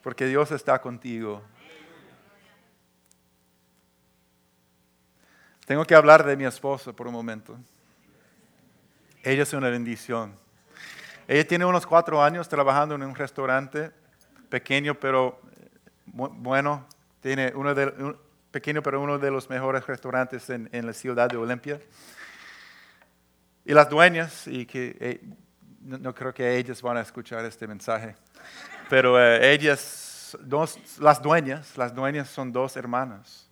Porque 0.02 0.26
Dios 0.26 0.52
está 0.52 0.82
contigo. 0.82 1.44
Tengo 5.68 5.86
que 5.86 5.94
hablar 5.94 6.26
de 6.26 6.36
mi 6.36 6.46
esposa 6.46 6.92
por 6.92 7.06
un 7.06 7.14
momento. 7.14 7.56
Ella 9.22 9.44
es 9.44 9.54
una 9.54 9.70
bendición. 9.70 10.34
Ella 11.28 11.48
tiene 11.48 11.66
unos 11.66 11.86
cuatro 11.86 12.24
años 12.24 12.50
trabajando 12.50 12.96
en 12.96 13.04
un 13.04 13.14
restaurante 13.14 13.92
pequeño, 14.50 14.96
pero 14.96 15.40
bueno. 16.08 16.95
Tiene 17.26 17.52
uno 17.56 17.74
de, 17.74 18.16
pequeño, 18.52 18.84
pero 18.84 19.02
uno 19.02 19.18
de 19.18 19.32
los 19.32 19.50
mejores 19.50 19.88
restaurantes 19.88 20.48
en, 20.52 20.70
la 20.86 20.94
ciudad 20.94 21.28
de 21.28 21.38
Olimpia. 21.38 21.80
Y 23.66 23.74
las 23.74 23.90
dueñas, 23.90 24.46
y 24.46 24.68
que 24.68 24.96
eh, 25.00 25.22
no, 25.82 26.14
creo 26.14 26.32
que 26.36 26.56
ellas 26.56 26.84
van 26.84 26.98
a 26.98 27.02
escuchar 27.02 27.44
este 27.44 27.66
mensaje, 27.66 28.16
pero 28.92 29.20
eh, 29.20 29.54
ellas, 29.54 30.38
dos, 30.40 31.00
las 31.00 31.20
dueñas, 31.20 31.76
las 31.80 31.96
dueñas 31.96 32.30
son 32.30 32.52
dos 32.52 32.78
hermanas 32.78 33.50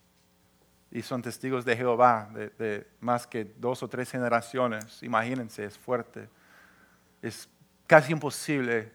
y 0.91 1.01
son 1.01 1.23
testigos 1.23 1.65
de 1.65 1.75
Jehová 1.75 2.29
de, 2.31 2.86
más 2.99 3.25
que 3.25 3.55
dos 3.57 3.81
o 3.81 3.88
tres 3.88 4.12
generaciones. 4.12 5.01
Imagínense, 5.01 5.65
es 5.65 5.79
fuerte. 5.79 6.29
Es 7.23 7.49
casi 7.88 8.12
imposible 8.12 8.91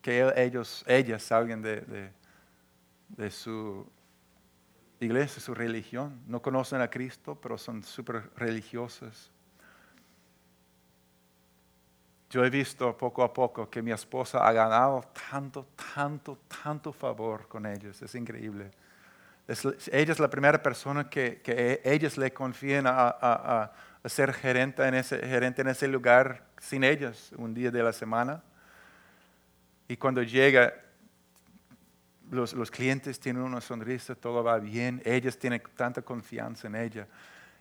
que 0.00 0.32
ellos, 0.36 0.84
ellas 0.86 1.24
salgan 1.24 1.60
de, 1.60 2.12
de 3.08 3.30
su 3.32 3.84
iglesia, 5.06 5.40
su 5.40 5.54
religión. 5.54 6.20
No 6.26 6.40
conocen 6.40 6.80
a 6.80 6.88
Cristo, 6.88 7.38
pero 7.40 7.58
son 7.58 7.82
súper 7.82 8.30
religiosas. 8.36 9.30
Yo 12.30 12.44
he 12.44 12.50
visto 12.50 12.96
poco 12.96 13.22
a 13.22 13.32
poco 13.32 13.68
que 13.68 13.82
mi 13.82 13.92
esposa 13.92 14.46
ha 14.46 14.52
ganado 14.52 15.02
tanto, 15.30 15.66
tanto, 15.94 16.38
tanto 16.62 16.92
favor 16.92 17.46
con 17.46 17.66
ellos. 17.66 18.00
Es 18.00 18.14
increíble 18.14 18.70
ella 19.48 20.12
es 20.12 20.20
la 20.20 20.30
primera 20.30 20.62
persona 20.62 21.08
que, 21.08 21.40
que 21.42 21.80
ellos 21.84 22.16
le 22.16 22.32
confían 22.32 22.84
a, 22.86 23.72
ser 24.04 24.32
gerente 24.32 24.84
en, 24.84 24.94
ese, 24.94 25.18
gerente 25.18 25.62
en 25.62 25.68
ese 25.68 25.86
lugar 25.86 26.44
sin 26.58 26.82
ellas 26.82 27.30
un 27.36 27.54
día 27.54 27.70
de 27.70 27.82
la 27.82 27.92
semana. 27.92 28.42
Y 29.86 29.96
cuando 29.96 30.22
llega, 30.22 30.74
los, 32.32 32.52
los, 32.54 32.70
clientes 32.70 33.20
tienen 33.20 33.42
una 33.42 33.60
sonrisa, 33.60 34.14
todo 34.14 34.42
va 34.42 34.58
bien, 34.58 35.00
ellas 35.04 35.38
tienen 35.38 35.62
tanta 35.76 36.02
confianza 36.02 36.66
en 36.66 36.76
ella. 36.76 37.06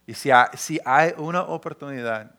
Y 0.08 0.14
si 0.14 0.32
hay, 0.32 0.48
si 0.56 0.80
hay 0.84 1.14
una 1.18 1.44
oportunidad 1.44 2.34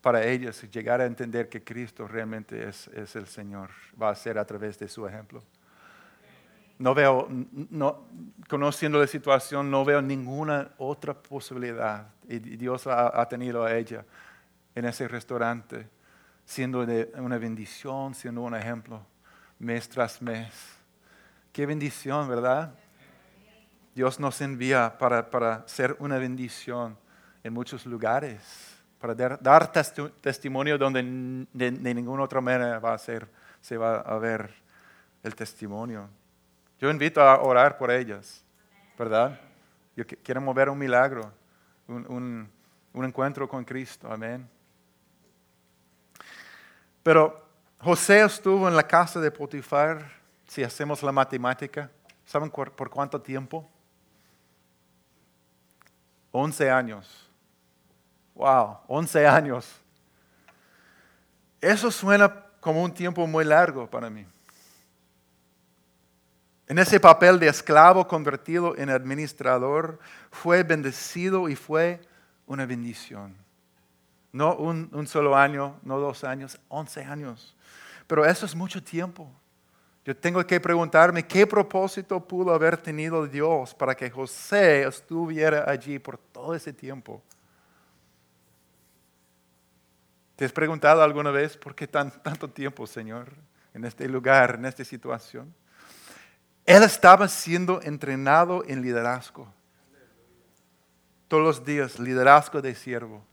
para 0.00 0.24
ellas 0.24 0.62
llegar 0.70 1.00
a 1.00 1.06
entender 1.06 1.48
que 1.48 1.62
Cristo 1.62 2.08
realmente 2.08 2.68
es, 2.68 2.88
es 2.88 3.14
el 3.16 3.26
Señor, 3.26 3.70
va 4.00 4.10
a 4.10 4.14
ser 4.14 4.38
a 4.38 4.44
través 4.44 4.78
de 4.78 4.88
su 4.88 5.06
ejemplo 5.06 5.42
no 6.78 6.94
veo, 6.94 7.28
no, 7.70 8.06
conociendo 8.48 8.98
la 8.98 9.06
situación, 9.06 9.70
no 9.70 9.84
veo 9.84 10.00
ninguna 10.00 10.70
otra 10.78 11.12
posibilidad. 11.12 12.08
Y 12.28 12.38
Dios 12.38 12.86
ha, 12.86 13.26
tenido 13.28 13.64
a 13.64 13.74
ella 13.74 14.04
en 14.74 14.84
ese 14.84 15.08
restaurante, 15.08 15.88
siendo 16.44 16.86
una 17.16 17.38
bendición, 17.38 18.14
siendo 18.14 18.42
un 18.42 18.54
ejemplo, 18.54 19.04
mes 19.58 19.88
tras 19.88 20.20
mes. 20.22 20.52
Qué 21.52 21.66
bendición, 21.66 22.28
¿verdad? 22.28 22.74
Dios 23.94 24.20
nos 24.20 24.40
envía 24.40 24.96
para, 24.96 25.28
para 25.30 25.66
ser 25.66 25.96
una 25.98 26.18
bendición 26.18 26.96
en 27.42 27.52
muchos 27.52 27.84
lugares, 27.86 28.76
para 29.00 29.14
dar, 29.14 29.72
testimonio 30.20 30.78
donde 30.78 31.02
de, 31.52 31.70
de, 31.70 31.94
ninguna 31.94 32.22
otra 32.22 32.40
manera 32.40 32.78
va 32.78 32.94
a 32.94 32.98
ser, 32.98 33.28
se 33.60 33.76
va 33.76 33.96
a 33.96 34.18
ver 34.18 34.54
el 35.22 35.34
testimonio. 35.34 36.08
Yo 36.80 36.90
invito 36.90 37.20
a 37.20 37.40
orar 37.42 37.76
por 37.76 37.90
ellas, 37.90 38.44
¿verdad? 38.96 39.40
Yo 39.96 40.04
quiero 40.06 40.40
mover 40.40 40.68
un 40.68 40.78
milagro, 40.78 41.32
un, 41.88 42.48
encuentro 42.94 43.48
con 43.48 43.64
Cristo, 43.64 44.08
amén. 44.10 44.48
Pero 47.02 47.47
José 47.80 48.24
estuvo 48.24 48.66
en 48.66 48.74
la 48.74 48.82
casa 48.82 49.20
de 49.20 49.30
Potifar, 49.30 50.10
si 50.48 50.64
hacemos 50.64 51.00
la 51.02 51.12
matemática, 51.12 51.88
¿saben 52.26 52.50
por, 52.50 52.90
cuánto 52.90 53.20
tiempo? 53.20 53.68
11 56.32 56.70
años. 56.70 57.30
Wow, 58.34 58.78
11 58.88 59.26
años. 59.26 59.80
Eso 61.60 61.90
suena 61.90 62.46
como 62.60 62.82
un 62.82 62.92
tiempo 62.92 63.26
muy 63.26 63.44
largo 63.44 63.88
para 63.88 64.10
mí. 64.10 64.26
En 66.66 66.78
ese 66.78 66.98
papel 66.98 67.38
de 67.38 67.48
esclavo 67.48 68.06
convertido 68.06 68.76
en 68.76 68.90
administrador, 68.90 70.00
fue 70.32 70.64
bendecido 70.64 71.48
y 71.48 71.54
fue 71.54 72.00
una 72.46 72.66
bendición. 72.66 73.36
No 74.32 74.54
un, 74.56 75.06
solo 75.06 75.36
año, 75.36 75.78
no 75.82 75.98
dos 75.98 76.24
años, 76.24 76.60
once 76.68 77.02
años. 77.02 77.56
Pero 78.06 78.24
eso 78.24 78.46
es 78.46 78.54
mucho 78.54 78.82
tiempo. 78.82 79.30
Yo 80.04 80.16
tengo 80.16 80.46
que 80.46 80.60
preguntarme 80.60 81.26
qué 81.26 81.46
propósito 81.46 82.20
pudo 82.20 82.52
haber 82.52 82.76
tenido 82.76 83.26
Dios 83.26 83.74
para 83.74 83.94
que 83.94 84.10
José 84.10 84.84
estuviera 84.84 85.68
allí 85.68 85.98
por 85.98 86.16
todo 86.18 86.54
ese 86.54 86.72
tiempo. 86.72 87.22
¿Te 90.36 90.44
has 90.44 90.52
preguntado 90.52 91.02
alguna 91.02 91.30
vez 91.30 91.56
por 91.56 91.74
qué 91.74 91.86
tan, 91.86 92.10
tanto 92.22 92.48
tiempo, 92.48 92.86
Señor, 92.86 93.32
en 93.74 93.84
este 93.84 94.08
lugar, 94.08 94.54
en 94.54 94.66
esta 94.66 94.84
situación? 94.84 95.52
Él 96.64 96.82
estaba 96.82 97.26
siendo 97.28 97.80
entrenado 97.82 98.62
en 98.66 98.82
liderazgo. 98.82 99.52
Todos 101.26 101.42
los 101.42 101.64
días, 101.64 101.98
liderazgo 101.98 102.62
de 102.62 102.74
siervo. 102.74 103.24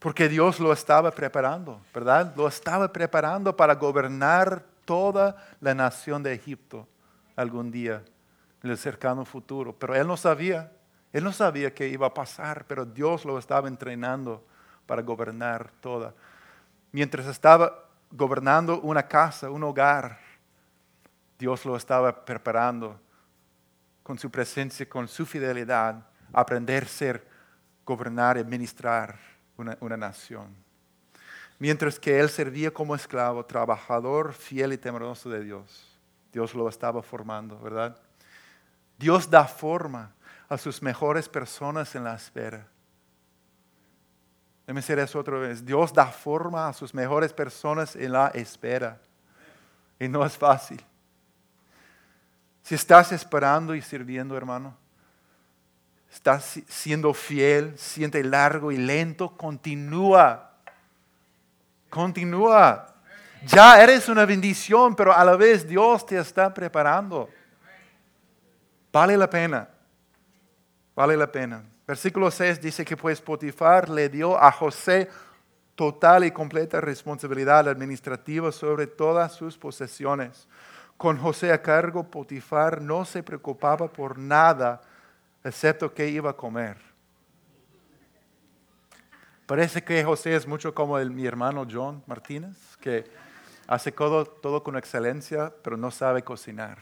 Porque 0.00 0.30
Dios 0.30 0.58
lo 0.58 0.72
estaba 0.72 1.10
preparando, 1.10 1.78
¿verdad? 1.92 2.32
Lo 2.34 2.48
estaba 2.48 2.90
preparando 2.90 3.54
para 3.54 3.74
gobernar 3.74 4.64
toda 4.86 5.36
la 5.60 5.74
nación 5.74 6.22
de 6.22 6.32
Egipto 6.32 6.88
algún 7.36 7.70
día, 7.70 8.02
en 8.62 8.70
el 8.70 8.78
cercano 8.78 9.26
futuro. 9.26 9.74
Pero 9.78 9.94
él 9.94 10.06
no 10.06 10.16
sabía, 10.16 10.72
él 11.12 11.22
no 11.22 11.32
sabía 11.32 11.74
qué 11.74 11.86
iba 11.86 12.06
a 12.06 12.14
pasar, 12.14 12.64
pero 12.66 12.86
Dios 12.86 13.26
lo 13.26 13.38
estaba 13.38 13.68
entrenando 13.68 14.42
para 14.86 15.02
gobernar 15.02 15.70
toda. 15.82 16.14
Mientras 16.92 17.26
estaba 17.26 17.84
gobernando 18.10 18.80
una 18.80 19.06
casa, 19.06 19.50
un 19.50 19.62
hogar, 19.64 20.18
Dios 21.38 21.66
lo 21.66 21.76
estaba 21.76 22.24
preparando 22.24 22.98
con 24.02 24.18
su 24.18 24.30
presencia, 24.30 24.88
con 24.88 25.06
su 25.06 25.26
fidelidad, 25.26 26.06
aprender 26.32 26.84
a 26.84 26.88
ser, 26.88 27.28
gobernar 27.84 28.38
administrar 28.38 29.29
una, 29.60 29.96
nación. 29.96 30.54
Mientras 31.58 31.98
que 31.98 32.18
él 32.18 32.28
servía 32.28 32.70
como 32.70 32.94
esclavo, 32.94 33.44
trabajador, 33.44 34.32
fiel 34.32 34.72
y 34.72 34.78
temeroso 34.78 35.28
de 35.28 35.44
Dios. 35.44 35.86
Dios 36.32 36.54
lo 36.54 36.68
estaba 36.68 37.02
formando, 37.02 37.58
¿verdad? 37.60 38.00
Dios 38.98 39.28
da 39.28 39.44
forma 39.46 40.12
a 40.48 40.56
sus 40.56 40.82
mejores 40.82 41.28
personas 41.28 41.94
en 41.94 42.04
la 42.04 42.14
espera. 42.14 42.66
Déjame 44.66 44.80
decir 44.80 44.98
eso 44.98 45.18
otra 45.18 45.38
vez. 45.38 45.64
Dios 45.64 45.92
da 45.92 46.06
forma 46.06 46.68
a 46.68 46.72
sus 46.72 46.94
mejores 46.94 47.32
personas 47.32 47.96
en 47.96 48.12
la 48.12 48.28
espera. 48.28 49.00
Y 49.98 50.08
no 50.08 50.24
es 50.24 50.36
fácil. 50.36 50.80
Si 52.62 52.74
estás 52.74 53.10
esperando 53.10 53.74
y 53.74 53.82
sirviendo, 53.82 54.36
hermano, 54.36 54.76
estás 56.12 56.60
siendo 56.68 57.14
fiel, 57.14 57.76
siente 57.76 58.22
largo 58.24 58.72
y 58.72 58.76
lento, 58.76 59.36
continúa. 59.36 60.50
Continúa. 61.88 62.86
Ya 63.46 63.82
eres 63.82 64.08
una 64.08 64.26
bendición, 64.26 64.94
pero 64.94 65.12
a 65.12 65.24
la 65.24 65.36
vez 65.36 65.66
Dios 65.66 66.04
te 66.04 66.18
está 66.18 66.52
preparando. 66.52 67.28
Vale 68.92 69.16
la 69.16 69.30
pena. 69.30 69.68
Vale 70.94 71.16
la 71.16 71.30
pena. 71.30 71.64
Versículo 71.86 72.30
6 72.30 72.60
dice 72.60 72.84
que 72.84 72.96
pues 72.96 73.20
Potifar 73.20 73.88
le 73.88 74.08
dio 74.08 74.38
a 74.38 74.52
José 74.52 75.08
total 75.74 76.24
y 76.24 76.30
completa 76.30 76.80
responsabilidad 76.80 77.68
administrativa 77.68 78.52
sobre 78.52 78.86
todas 78.86 79.32
sus 79.32 79.56
posesiones 79.56 80.46
con 81.00 81.16
José 81.16 81.50
a 81.50 81.62
cargo, 81.62 82.04
Potifar 82.04 82.82
no 82.82 83.06
se 83.06 83.22
preocupaba 83.22 83.88
por 83.88 84.18
nada 84.18 84.82
excepto 85.44 85.92
que 85.92 86.08
iba 86.08 86.30
a 86.30 86.36
comer. 86.36 86.76
Parece 89.46 89.82
que 89.82 90.04
José 90.04 90.36
es 90.36 90.46
mucho 90.46 90.74
como 90.74 90.98
el, 90.98 91.10
mi 91.10 91.26
hermano 91.26 91.66
John 91.68 92.04
Martínez, 92.06 92.56
que 92.80 93.04
hace 93.66 93.90
todo, 93.90 94.24
todo 94.24 94.62
con 94.62 94.76
excelencia, 94.76 95.52
pero 95.62 95.76
no 95.76 95.90
sabe 95.90 96.22
cocinar. 96.22 96.78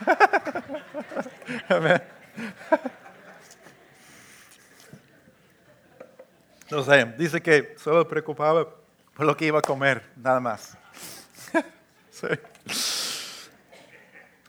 No 6.70 6.82
sé, 6.82 7.04
dice 7.18 7.40
que 7.40 7.76
solo 7.78 8.08
preocupaba 8.08 8.66
por 9.14 9.26
lo 9.26 9.36
que 9.36 9.46
iba 9.46 9.58
a 9.58 9.62
comer, 9.62 10.10
nada 10.16 10.40
más. 10.40 10.76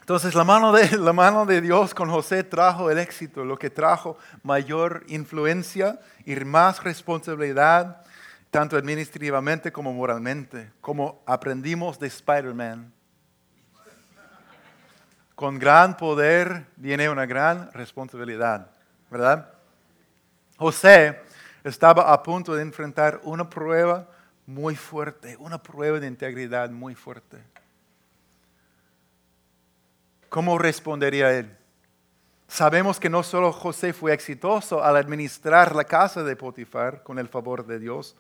Entonces 0.05 0.35
la 0.35 0.43
mano, 0.43 0.71
de, 0.71 0.99
la 0.99 1.13
mano 1.13 1.47
de 1.47 1.61
Dios 1.61 1.95
con 1.95 2.11
José 2.11 2.43
trajo 2.43 2.91
el 2.91 2.99
éxito, 2.99 3.43
lo 3.43 3.57
que 3.57 3.71
trajo 3.71 4.19
mayor 4.43 5.03
influencia 5.07 5.99
y 6.27 6.35
más 6.35 6.83
responsabilidad, 6.83 8.05
tanto 8.51 8.77
administrativamente 8.77 9.71
como 9.71 9.91
moralmente, 9.93 10.71
como 10.79 11.23
aprendimos 11.25 11.97
de 11.97 12.05
Spider-Man. 12.05 12.93
Con 15.33 15.57
gran 15.57 15.97
poder 15.97 16.67
viene 16.75 17.09
una 17.09 17.25
gran 17.25 17.71
responsabilidad, 17.71 18.69
¿verdad? 19.09 19.49
José 20.55 21.19
estaba 21.63 22.13
a 22.13 22.21
punto 22.21 22.53
de 22.53 22.61
enfrentar 22.61 23.21
una 23.23 23.49
prueba 23.49 24.07
muy 24.45 24.75
fuerte, 24.75 25.35
una 25.37 25.57
prueba 25.57 25.99
de 25.99 26.05
integridad 26.05 26.69
muy 26.69 26.93
fuerte. 26.93 27.54
¿Cómo 30.35 30.57
respondería 30.57 31.31
él? 31.31 31.49
Sabemos 32.45 32.99
que 32.99 33.09
no 33.09 33.23
solo 33.23 33.53
José 33.53 33.93
fue 33.93 34.11
exitoso 34.11 34.83
al 34.83 34.97
administrar 34.97 35.73
la 35.73 35.85
casa 35.85 36.23
de 36.23 36.35
Potifar 36.35 37.03
con 37.03 37.19
el 37.19 37.29
favor 37.29 37.65
de 37.65 37.79
Dios, 37.79 38.17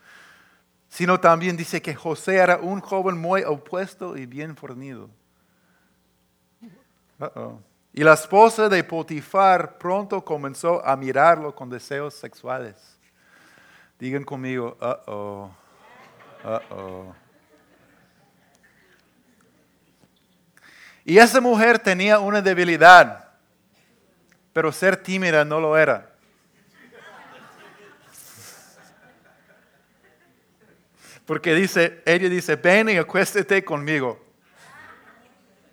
sino 0.87 1.19
también 1.19 1.57
dice 1.57 1.81
que 1.81 1.93
José 1.93 2.37
era 2.37 2.55
un 2.55 2.79
joven 2.79 3.17
muy 3.17 3.43
opuesto 3.43 4.15
y 4.15 4.27
bien 4.27 4.55
fornido. 4.55 5.09
Y 7.91 8.01
la 8.01 8.13
esposa 8.13 8.69
de 8.69 8.81
Potifar 8.85 9.77
pronto 9.77 10.23
comenzó 10.23 10.85
a 10.85 10.95
mirarlo 10.95 11.53
con 11.53 11.69
deseos 11.69 12.13
sexuales. 12.13 12.97
Digan 13.99 14.23
conmigo, 14.23 14.77
oh, 14.79 15.51
uh 16.45 16.59
oh. 16.73 17.24
Y 21.07 21.19
esa 21.19 21.39
mujer 21.39 21.77
tenía 21.77 22.17
una 22.17 22.41
debilidad, 22.41 23.29
pero 24.51 24.71
ser 24.71 24.97
tímida 24.97 25.45
no 25.45 25.59
lo 25.59 25.77
era. 25.77 26.11
Porque 31.25 31.53
dice, 31.53 32.01
ella 32.05 32.27
dice, 32.27 32.55
ven 32.55 32.89
y 32.89 32.97
acuéstate 32.97 33.63
conmigo. 33.63 34.23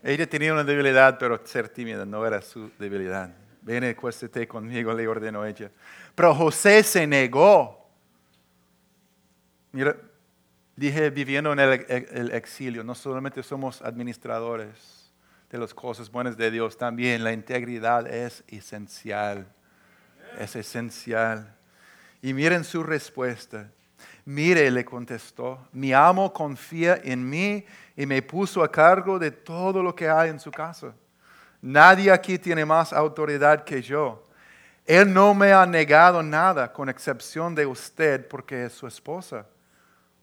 Ella 0.02 0.28
tenía 0.28 0.52
una 0.52 0.64
debilidad, 0.64 1.18
pero 1.18 1.40
ser 1.46 1.68
tímida 1.70 2.04
no 2.04 2.26
era 2.26 2.42
su 2.42 2.70
debilidad. 2.78 3.30
Ven 3.62 3.84
y 3.84 3.88
acuéstate 3.88 4.46
conmigo, 4.46 4.92
le 4.92 5.08
ordenó 5.08 5.46
ella. 5.46 5.70
Pero 6.14 6.34
José 6.34 6.82
se 6.82 7.06
negó. 7.06 7.88
Mira, 9.72 9.96
dije, 10.76 11.08
viviendo 11.08 11.54
en 11.54 11.60
el 11.60 12.32
exilio, 12.32 12.84
no 12.84 12.94
solamente 12.94 13.42
somos 13.42 13.80
administradores 13.80 15.01
de 15.52 15.58
las 15.58 15.74
cosas 15.74 16.10
buenas 16.10 16.36
de 16.38 16.50
Dios 16.50 16.78
también. 16.78 17.22
La 17.22 17.32
integridad 17.32 18.06
es 18.06 18.42
esencial. 18.48 19.46
Es 20.38 20.56
esencial. 20.56 21.54
Y 22.22 22.32
miren 22.32 22.64
su 22.64 22.82
respuesta. 22.82 23.70
Mire, 24.24 24.70
le 24.70 24.84
contestó, 24.84 25.68
mi 25.72 25.92
amo 25.92 26.32
confía 26.32 26.98
en 27.04 27.28
mí 27.28 27.66
y 27.96 28.06
me 28.06 28.22
puso 28.22 28.64
a 28.64 28.70
cargo 28.70 29.18
de 29.18 29.30
todo 29.30 29.82
lo 29.82 29.94
que 29.94 30.08
hay 30.08 30.30
en 30.30 30.40
su 30.40 30.50
casa. 30.50 30.94
Nadie 31.60 32.10
aquí 32.10 32.38
tiene 32.38 32.64
más 32.64 32.92
autoridad 32.92 33.62
que 33.62 33.82
yo. 33.82 34.24
Él 34.86 35.12
no 35.12 35.34
me 35.34 35.52
ha 35.52 35.66
negado 35.66 36.22
nada, 36.22 36.72
con 36.72 36.88
excepción 36.88 37.54
de 37.54 37.66
usted, 37.66 38.26
porque 38.26 38.64
es 38.64 38.72
su 38.72 38.86
esposa. 38.86 39.46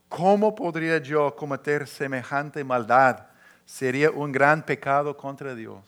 ¿Cómo 0.08 0.56
podría 0.56 0.98
yo 0.98 1.36
cometer 1.36 1.88
semejante 1.88 2.64
maldad? 2.64 3.28
Sería 3.70 4.10
un 4.10 4.32
gran 4.32 4.64
pecado 4.64 5.16
contra 5.16 5.54
Dios. 5.54 5.84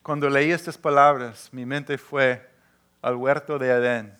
Cuando 0.00 0.30
leí 0.30 0.52
estas 0.52 0.78
palabras, 0.78 1.48
mi 1.52 1.66
mente 1.66 1.98
fue 1.98 2.48
al 3.02 3.16
huerto 3.16 3.58
de 3.58 3.68
Edén. 3.68 4.16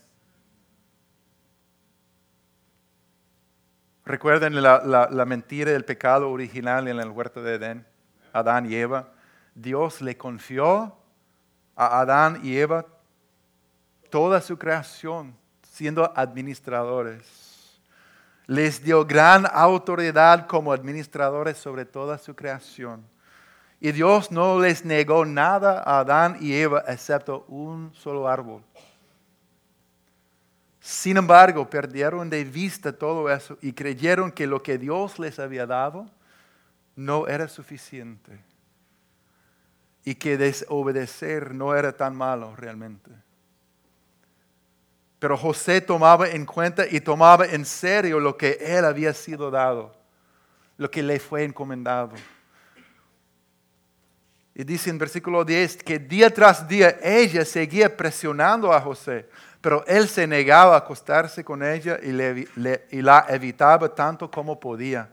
Recuerden 4.05 4.61
la, 4.61 5.25
mentira 5.25 5.71
del 5.71 5.85
pecado 5.85 6.31
original 6.31 6.89
en 6.89 6.99
el 6.99 7.09
huerto 7.09 7.41
de 7.41 7.55
Edén, 7.55 7.87
Adán 8.33 8.71
y 8.71 8.75
Eva. 8.75 9.13
Dios 9.55 10.03
le 10.03 10.19
confió 10.19 10.97
a 11.77 12.01
Adán 12.01 12.41
y 12.43 12.59
Eva 12.59 12.87
toda 14.11 14.41
su 14.41 14.59
creación, 14.59 15.35
siendo 15.63 16.13
administradores. 16.17 17.52
Les 18.47 18.83
dio 18.83 19.05
gran 19.05 19.47
autoridad 19.51 20.47
como 20.47 20.73
administradores 20.73 21.59
sobre 21.59 21.85
toda 21.85 22.19
su 22.19 22.35
creación. 22.35 23.05
Y 23.81 23.93
Dios 23.93 24.31
no 24.31 24.61
les 24.61 24.85
negó 24.85 25.25
nada 25.25 25.83
a 25.85 26.01
Adán 26.01 26.37
y 26.41 26.55
Eva 26.55 26.85
excepto 26.87 27.45
un 27.49 27.93
solo 27.95 28.29
árbol. 28.29 28.63
Sin 30.81 31.17
embargo, 31.17 31.69
perdieron 31.71 32.29
de 32.29 32.45
vista 32.45 32.93
todo 32.93 33.31
eso 33.31 33.57
y 33.61 33.73
creyeron 33.73 34.33
que 34.33 34.47
lo 34.47 34.63
que 34.63 34.79
Dios 34.79 35.19
les 35.19 35.39
había 35.39 35.67
dado 35.67 36.11
no 36.97 37.29
era 37.29 37.49
suficiente 37.49 38.41
y 40.05 40.17
que 40.17 40.37
desobedecer 40.37 41.55
no 41.55 41.75
era 41.75 41.93
tan 41.97 42.17
malo 42.17 42.57
realmente. 42.57 43.11
Pero 45.23 45.37
José 45.37 45.81
tomaba 45.81 46.29
en 46.29 46.45
cuenta 46.45 46.85
y 46.85 46.99
tomaba 46.99 47.47
en 47.47 47.65
serio 47.65 48.19
lo 48.19 48.37
que 48.37 48.59
él 48.61 48.85
había 48.85 49.15
sido 49.15 49.53
dado, 49.53 49.95
lo 50.77 50.91
que 50.91 51.01
le 51.01 51.21
fue 51.21 51.45
encomendado. 51.45 52.11
Y 54.53 54.65
dice 54.65 54.91
en 54.91 54.99
versículo 54.99 55.45
10 55.45 55.77
que 55.85 56.01
día 56.01 56.29
tras 56.29 56.67
día 56.67 56.99
ella 57.01 57.45
seguía 57.45 57.97
presionando 57.97 58.73
a 58.73 58.81
José, 58.81 59.29
pero 59.61 59.85
él 59.87 60.09
se 60.09 60.27
negaba 60.27 60.75
a 60.75 60.79
acostarse 60.79 61.45
con 61.45 61.63
ella 61.63 62.01
y, 62.03 62.09
y 62.91 63.01
la 63.01 63.25
evitaba 63.29 63.95
tanto 63.95 64.29
como 64.29 64.59
podía. 64.59 65.09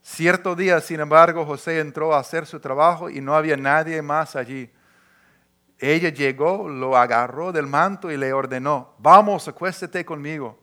Cierto 0.00 0.56
día, 0.56 0.80
sin 0.80 1.00
embargo, 1.00 1.44
José 1.44 1.80
entró 1.80 2.14
a 2.14 2.20
hacer 2.20 2.46
su 2.46 2.58
trabajo 2.58 3.10
y 3.10 3.20
no 3.20 3.36
había 3.36 3.58
nadie 3.58 4.00
más 4.00 4.36
allí. 4.36 4.70
Ella 5.80 6.10
llegó, 6.10 6.68
lo 6.68 6.96
agarró 6.96 7.52
del 7.52 7.66
manto 7.66 8.10
y 8.10 8.16
le 8.16 8.32
ordenó, 8.32 8.94
vamos, 8.98 9.48
acuéstate 9.48 10.04
conmigo. 10.04 10.58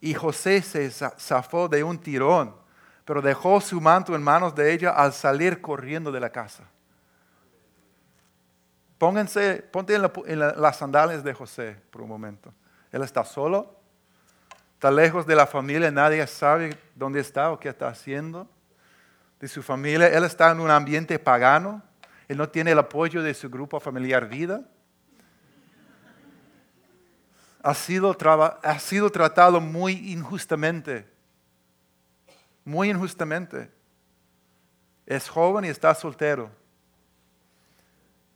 Y 0.00 0.14
José 0.14 0.62
se 0.62 0.90
zafó 0.90 1.68
de 1.68 1.82
un 1.82 1.98
tirón 1.98 2.66
pero 3.06 3.22
dejó 3.22 3.60
su 3.60 3.80
manto 3.80 4.14
en 4.16 4.22
manos 4.22 4.54
de 4.54 4.72
ella 4.72 4.90
al 4.90 5.12
salir 5.12 5.62
corriendo 5.62 6.10
de 6.10 6.18
la 6.18 6.28
casa. 6.28 6.64
Pónganse, 8.98 9.62
ponte 9.70 9.94
en, 9.94 10.38
las 10.40 10.76
sandalias 10.76 11.22
de 11.22 11.32
José 11.32 11.80
por 11.90 12.02
un 12.02 12.08
momento. 12.08 12.52
Él 12.90 13.02
está 13.02 13.24
solo, 13.24 13.76
está 14.74 14.90
lejos 14.90 15.24
de 15.24 15.36
la 15.36 15.46
familia, 15.46 15.88
nadie 15.92 16.26
sabe 16.26 16.76
dónde 16.96 17.20
está 17.20 17.52
o 17.52 17.60
qué 17.60 17.68
está 17.68 17.86
haciendo. 17.86 18.48
De 19.38 19.46
su 19.46 19.62
familia, 19.62 20.08
él 20.08 20.24
está 20.24 20.50
en 20.50 20.58
un 20.58 20.70
ambiente 20.70 21.16
pagano, 21.20 21.82
él 22.28 22.36
no 22.36 22.48
tiene 22.48 22.72
el 22.72 22.78
apoyo 22.78 23.22
de 23.22 23.34
su 23.34 23.48
grupo 23.50 23.80
familiar 23.80 24.28
vida. 24.28 24.62
Ha 27.62 27.74
sido, 27.74 28.16
ha 28.62 28.78
sido 28.78 29.10
tratado 29.10 29.60
muy 29.60 30.12
injustamente 30.12 31.16
muy 32.66 32.90
injustamente. 32.90 33.70
Es 35.06 35.28
joven 35.28 35.64
y 35.64 35.68
está 35.68 35.94
soltero. 35.94 36.50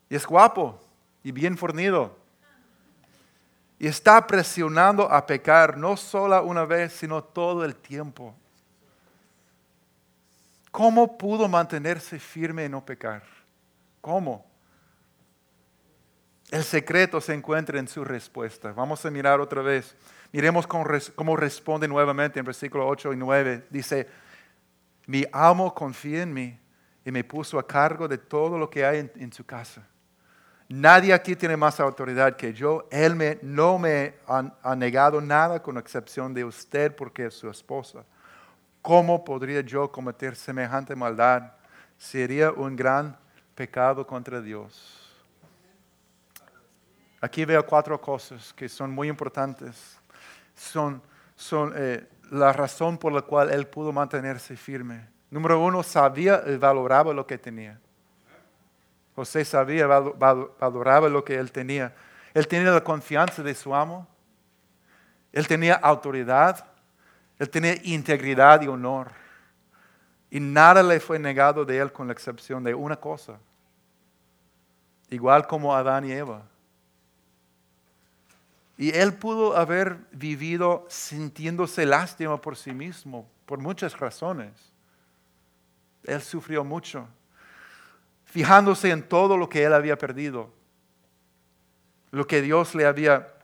Y 0.09 0.15
es 0.15 0.25
guapo 0.25 0.81
y 1.23 1.33
bien 1.33 1.59
fornido. 1.59 2.17
Y 3.79 3.89
está 3.89 4.25
presionando 4.25 5.11
a 5.11 5.27
pecar 5.27 5.77
no 5.77 5.97
solo 5.97 6.43
una 6.45 6.65
vez, 6.65 6.93
sino 6.93 7.23
todo 7.23 7.65
el 7.65 7.75
tiempo. 7.75 8.35
¿Cómo 10.71 11.19
pudo 11.19 11.49
mantenerse 11.49 12.21
firme 12.21 12.67
y 12.67 12.69
no 12.69 12.85
pecar? 12.85 13.25
¿Cómo? 14.01 14.47
El 16.51 16.65
secreto 16.65 17.21
se 17.21 17.33
encuentra 17.33 17.79
en 17.79 17.87
su 17.87 18.05
respuesta. 18.05 18.73
Vamos 18.73 19.05
a 19.07 19.11
mirar 19.11 19.41
otra 19.41 19.63
vez. 19.63 19.95
Miremos 20.33 20.67
cómo 20.67 21.37
responde 21.37 21.87
nuevamente 21.87 22.39
en 22.39 22.45
versículo 22.45 22.89
8 22.89 23.13
y 23.13 23.17
9. 23.17 23.67
Dice, 23.71 24.09
mi 25.07 25.25
amo 25.33 25.75
confía 25.75 26.23
en 26.23 26.33
mí 26.33 26.59
y 27.05 27.11
me 27.11 27.25
puso 27.25 27.59
a 27.59 27.67
cargo 27.67 28.07
de 28.07 28.19
todo 28.19 28.59
lo 28.59 28.69
que 28.69 28.85
hay 28.85 29.11
en, 29.17 29.33
su 29.33 29.45
casa. 29.45 29.87
Nadie 30.69 31.13
aquí 31.13 31.35
tiene 31.35 31.57
más 31.57 31.81
autoridad 31.81 32.37
que 32.37 32.53
yo. 32.53 32.87
Él 32.91 33.17
me, 33.17 33.39
no 33.43 33.79
me 33.79 34.15
ha, 34.27 34.77
negado 34.77 35.21
nada 35.21 35.63
con 35.63 35.79
excepción 35.79 36.35
de 36.35 36.45
usted 36.45 36.95
porque 36.95 37.27
es 37.27 37.35
su 37.35 37.51
esposa. 37.51 38.05
¿Cómo 38.83 39.25
podría 39.25 39.61
yo 39.63 39.91
cometer 39.91 40.37
semejante 40.37 40.95
maldad? 40.95 41.53
Sería 41.99 42.53
un 42.53 42.77
gran 42.77 43.17
pecado 43.61 44.07
contra 44.07 44.41
Dios. 44.41 44.99
Aquí 47.21 47.45
veo 47.45 47.67
cuatro 47.67 48.01
cosas 48.01 48.55
que 48.55 48.71
son 48.71 48.91
muy 48.91 49.07
importantes. 49.07 49.99
Son, 50.57 51.03
son 51.37 51.75
eh, 51.77 52.09
la 52.31 52.55
razón 52.55 52.97
por 52.97 53.13
la 53.13 53.21
cual 53.21 53.51
él 53.51 53.67
pudo 53.67 53.93
mantenerse 53.93 54.57
firme. 54.57 55.07
Número 55.31 55.61
uno, 55.61 55.83
sabía 55.83 56.43
y 56.47 56.57
valoraba 56.57 57.13
lo 57.13 57.27
que 57.27 57.37
tenía. 57.37 57.79
José 59.15 59.45
sabía, 59.45 59.87
valoraba 59.87 61.11
lo 61.11 61.23
que 61.23 61.35
él 61.35 61.53
tenía. 61.53 61.95
Él 62.33 62.49
tenía 62.49 62.71
la 62.71 62.83
confianza 62.83 63.43
de 63.43 63.55
su 63.55 63.75
amo. 63.75 64.09
Él 65.33 65.47
tenía 65.47 65.75
autoridad. 65.75 66.65
Él 67.39 67.51
tenía 67.51 67.75
integridad 67.85 68.63
y 68.63 68.69
honor. 68.69 69.11
Y 70.31 70.41
nada 70.41 70.83
le 70.83 70.99
fue 70.99 71.19
negado 71.19 71.67
de 71.67 71.77
él 71.77 71.93
con 71.93 72.07
la 72.07 72.15
excepción 72.15 72.65
de 72.65 72.73
una 72.75 72.97
cosa. 72.97 73.39
Igual 75.11 75.47
como 75.47 75.75
Adán 75.75 76.05
y 76.05 76.13
Eva. 76.13 76.45
Y 78.79 78.97
él 78.97 79.13
pudo 79.13 79.57
haber 79.57 79.99
vivido 80.11 80.87
sintiéndose 80.89 81.85
lástima 81.85 82.41
por 82.41 82.57
sí 82.57 82.73
mismo, 82.73 83.29
por 83.45 83.59
muchas 83.59 83.99
razones. 83.99 84.53
Él 86.05 86.23
sufrió 86.23 86.65
mucho, 86.65 87.07
fijándose 88.25 88.91
en 88.91 89.03
todo 89.03 89.37
lo 89.37 89.51
que 89.51 89.65
él 89.65 89.75
había 89.75 89.99
perdido, 89.99 90.51
lo 92.11 92.27
que 92.27 92.41
Dios 92.41 92.75
le 92.75 92.87
había, 92.87 93.35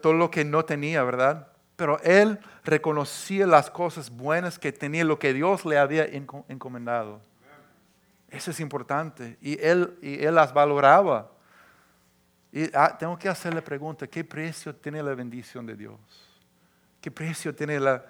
todo 0.00 0.14
lo 0.14 0.30
que 0.30 0.44
no 0.44 0.64
tenía, 0.64 1.02
¿verdad? 1.02 1.48
Pero 1.76 2.00
él 2.00 2.38
reconocía 2.64 3.46
las 3.46 3.68
cosas 3.68 4.08
buenas 4.08 4.58
que 4.58 4.72
tenía, 4.72 5.04
lo 5.04 5.18
que 5.18 5.34
Dios 5.34 5.66
le 5.66 5.76
había 5.76 6.06
encomendado. 6.06 7.20
Eso 8.34 8.50
es 8.50 8.58
importante. 8.58 9.38
Y 9.40 9.60
él, 9.64 9.96
y 10.02 10.24
él 10.24 10.34
las 10.34 10.52
valoraba. 10.52 11.30
Y 12.50 12.68
ah, 12.74 12.96
tengo 12.98 13.16
que 13.16 13.28
hacer 13.28 13.54
la 13.54 13.62
pregunta, 13.62 14.08
¿qué 14.08 14.24
precio 14.24 14.74
tiene 14.74 15.00
la 15.04 15.14
bendición 15.14 15.64
de 15.64 15.76
Dios? 15.76 16.00
¿Qué 17.00 17.12
precio 17.12 17.54
tiene 17.54 17.78
la 17.78 18.04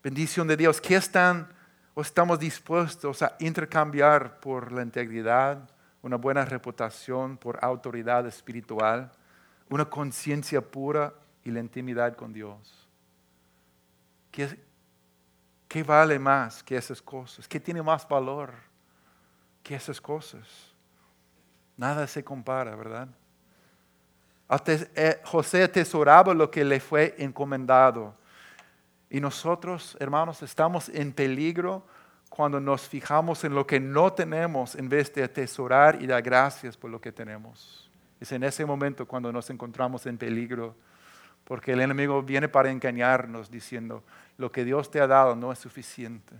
bendición 0.00 0.46
de 0.46 0.56
Dios? 0.56 0.80
¿Qué 0.80 0.94
están 0.94 1.52
o 1.94 2.02
estamos 2.02 2.38
dispuestos 2.38 3.20
a 3.22 3.34
intercambiar 3.40 4.38
por 4.38 4.70
la 4.70 4.82
integridad, 4.82 5.68
una 6.02 6.16
buena 6.16 6.44
reputación, 6.44 7.36
por 7.36 7.58
autoridad 7.60 8.28
espiritual, 8.28 9.10
una 9.68 9.86
conciencia 9.86 10.60
pura 10.60 11.12
y 11.42 11.50
la 11.50 11.58
intimidad 11.58 12.14
con 12.14 12.32
Dios? 12.32 12.88
¿Qué, 14.30 14.56
¿Qué 15.66 15.82
vale 15.82 16.16
más 16.16 16.62
que 16.62 16.76
esas 16.76 17.02
cosas? 17.02 17.48
¿Qué 17.48 17.58
tiene 17.58 17.82
más 17.82 18.08
valor 18.08 18.67
esas 19.74 20.00
cosas? 20.00 20.46
Nada 21.76 22.06
se 22.06 22.24
compara, 22.24 22.74
¿verdad? 22.74 23.08
Eh, 24.94 25.20
José 25.24 25.62
atesoraba 25.62 26.32
lo 26.32 26.50
que 26.50 26.64
le 26.64 26.80
fue 26.80 27.14
encomendado. 27.18 28.14
Y 29.10 29.20
nosotros, 29.20 29.96
hermanos, 30.00 30.42
estamos 30.42 30.88
en 30.88 31.12
peligro 31.12 31.86
cuando 32.28 32.60
nos 32.60 32.88
fijamos 32.88 33.44
en 33.44 33.54
lo 33.54 33.66
que 33.66 33.80
no 33.80 34.12
tenemos 34.12 34.74
en 34.74 34.88
vez 34.88 35.12
de 35.14 35.24
atesorar 35.24 36.00
y 36.02 36.06
dar 36.06 36.22
gracias 36.22 36.76
por 36.76 36.90
lo 36.90 37.00
que 37.00 37.12
tenemos. 37.12 37.90
Es 38.20 38.32
en 38.32 38.42
ese 38.42 38.64
momento 38.64 39.06
cuando 39.06 39.32
nos 39.32 39.48
encontramos 39.50 40.06
en 40.06 40.18
peligro, 40.18 40.74
porque 41.44 41.72
el 41.72 41.80
enemigo 41.80 42.22
viene 42.22 42.48
para 42.48 42.70
engañarnos 42.70 43.50
diciendo, 43.50 44.02
lo 44.36 44.52
que 44.52 44.64
Dios 44.64 44.90
te 44.90 45.00
ha 45.00 45.06
dado 45.06 45.34
no 45.36 45.52
es 45.52 45.58
suficiente. 45.58 46.34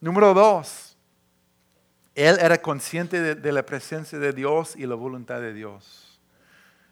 Número 0.00 0.32
dos, 0.32 0.96
él 2.14 2.36
era 2.40 2.60
consciente 2.60 3.36
de, 3.36 3.52
la 3.52 3.64
presencia 3.64 4.18
de 4.18 4.32
Dios 4.32 4.74
y 4.74 4.86
la 4.86 4.96
voluntad 4.96 5.40
de 5.40 5.52
Dios. 5.52 6.20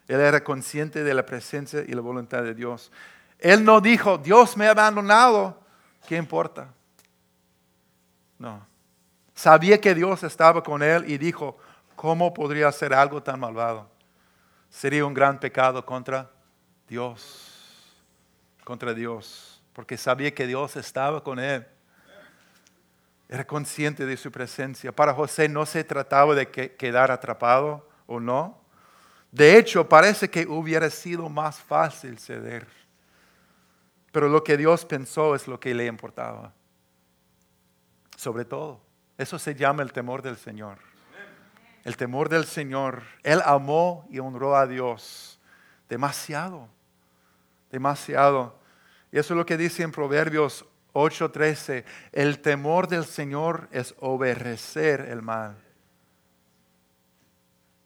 Él 0.07 0.21
era 0.21 0.41
consciente 0.41 1.03
de 1.03 1.13
la 1.13 1.25
presencia 1.25 1.83
y 1.85 1.91
la 1.91 1.99
voluntad 2.01 2.43
de 2.43 2.53
Dios. 2.53 2.91
Él 3.39 3.65
no 3.65 3.81
dijo, 3.81 4.17
Dios 4.17 4.55
me 4.55 4.67
ha 4.67 4.71
abandonado, 4.71 5.59
¿qué 6.07 6.15
importa? 6.15 6.69
No. 8.39 8.65
Sabía 9.35 9.81
que 9.81 9.93
Dios 9.93 10.23
estaba 10.23 10.63
con 10.63 10.81
él 10.81 11.09
y 11.09 11.17
dijo, 11.17 11.57
¿cómo 11.95 12.33
podría 12.33 12.69
hacer 12.69 12.93
algo 12.93 13.21
tan 13.21 13.39
malvado? 13.39 13.89
Sería 14.69 15.05
un 15.05 15.13
gran 15.13 15.39
pecado 15.39 15.85
contra 15.85 16.31
Dios, 16.87 17.93
contra 18.63 18.93
Dios, 18.93 19.61
porque 19.73 19.97
sabía 19.97 20.33
que 20.33 20.47
Dios 20.47 20.77
estaba 20.77 21.21
con 21.21 21.37
él. 21.37 21.67
Era 23.29 23.45
consciente 23.45 24.05
de 24.05 24.15
su 24.15 24.31
presencia. 24.31 24.91
Para 24.91 25.13
José 25.13 25.49
no 25.49 25.65
se 25.65 25.83
trataba 25.83 26.33
de 26.33 26.49
quedar 26.49 27.11
atrapado 27.11 27.87
o 28.05 28.19
no. 28.19 28.61
De 29.31 29.57
hecho, 29.57 29.87
parece 29.87 30.29
que 30.29 30.47
hubiera 30.47 30.89
sido 30.89 31.27
más 31.27 31.59
fácil 31.59 32.17
ceder. 32.17 32.67
Pero 34.11 34.29
lo 34.29 34.43
que 34.43 34.55
Dios 34.55 34.85
pensó 34.85 35.35
es 35.35 35.47
lo 35.47 35.59
que 35.59 35.73
le 35.73 35.85
importaba. 35.85 36.53
Sobre 38.15 38.45
todo, 38.45 38.81
eso 39.17 39.37
se 39.37 39.53
llama 39.53 39.83
el 39.83 39.91
temor 39.91 40.21
del 40.21 40.37
Señor. 40.37 40.79
El 41.83 41.97
temor 41.97 42.29
del 42.29 42.45
Señor. 42.45 43.03
Él 43.23 43.41
amó 43.45 44.07
y 44.09 44.19
honró 44.19 44.55
a 44.55 44.65
Dios 44.65 45.39
demasiado, 45.89 46.67
demasiado. 47.71 48.57
Y 49.11 49.19
eso 49.19 49.33
es 49.33 49.37
lo 49.37 49.45
que 49.45 49.57
dice 49.57 49.83
en 49.83 49.91
Proverbios 49.91 50.65
8:13, 50.97 51.85
el 52.11 52.39
temor 52.39 52.87
del 52.87 53.05
Señor 53.05 53.67
es 53.71 53.93
obedecer 53.99 55.01
el 55.01 55.21
mal. 55.21 55.55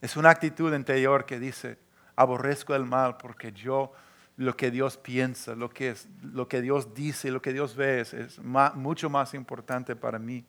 Es 0.02 0.16
una 0.16 0.30
actitud 0.30 0.74
interior 0.74 1.26
que 1.26 1.40
dice, 1.40 1.78
aborrezco 2.16 2.74
el 2.74 2.86
mal 2.86 3.18
porque 3.18 3.52
yo 3.52 3.92
lo 4.38 4.56
que 4.56 4.72
Dios 4.72 4.98
piensa, 4.98 5.56
lo 5.56 5.70
que, 5.70 5.90
es, 5.90 6.08
lo 6.24 6.48
que 6.48 6.62
Dios 6.62 6.94
dice, 6.94 7.30
lo 7.30 7.42
que 7.42 7.54
Dios 7.54 7.76
ve 7.76 8.02
es, 8.02 8.40
mucho 8.40 9.10
más 9.10 9.34
importante 9.34 9.96
para 9.96 10.18
mí. 10.18 10.46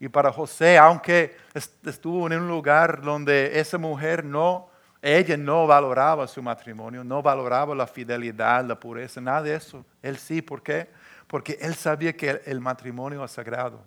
Y 0.00 0.08
para 0.08 0.32
José, 0.32 0.76
aunque 0.76 1.36
estuvo 1.54 2.26
en 2.26 2.40
un 2.40 2.48
lugar 2.48 3.00
donde 3.00 3.58
esa 3.58 3.78
mujer 3.78 4.24
no, 4.24 4.68
ella 5.00 5.36
no 5.36 5.66
valoraba 5.66 6.26
su 6.26 6.42
matrimonio, 6.42 7.04
no 7.04 7.22
valoraba 7.22 7.74
la 7.74 7.86
fidelidad, 7.86 8.64
la 8.64 8.78
pureza, 8.78 9.20
nada 9.20 9.42
de 9.42 9.54
eso. 9.54 9.84
Él 10.02 10.18
sí, 10.18 10.42
¿por 10.42 10.62
qué? 10.62 10.88
Porque 11.34 11.58
él 11.60 11.74
sabía 11.74 12.16
que 12.16 12.42
el 12.46 12.60
matrimonio 12.60 13.24
es 13.24 13.32
sagrado. 13.32 13.82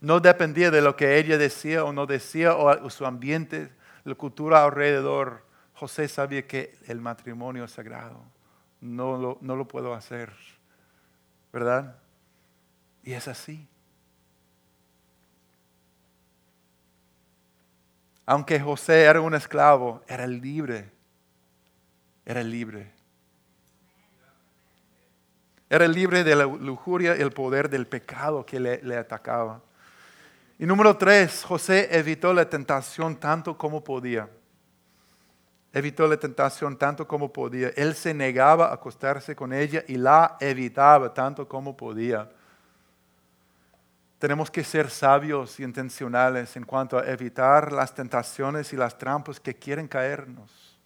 No 0.00 0.18
dependía 0.18 0.68
de 0.68 0.82
lo 0.82 0.96
que 0.96 1.16
ella 1.16 1.38
decía 1.38 1.84
o 1.84 1.92
no 1.92 2.06
decía 2.06 2.56
o 2.56 2.90
su 2.90 3.06
ambiente, 3.06 3.70
la 4.02 4.16
cultura 4.16 4.64
alrededor. 4.64 5.46
José 5.74 6.08
sabía 6.08 6.44
que 6.44 6.76
el 6.88 7.00
matrimonio 7.00 7.62
es 7.62 7.70
sagrado. 7.70 8.20
No 8.80 9.16
lo, 9.16 9.38
no 9.42 9.54
lo 9.54 9.68
puedo 9.68 9.94
hacer. 9.94 10.32
¿Verdad? 11.52 11.96
Y 13.04 13.12
es 13.12 13.28
así. 13.28 13.68
Aunque 18.26 18.58
José 18.58 19.02
era 19.02 19.20
un 19.20 19.36
esclavo, 19.36 20.02
era 20.08 20.26
libre. 20.26 20.90
Era 22.26 22.42
libre. 22.42 22.90
Era 25.72 25.88
libre 25.88 26.22
de 26.22 26.36
la 26.36 26.44
lujuria 26.44 27.16
y 27.16 27.22
el 27.22 27.30
poder 27.30 27.70
del 27.70 27.86
pecado 27.86 28.44
que 28.44 28.60
le, 28.60 28.94
atacaba. 28.94 29.62
Y 30.58 30.66
número 30.66 30.98
tres, 30.98 31.42
José 31.44 31.88
evitó 31.90 32.34
la 32.34 32.46
tentación 32.46 33.16
tanto 33.16 33.56
como 33.56 33.82
podía. 33.82 34.28
Evitó 35.72 36.06
la 36.06 36.18
tentación 36.18 36.76
tanto 36.76 37.08
como 37.08 37.32
podía. 37.32 37.70
Él 37.74 37.94
se 37.94 38.12
negaba 38.12 38.66
a 38.66 38.74
acostarse 38.74 39.34
con 39.34 39.54
ella 39.54 39.82
y 39.88 39.96
la 39.96 40.36
evitaba 40.40 41.14
tanto 41.14 41.48
como 41.48 41.74
podía. 41.74 42.30
Tenemos 44.18 44.50
que 44.50 44.64
ser 44.64 44.90
sabios 44.90 45.58
y 45.58 45.62
intencionales 45.62 46.54
en 46.54 46.64
cuanto 46.64 46.98
a 46.98 47.06
evitar 47.06 47.72
las 47.72 47.94
tentaciones 47.94 48.74
y 48.74 48.76
las 48.76 48.98
trampas 48.98 49.40
que 49.40 49.54
quieren 49.54 49.88
caernos. 49.88 50.78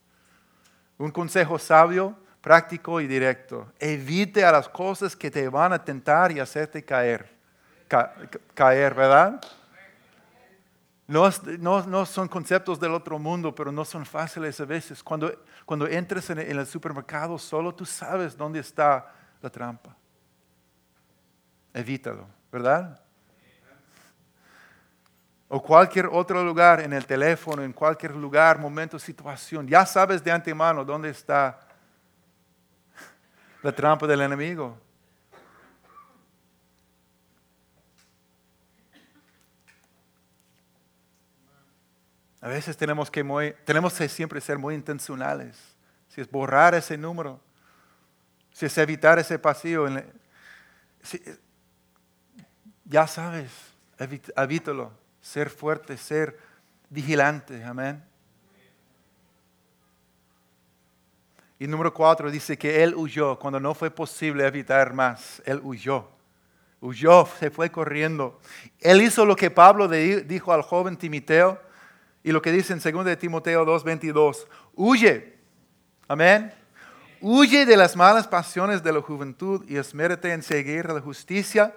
Un 0.97 1.11
consejo 1.11 1.59
sabio 1.59 2.17
práctico 2.47 3.01
y 3.01 3.09
directo. 3.09 3.73
Evite 3.77 4.45
a 4.45 4.53
las 4.53 4.69
cosas 4.69 5.17
que 5.17 5.33
te 5.33 5.49
van 5.49 5.73
a 5.73 5.85
tentar 5.85 6.31
y 6.31 6.39
hacerte 6.39 6.85
caer. 6.85 7.29
caer, 8.55 8.95
¿verdad? 8.95 9.41
No, 11.09 11.29
no, 11.59 12.07
son 12.07 12.29
conceptos 12.29 12.79
del 12.79 12.93
otro 12.93 13.19
mundo, 13.19 13.53
pero 13.53 13.73
no 13.73 13.85
son 13.85 14.07
fáciles 14.07 14.61
a 14.61 14.65
veces. 14.65 15.03
Cuando, 15.03 15.43
cuando 15.65 15.89
entres 15.89 16.31
en 16.31 16.39
el 16.39 16.65
supermercado 16.69 17.37
solo, 17.37 17.75
tú 17.75 17.85
sabes 17.85 18.37
dónde 18.37 18.61
está 18.61 19.13
la 19.43 19.51
trampa. 19.51 19.97
Evítalo, 21.75 22.29
¿verdad? 22.53 23.01
O 25.49 25.61
cualquier 25.61 26.07
otro 26.07 26.45
lugar, 26.45 26.79
en 26.79 26.93
el 26.93 27.07
teléfono, 27.07 27.65
en 27.65 27.73
cualquier 27.73 28.15
lugar, 28.15 28.61
momento, 28.61 29.01
situación. 29.01 29.67
Ya 29.67 29.85
sabes 29.85 30.23
de 30.23 30.31
antemano 30.31 30.85
dónde 30.85 31.11
está 31.11 31.66
la 33.63 33.73
trampa 33.73 34.07
del 34.07 34.21
enemigo. 34.21 34.79
A 42.41 42.49
veces 42.49 42.77
tenemos 42.77 43.11
que, 43.11 43.57
tenemos 43.65 43.95
que 43.95 44.09
siempre 44.09 44.41
ser 44.41 44.57
muy 44.57 44.75
intencionales. 44.75 45.57
Si 46.09 46.21
es 46.21 46.31
borrar 46.31 46.75
ese 46.75 46.97
número, 46.97 47.41
si 48.53 48.67
es 48.67 48.79
evitar 48.79 49.19
ese 49.19 49.39
pasillo, 49.39 49.89
ya 52.85 53.07
sabes, 53.09 53.51
evítalo, 54.37 54.93
ser 55.21 55.51
fuerte, 55.51 55.97
ser 55.97 56.39
vigilante, 56.89 57.65
amén. 57.65 58.05
Y 61.59 61.67
número 61.67 61.93
cuatro 61.95 62.31
dice 62.31 62.59
que 62.59 62.83
él 62.83 62.95
huyó 62.95 63.39
cuando 63.39 63.59
no 63.59 63.75
fue 63.75 63.91
posible 63.91 64.47
evitar 64.47 64.93
más. 64.93 65.43
Él 65.47 65.61
huyó. 65.63 66.09
Huyó, 66.81 67.27
se 67.39 67.51
fue 67.51 67.71
corriendo. 67.71 68.39
Él 68.81 69.01
hizo 69.01 69.25
lo 69.25 69.35
que 69.35 69.51
Pablo 69.51 69.89
dijo 69.89 70.53
al 70.53 70.63
joven 70.63 70.97
Timoteo 70.97 71.59
y 72.23 72.33
lo 72.33 72.43
que 72.43 72.53
dice 72.53 72.75
en 72.75 72.81
2 72.81 73.05
de 73.05 73.17
Timoteo 73.17 73.65
2:22. 73.65 74.47
Huye. 74.75 75.37
Amén. 76.09 76.53
Huye 77.21 77.65
de 77.65 77.77
las 77.77 77.97
malas 77.97 78.29
pasiones 78.29 78.83
de 78.83 78.93
la 78.93 79.01
juventud 79.01 79.65
y 79.67 79.77
esmérate 79.77 80.33
en 80.33 80.43
seguir 80.43 80.87
la 80.91 81.01
justicia, 81.01 81.75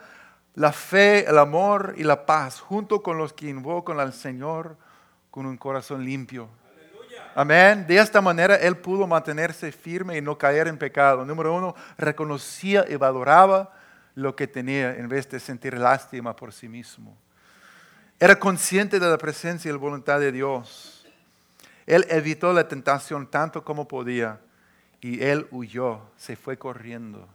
la 0.54 0.74
fe, 0.74 1.28
el 1.28 1.38
amor 1.38 1.94
y 1.98 2.04
la 2.04 2.26
paz, 2.26 2.60
junto 2.60 3.02
con 3.02 3.18
los 3.18 3.32
que 3.32 3.48
invocan 3.48 4.00
al 4.00 4.12
Señor 4.12 4.78
con 5.32 5.46
un 5.46 5.56
corazón 5.56 6.04
limpio. 6.04 6.50
Amén. 7.36 7.86
De 7.88 7.98
esta 7.98 8.22
manera 8.22 8.56
él 8.56 8.78
pudo 8.78 9.06
mantenerse 9.08 9.72
firme 9.72 10.18
y 10.18 10.22
no 10.22 10.38
caer 10.38 10.68
en 10.68 10.78
pecado. 10.78 11.26
Número 11.26 11.54
uno, 11.56 11.76
reconocía 11.98 12.86
y 12.90 12.96
valoraba 12.96 13.74
lo 14.16 14.36
que 14.36 14.48
tenía 14.48 14.96
en 14.96 15.08
vez 15.08 15.30
de 15.30 15.40
sentir 15.40 15.78
lástima 15.78 16.36
por 16.36 16.52
sí 16.52 16.68
mismo. 16.68 17.18
Era 18.20 18.38
consciente 18.38 19.00
de 19.00 19.10
la 19.10 19.18
presencia 19.18 19.70
y 19.70 19.72
la 19.72 19.78
voluntad 19.78 20.20
de 20.20 20.32
Dios. 20.32 21.08
Él 21.86 22.06
evitó 22.10 22.52
la 22.52 22.68
tentación 22.68 23.28
tanto 23.28 23.64
como 23.64 23.88
podía 23.88 24.40
y 25.02 25.24
él 25.24 25.48
huyó, 25.52 26.02
se 26.18 26.36
fue 26.36 26.58
corriendo. 26.58 27.28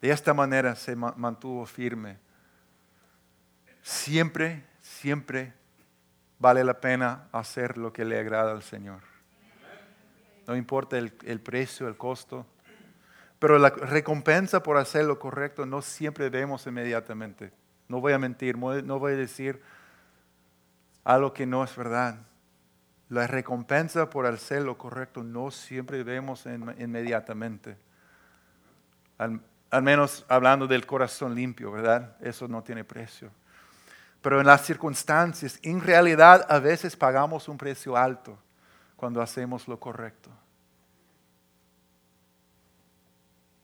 De 0.00 0.10
esta 0.10 0.32
manera 0.32 0.74
se 0.74 0.96
mantuvo 0.96 1.66
firme. 1.66 2.18
Siempre, 3.82 4.64
siempre 4.80 5.52
vale 6.38 6.64
la 6.64 6.80
pena 6.80 7.28
hacer 7.32 7.78
lo 7.78 7.92
que 7.92 8.04
le 8.04 8.18
agrada 8.18 8.52
al 8.52 8.62
Señor. 8.62 9.00
No 10.46 10.56
importa 10.56 10.96
el, 10.96 11.40
precio, 11.40 11.88
el 11.88 11.96
costo. 11.96 12.46
Pero 13.38 13.58
la 13.58 13.70
recompensa 13.70 14.62
por 14.62 14.78
hacer 14.78 15.04
lo 15.04 15.18
correcto 15.18 15.66
no 15.66 15.82
siempre 15.82 16.30
vemos 16.30 16.66
inmediatamente. 16.66 17.52
No 17.88 18.00
voy 18.00 18.12
a 18.12 18.18
mentir, 18.18 18.56
no 18.56 18.98
voy 18.98 19.12
a 19.12 19.16
decir 19.16 19.60
algo 21.04 21.32
que 21.32 21.46
no 21.46 21.62
es 21.62 21.76
verdad. 21.76 22.18
La 23.08 23.26
recompensa 23.26 24.10
por 24.10 24.26
hacer 24.26 24.62
lo 24.62 24.76
correcto 24.76 25.22
no 25.22 25.50
siempre 25.50 26.02
vemos 26.02 26.46
inmediatamente. 26.78 27.76
al 29.18 29.82
menos 29.82 30.24
hablando 30.28 30.66
del 30.66 30.86
corazón 30.86 31.34
limpio, 31.34 31.70
¿verdad? 31.72 32.16
Eso 32.20 32.48
no 32.48 32.62
tiene 32.62 32.84
precio. 32.84 33.30
Pero 34.20 34.40
en 34.40 34.46
las 34.46 34.64
circunstancias, 34.64 35.58
en 35.62 35.80
realidad 35.80 36.44
a 36.48 36.58
veces 36.58 36.96
pagamos 36.96 37.48
un 37.48 37.56
precio 37.56 37.96
alto 37.96 38.36
cuando 38.96 39.22
hacemos 39.22 39.68
lo 39.68 39.78
correcto. 39.78 40.30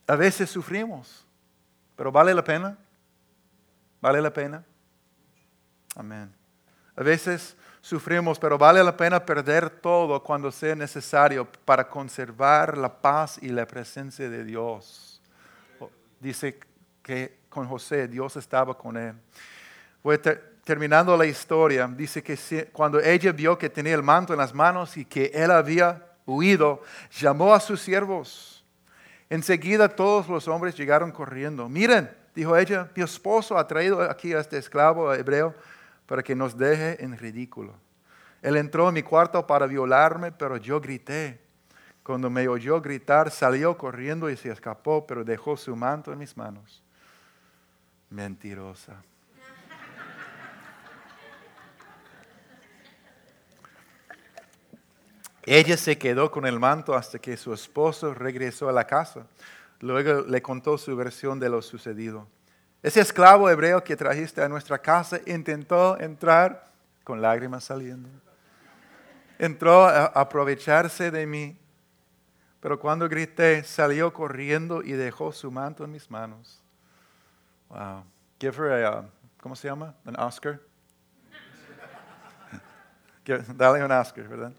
A 0.07 0.17
veces 0.17 0.51
sufrimos, 0.51 1.27
pero 1.97 2.13
¿vale 2.13 2.35
la 2.35 2.45
pena? 2.45 2.77
¿Vale 4.01 4.21
la 4.21 4.33
pena? 4.33 4.65
Amén. 5.97 6.33
A 6.95 7.03
veces 7.03 7.57
sufrimos, 7.81 8.39
pero 8.39 8.57
vale 8.57 8.85
la 8.85 8.97
pena 8.97 9.25
perder 9.25 9.71
todo 9.71 10.23
cuando 10.23 10.53
sea 10.53 10.77
necesario 10.77 11.51
para 11.65 11.89
conservar 11.89 12.79
la 12.79 13.01
paz 13.01 13.39
y 13.43 13.49
la 13.49 13.67
presencia 13.67 14.29
de 14.29 14.45
Dios. 14.45 15.21
Dice 16.21 16.61
que 17.03 17.41
con 17.49 17.67
José 17.67 18.07
Dios 18.07 18.37
estaba 18.37 18.77
con 18.77 18.97
él 18.97 19.15
terminando 20.65 21.17
la 21.17 21.27
historia, 21.27 21.87
dice 21.87 22.23
que 22.23 22.69
cuando 22.73 23.01
ella 23.01 23.33
vio 23.33 23.57
que 23.57 23.71
tenía 23.71 23.95
el 23.95 24.03
manto 24.03 24.33
en 24.33 24.39
las 24.39 24.55
manos 24.55 24.97
y 24.97 25.05
que 25.05 25.31
él 25.35 25.51
había 25.51 26.05
huido, 26.27 26.83
llamó 27.19 27.55
a 27.55 27.61
sus 27.61 27.81
siervos. 27.81 28.65
Enseguida 29.31 29.89
todos 29.89 30.29
los 30.29 30.49
hombres 30.49 30.77
llegaron 30.77 31.11
corriendo. 31.11 31.69
Miren, 31.69 32.11
dijo 32.35 32.57
ella, 32.57 32.91
mi 32.95 33.03
esposo 33.03 33.59
ha 33.59 33.67
traído 33.67 34.03
aquí 34.03 34.33
a 34.33 34.41
este 34.41 34.59
esclavo 34.59 35.13
hebreo 35.13 35.55
para 36.07 36.23
que 36.23 36.35
nos 36.35 36.57
deje 36.57 37.03
en 37.03 37.17
ridículo. 37.17 37.75
Él 38.43 38.57
entró 38.57 38.89
en 38.89 38.95
mi 38.95 39.03
cuarto 39.03 39.47
para 39.47 39.67
violarme, 39.67 40.31
pero 40.33 40.59
yo 40.59 40.81
grité. 40.81 41.41
Cuando 42.03 42.29
me 42.29 42.47
oyó 42.47 42.83
gritar, 42.83 43.31
salió 43.31 43.79
corriendo 43.79 44.29
y 44.29 44.37
se 44.37 44.51
escapó, 44.51 45.07
pero 45.07 45.25
dejó 45.25 45.57
su 45.57 45.75
manto 45.75 46.13
en 46.13 46.19
mis 46.19 46.37
manos. 46.37 46.83
Mentirosa. 48.11 49.03
Ella 55.47 55.77
se 55.77 55.99
quedó 55.99 56.31
con 56.31 56.47
el 56.47 56.59
manto 56.59 56.95
hasta 56.95 57.19
que 57.19 57.37
su 57.37 57.53
esposo 57.53 58.15
regresó 58.15 58.69
a 58.69 58.73
la 58.73 58.87
casa. 58.87 59.27
Luego 59.81 60.23
le 60.23 60.41
contó 60.41 60.79
su 60.79 60.97
versión 60.97 61.39
de 61.39 61.51
lo 61.51 61.61
sucedido. 61.61 62.27
Ese 62.83 63.01
esclavo 63.01 63.51
hebreo 63.51 63.83
que 63.85 63.97
trajiste 63.97 64.43
a 64.43 64.49
nuestra 64.49 64.79
casa 64.79 65.21
intentó 65.27 65.99
entrar 66.01 66.71
con 67.03 67.21
lágrimas 67.21 67.65
saliendo. 67.65 68.09
Entró 69.39 69.85
a 69.85 70.07
aprovecharse 70.07 71.11
de 71.11 71.27
mí, 71.27 71.59
pero 72.61 72.79
cuando 72.79 73.09
grité 73.09 73.63
salió 73.65 74.13
corriendo 74.13 74.83
y 74.83 74.93
dejó 74.93 75.33
su 75.33 75.51
manto 75.51 75.85
en 75.85 75.93
mis 75.93 76.11
manos. 76.11 76.63
Wow. 77.69 78.05
Give 78.41 78.57
her 78.57 78.85
a, 78.85 79.05
¿cómo 79.41 79.55
se 79.57 79.69
llama? 79.69 79.95
Un 80.07 80.19
Oscar. 80.19 80.61
Dale 83.57 83.85
un 83.85 83.93
Oscar, 83.93 84.29
¿verdad? 84.29 84.53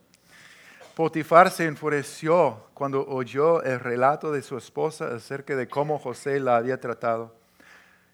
Potifar 0.96 1.52
se 1.52 1.66
enfureció 1.66 2.70
cuando 2.74 3.06
oyó 3.06 3.62
el 3.64 3.82
relato 3.82 4.32
de 4.32 4.42
su 4.42 4.58
esposa 4.58 5.14
acerca 5.14 5.54
de 5.54 5.68
cómo 5.68 6.00
José 6.00 6.40
la 6.40 6.56
había 6.56 6.80
tratado. 6.80 7.36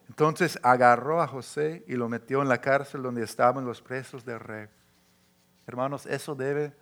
Entonces 0.09 0.59
agarró 0.63 1.21
a 1.21 1.27
José 1.27 1.83
y 1.87 1.93
lo 1.93 2.09
metió 2.09 2.41
en 2.41 2.49
la 2.49 2.59
cárcel 2.59 3.03
donde 3.03 3.23
estaban 3.23 3.65
los 3.65 3.83
presos 3.83 4.25
del 4.25 4.39
rey. 4.39 4.67
Hermanos, 5.67 6.07
eso 6.07 6.33
debe 6.33 6.73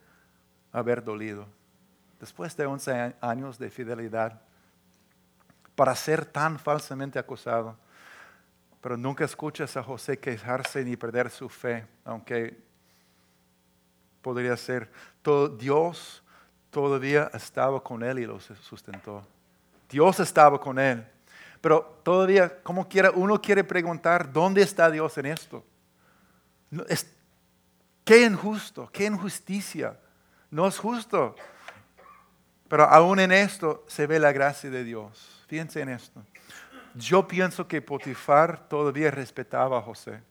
haber 0.71 1.03
dolido. 1.03 1.45
Después 2.17 2.55
de 2.55 2.65
11 2.65 3.15
años 3.19 3.59
de 3.59 3.69
fidelidad, 3.69 4.41
para 5.75 5.95
ser 5.95 6.25
tan 6.25 6.59
falsamente 6.59 7.19
acusado, 7.19 7.77
pero 8.79 8.95
nunca 8.95 9.25
escuchas 9.25 9.75
a 9.75 9.83
José 9.83 10.17
quejarse 10.17 10.85
ni 10.85 10.95
perder 10.95 11.29
su 11.29 11.49
fe, 11.49 11.85
aunque 12.05 12.68
podría 14.21 14.55
ser. 14.57 14.89
Todo, 15.21 15.49
Dios 15.49 16.23
todavía 16.69 17.29
estaba 17.33 17.81
con 17.83 18.03
él 18.03 18.19
y 18.19 18.25
lo 18.25 18.39
sustentó. 18.39 19.25
Dios 19.89 20.19
estaba 20.19 20.59
con 20.59 20.77
él. 20.79 21.05
Pero 21.61 21.99
todavía, 22.03 22.61
como 22.63 22.87
quiera, 22.87 23.11
uno 23.11 23.41
quiere 23.41 23.63
preguntar, 23.63 24.31
¿dónde 24.31 24.61
está 24.61 24.89
Dios 24.89 25.17
en 25.17 25.25
esto? 25.27 25.63
qué 28.05 28.23
injusto, 28.23 28.89
qué 28.91 29.05
injusticia. 29.05 29.99
No 30.51 30.67
es 30.67 30.77
justo. 30.77 31.35
Pero 32.67 32.83
aún 32.83 33.19
en 33.19 33.31
esto 33.31 33.83
se 33.87 34.05
ve 34.05 34.19
la 34.19 34.31
gracia 34.31 34.69
de 34.69 34.83
Dios. 34.83 35.43
Fíjense 35.47 35.81
en 35.81 35.89
esto. 35.89 36.23
Yo 36.93 37.27
pienso 37.27 37.67
que 37.67 37.81
Potifar 37.81 38.67
todavía 38.69 39.11
respetaba 39.11 39.79
a 39.79 39.81
José 39.81 40.21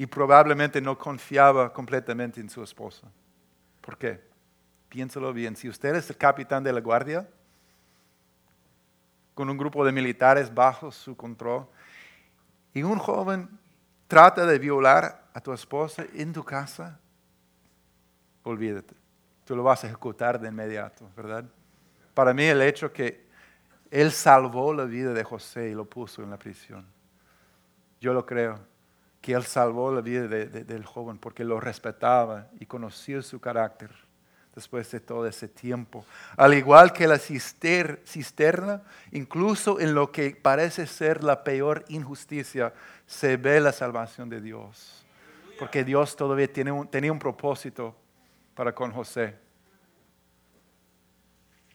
y 0.00 0.06
probablemente 0.06 0.80
no 0.80 0.96
confiaba 0.96 1.70
completamente 1.70 2.40
en 2.40 2.48
su 2.48 2.62
esposa. 2.62 3.06
¿Por 3.82 3.98
qué? 3.98 4.18
Piénsalo 4.88 5.30
bien. 5.30 5.54
Si 5.54 5.68
usted 5.68 5.94
es 5.94 6.08
el 6.08 6.16
capitán 6.16 6.64
de 6.64 6.72
la 6.72 6.80
guardia, 6.80 7.28
con 9.34 9.50
un 9.50 9.58
grupo 9.58 9.84
de 9.84 9.92
militares 9.92 10.54
bajo 10.54 10.90
su 10.90 11.14
control, 11.14 11.66
y 12.72 12.82
un 12.82 12.98
joven 12.98 13.50
trata 14.08 14.46
de 14.46 14.58
violar 14.58 15.28
a 15.34 15.40
tu 15.42 15.52
esposa 15.52 16.06
en 16.14 16.32
tu 16.32 16.42
casa, 16.44 16.98
olvídate, 18.42 18.94
tú 19.44 19.54
lo 19.54 19.62
vas 19.62 19.84
a 19.84 19.88
ejecutar 19.88 20.40
de 20.40 20.48
inmediato, 20.48 21.10
¿verdad? 21.14 21.44
Para 22.14 22.32
mí 22.32 22.44
el 22.44 22.62
hecho 22.62 22.90
que 22.90 23.28
él 23.90 24.12
salvó 24.12 24.72
la 24.72 24.84
vida 24.84 25.12
de 25.12 25.24
José 25.24 25.68
y 25.68 25.74
lo 25.74 25.84
puso 25.84 26.22
en 26.22 26.30
la 26.30 26.38
prisión, 26.38 26.86
yo 28.00 28.14
lo 28.14 28.24
creo 28.24 28.69
que 29.20 29.32
Él 29.32 29.44
salvó 29.44 29.92
la 29.92 30.00
vida 30.00 30.26
del 30.26 30.84
joven 30.84 31.18
porque 31.18 31.44
lo 31.44 31.60
respetaba 31.60 32.48
y 32.58 32.66
conocía 32.66 33.22
su 33.22 33.40
carácter 33.40 33.90
después 34.54 34.90
de 34.90 35.00
todo 35.00 35.26
ese 35.26 35.48
tiempo. 35.48 36.04
Al 36.36 36.54
igual 36.54 36.92
que 36.92 37.06
la 37.06 37.18
cisterna, 37.18 38.82
incluso 39.12 39.78
en 39.78 39.94
lo 39.94 40.10
que 40.10 40.30
parece 40.30 40.86
ser 40.86 41.22
la 41.22 41.44
peor 41.44 41.84
injusticia, 41.88 42.72
se 43.06 43.36
ve 43.36 43.60
la 43.60 43.72
salvación 43.72 44.28
de 44.28 44.40
Dios. 44.40 45.04
Porque 45.58 45.84
Dios 45.84 46.16
todavía 46.16 46.50
tenía 46.50 47.12
un 47.12 47.18
propósito 47.18 47.94
para 48.54 48.74
con 48.74 48.92
José. 48.92 49.36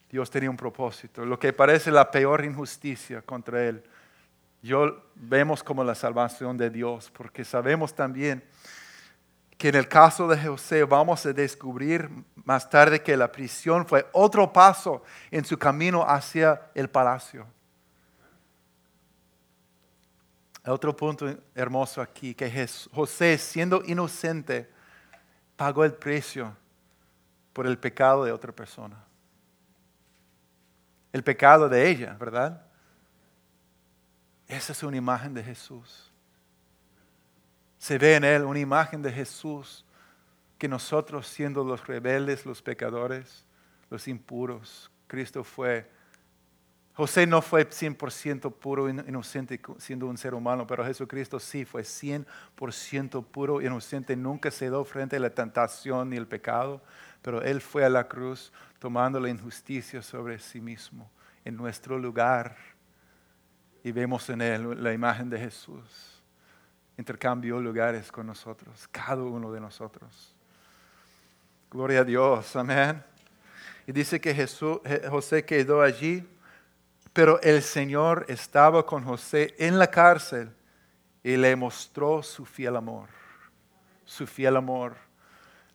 Dios 0.10 0.30
tenía 0.32 0.50
un 0.50 0.58
propósito. 0.58 1.26
Lo 1.26 1.38
que 1.38 1.54
parece 1.54 1.91
la 1.91 2.10
peor 2.10 2.43
injusticia 2.43 3.22
contra 3.22 3.64
él 3.64 3.84
yo 4.66 4.99
vemos 5.13 5.63
como 5.63 5.84
la 5.84 5.93
salvación 5.93 6.57
de 6.57 6.72
Dios, 6.72 7.11
porque 7.16 7.45
sabemos 7.45 7.93
también 7.93 8.43
que 9.59 9.70
en 9.70 9.76
el 9.76 9.88
caso 9.88 10.28
de 10.28 10.38
José 10.43 10.84
vamos 10.84 11.24
a 11.26 11.34
descubrir 11.34 12.09
más 12.43 12.68
tarde 12.68 13.01
que 13.01 13.16
la 13.16 13.32
prisión 13.32 13.86
fue 13.86 14.07
otro 14.11 14.51
paso 14.51 15.03
en 15.30 15.45
su 15.45 15.57
camino 15.57 16.03
hacia 16.03 16.72
el 16.74 16.89
palacio. 16.89 17.45
Otro 20.66 20.95
punto 20.95 21.32
hermoso 21.53 22.01
aquí, 22.01 22.34
que 22.34 22.68
José 22.91 23.38
siendo 23.38 23.84
inocente 23.86 24.68
pagó 25.55 25.86
el 25.86 25.93
precio 25.93 26.57
por 27.53 27.68
el 27.68 27.78
pecado 27.78 28.26
de 28.26 28.32
otra 28.32 28.51
persona. 28.51 28.97
El 31.13 31.24
pecado 31.24 31.70
de 31.70 31.88
ella, 31.88 32.18
¿verdad? 32.20 32.66
Esa 34.48 34.74
es 34.74 34.84
una 34.84 34.98
imagen 34.98 35.34
de 35.34 35.43
Jesús. 35.43 36.12
Se 37.78 37.98
ve 37.98 38.16
en 38.16 38.24
Él 38.24 38.43
una 38.43 38.60
imagen 38.60 39.02
de 39.02 39.12
Jesús 39.12 39.86
que 40.58 40.68
nosotros 40.68 41.28
siendo 41.28 41.64
los 41.64 41.86
rebeldes, 41.86 42.46
los 42.46 42.62
pecadores, 42.62 43.46
los 43.89 44.08
impuros, 44.08 44.91
Cristo 45.08 45.43
fue. 45.43 45.89
José 46.93 47.28
no 47.28 47.41
fue 47.41 47.68
100% 47.70 48.54
puro, 48.54 48.89
inocente 48.89 49.60
siendo 49.80 50.08
un 50.08 50.18
ser 50.18 50.34
humano, 50.34 50.66
pero 50.66 50.86
Jesucristo 50.86 51.39
sí 51.39 51.66
fue 51.66 51.82
100% 51.82 53.26
puro, 53.26 53.62
inocente, 53.62 54.16
nunca 54.16 54.50
se 54.50 54.70
dio 54.70 54.86
frente 54.86 55.18
a 55.18 55.20
la 55.20 55.30
tentación 55.30 56.10
ni 56.10 56.16
el 56.16 56.26
pecado, 56.26 56.82
pero 57.22 57.41
Él 57.41 57.60
fue 57.60 57.84
a 57.84 57.89
la 57.89 58.08
cruz 58.08 58.54
tomando 58.80 59.20
la 59.20 59.30
injusticia 59.30 60.02
sobre 60.02 60.39
sí 60.39 60.62
mismo 60.62 61.12
en 61.43 61.58
nuestro 61.58 62.00
lugar 62.00 62.56
y 63.86 63.92
vemos 63.92 64.28
en 64.32 64.42
Él 64.42 64.84
la 64.84 64.94
imagen 64.94 65.30
de 65.30 65.38
Jesús. 65.38 66.20
Intercambió 66.98 67.60
lugares 67.62 68.12
con 68.12 68.26
nosotros, 68.26 68.88
cada 68.92 69.22
uno 69.22 69.52
de 69.52 69.60
nosotros. 69.60 70.34
Gloria 71.70 72.00
a 72.00 72.04
Dios, 72.04 72.56
amén. 72.56 73.04
Y 73.86 73.92
dice 73.92 74.20
que 74.20 74.34
Jesús, 74.34 74.80
José 75.08 75.46
quedó 75.46 75.84
allí, 75.84 76.28
pero 77.14 77.40
el 77.44 77.62
Señor 77.62 78.26
estaba 78.28 78.84
con 78.84 79.04
José 79.04 79.54
en 79.60 79.78
la 79.78 79.86
cárcel 79.86 80.50
y 81.22 81.38
le 81.38 81.56
mostró 81.56 82.24
su 82.24 82.44
fiel 82.44 82.78
amor. 82.78 83.08
Su 84.04 84.26
fiel 84.26 84.58
amor. 84.58 84.96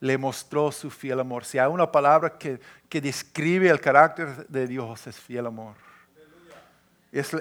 Le 0.01 0.19
mostró 0.19 0.73
su 0.73 0.91
fiel 0.91 1.21
amor. 1.21 1.45
Si 1.45 1.59
hay 1.59 1.69
una 1.69 1.93
palabra 1.93 2.37
que, 2.37 2.59
que 2.89 3.01
describe 3.01 3.69
el 3.69 3.81
carácter 3.81 4.49
de 4.49 4.67
Dios, 4.67 5.07
es 5.07 5.15
fiel 5.15 5.47
amor. 5.47 5.90
Es, 7.13 7.35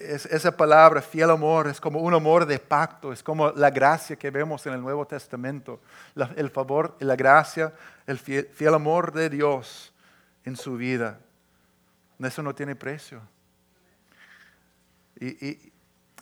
esa 0.00 0.56
palabra, 0.56 1.02
fiel 1.02 1.30
amor, 1.30 1.66
es 1.66 1.80
como 1.80 1.98
un 2.00 2.14
amor 2.14 2.46
de 2.46 2.60
pacto, 2.60 3.12
es 3.12 3.20
como 3.20 3.50
la 3.50 3.70
gracia 3.70 4.14
que 4.14 4.30
vemos 4.30 4.64
en 4.66 4.74
el 4.74 4.80
Nuevo 4.80 5.06
Testamento, 5.06 5.80
el 6.36 6.50
favor, 6.50 6.96
la 7.00 7.16
gracia, 7.16 7.72
el 8.06 8.18
fiel, 8.18 8.74
amor 8.74 9.12
de 9.12 9.28
Dios 9.28 9.92
en 10.44 10.54
su 10.54 10.76
vida. 10.76 11.18
Eso 12.20 12.44
no 12.44 12.54
tiene 12.54 12.76
precio. 12.76 13.20
Y, 15.20 15.72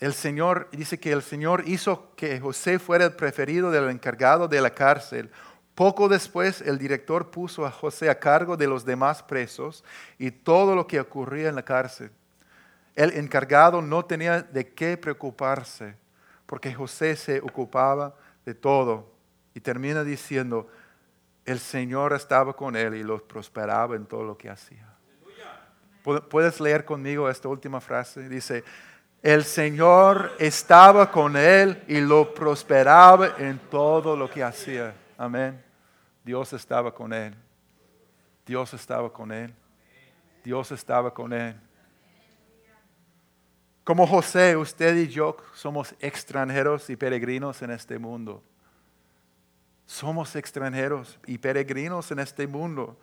el 0.00 0.12
Señor 0.12 0.68
dice 0.72 0.98
que 0.98 1.12
el 1.12 1.22
Señor 1.22 1.64
hizo 1.66 2.14
que 2.16 2.38
José 2.38 2.78
fuera 2.78 3.06
el 3.06 3.12
preferido 3.14 3.70
del 3.70 3.88
encargado 3.88 4.46
de 4.46 4.60
la 4.60 4.70
cárcel. 4.70 5.30
Poco 5.74 6.08
después 6.08 6.60
el 6.60 6.78
director 6.78 7.30
puso 7.30 7.64
a 7.64 7.70
José 7.70 8.10
a 8.10 8.18
cargo 8.18 8.58
de 8.58 8.66
los 8.66 8.84
demás 8.84 9.22
presos 9.22 9.84
y 10.18 10.30
todo 10.30 10.74
lo 10.74 10.86
que 10.86 11.00
ocurría 11.00 11.48
en 11.48 11.54
la 11.54 11.62
cárcel. 11.62 12.10
El 12.96 13.12
encargado 13.12 13.82
no 13.82 14.04
tenía 14.06 14.42
de 14.42 14.72
qué 14.72 14.96
preocuparse, 14.96 15.94
porque 16.46 16.72
José 16.72 17.14
se 17.14 17.40
ocupaba 17.40 18.14
de 18.46 18.54
todo. 18.54 19.12
Y 19.54 19.60
termina 19.60 20.02
diciendo, 20.02 20.66
el 21.44 21.58
Señor 21.58 22.14
estaba 22.14 22.54
con 22.54 22.74
él 22.74 22.94
y 22.94 23.02
lo 23.02 23.22
prosperaba 23.22 23.94
en 23.96 24.06
todo 24.06 24.24
lo 24.24 24.36
que 24.36 24.48
hacía. 24.48 24.96
¿Puedes 26.02 26.60
leer 26.60 26.84
conmigo 26.84 27.28
esta 27.28 27.48
última 27.48 27.80
frase? 27.80 28.28
Dice, 28.28 28.64
El 29.22 29.44
Señor 29.44 30.32
estaba 30.38 31.10
con 31.10 31.36
él 31.36 31.82
y 31.88 32.00
lo 32.00 32.32
prosperaba 32.32 33.34
en 33.38 33.58
todo 33.58 34.16
lo 34.16 34.30
que 34.30 34.42
hacía. 34.42 34.94
Amén. 35.18 35.62
Dios 36.24 36.52
estaba 36.52 36.94
con 36.94 37.12
él. 37.12 37.34
Dios 38.46 38.72
estaba 38.72 39.12
con 39.12 39.32
él. 39.32 39.52
Dios 40.44 40.70
estaba 40.70 41.12
con 41.12 41.32
él. 41.32 41.56
Como 43.86 44.04
José, 44.04 44.56
usted 44.56 44.96
y 44.96 45.06
yo 45.06 45.36
somos 45.54 45.94
extranjeros 46.00 46.90
y 46.90 46.96
peregrinos 46.96 47.62
en 47.62 47.70
este 47.70 48.00
mundo. 48.00 48.42
Somos 49.86 50.34
extranjeros 50.34 51.20
y 51.24 51.38
peregrinos 51.38 52.10
en 52.10 52.18
este 52.18 52.48
mundo. 52.48 52.98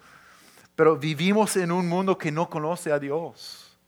Pero 0.76 0.98
vivimos 0.98 1.56
en 1.56 1.72
un 1.72 1.88
mundo 1.88 2.18
que 2.18 2.34
no 2.34 2.50
conoce 2.50 2.92
a 2.92 3.00
Dios. 3.00 3.80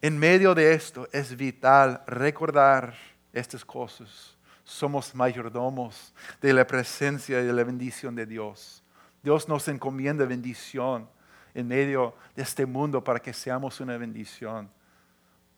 En 0.00 0.16
medio 0.16 0.54
de 0.54 0.72
esto 0.72 1.08
es 1.10 1.36
vital 1.36 2.04
recordar 2.06 2.94
estas 3.32 3.64
cosas. 3.64 4.36
Somos 4.62 5.16
mayordomos 5.16 6.14
de 6.40 6.52
la 6.52 6.64
presencia 6.64 7.40
y 7.40 7.44
de 7.44 7.52
la 7.52 7.64
bendición 7.64 8.14
de 8.14 8.24
Dios. 8.24 8.84
Dios 9.20 9.48
nos 9.48 9.66
encomienda 9.66 10.24
bendición 10.26 11.08
en 11.54 11.68
medio 11.68 12.14
de 12.34 12.42
este 12.42 12.66
mundo 12.66 13.02
para 13.02 13.20
que 13.20 13.32
seamos 13.32 13.80
una 13.80 13.96
bendición, 13.96 14.70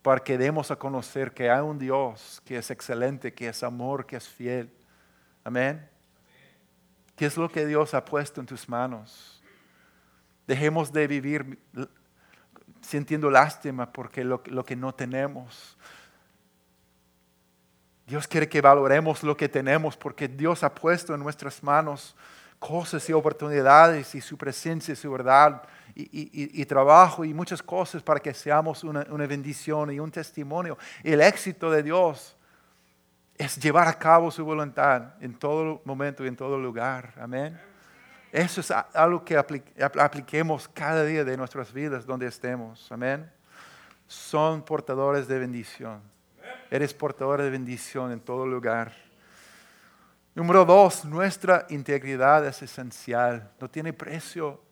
para 0.02 0.22
que 0.22 0.38
demos 0.38 0.70
a 0.70 0.76
conocer 0.76 1.32
que 1.32 1.50
hay 1.50 1.60
un 1.60 1.78
Dios 1.78 2.42
que 2.44 2.56
es 2.56 2.70
excelente, 2.70 3.32
que 3.32 3.48
es 3.48 3.62
amor, 3.62 4.06
que 4.06 4.16
es 4.16 4.28
fiel. 4.28 4.72
Amén. 5.44 5.88
¿Qué 7.16 7.26
es 7.26 7.36
lo 7.36 7.48
que 7.48 7.66
Dios 7.66 7.94
ha 7.94 8.04
puesto 8.04 8.40
en 8.40 8.46
tus 8.46 8.68
manos? 8.68 9.42
Dejemos 10.46 10.92
de 10.92 11.06
vivir 11.06 11.58
sintiendo 12.80 13.30
lástima 13.30 13.92
porque 13.92 14.24
lo, 14.24 14.42
lo 14.46 14.64
que 14.64 14.74
no 14.74 14.92
tenemos. 14.92 15.76
Dios 18.06 18.26
quiere 18.26 18.48
que 18.48 18.60
valoremos 18.60 19.22
lo 19.22 19.36
que 19.36 19.48
tenemos 19.48 19.96
porque 19.96 20.26
Dios 20.26 20.64
ha 20.64 20.74
puesto 20.74 21.14
en 21.14 21.20
nuestras 21.20 21.62
manos 21.62 22.16
cosas 22.58 23.08
y 23.08 23.12
oportunidades 23.12 24.14
y 24.14 24.20
su 24.20 24.36
presencia 24.36 24.92
y 24.92 24.96
su 24.96 25.10
verdad 25.10 25.62
y, 25.94 26.64
trabajo 26.66 27.24
y 27.24 27.34
muchas 27.34 27.62
cosas 27.62 28.02
para 28.02 28.20
que 28.20 28.32
seamos 28.34 28.84
una, 28.84 29.04
bendición 29.26 29.92
y 29.92 30.00
un 30.00 30.10
testimonio. 30.10 30.78
el 31.02 31.20
éxito 31.20 31.70
de 31.70 31.82
Dios 31.82 32.36
es 33.36 33.56
llevar 33.56 33.88
a 33.88 33.98
cabo 33.98 34.30
su 34.30 34.44
voluntad 34.44 35.14
en 35.20 35.34
todo 35.38 35.82
momento 35.84 36.24
y 36.24 36.28
en 36.28 36.36
todo 36.36 36.58
lugar. 36.58 37.12
Amén. 37.18 37.58
Eso 38.30 38.60
es 38.60 38.70
algo 38.70 39.24
que 39.24 39.36
apliquemos 39.36 40.68
cada 40.68 41.04
día 41.04 41.24
de 41.24 41.36
nuestras 41.36 41.72
vidas 41.72 42.06
donde 42.06 42.26
estemos. 42.26 42.90
Amén. 42.90 43.30
Son 44.06 44.62
portadores 44.62 45.28
de 45.28 45.38
bendición. 45.38 46.00
Eres 46.70 46.94
portador 46.94 47.42
de 47.42 47.50
bendición 47.50 48.12
en 48.12 48.20
todo 48.20 48.46
lugar. 48.46 48.92
Número 50.34 50.64
dos, 50.64 51.04
nuestra 51.04 51.66
integridad 51.68 52.46
es 52.46 52.62
esencial. 52.62 53.50
No 53.60 53.68
tiene 53.68 53.92
precio. 53.92 54.62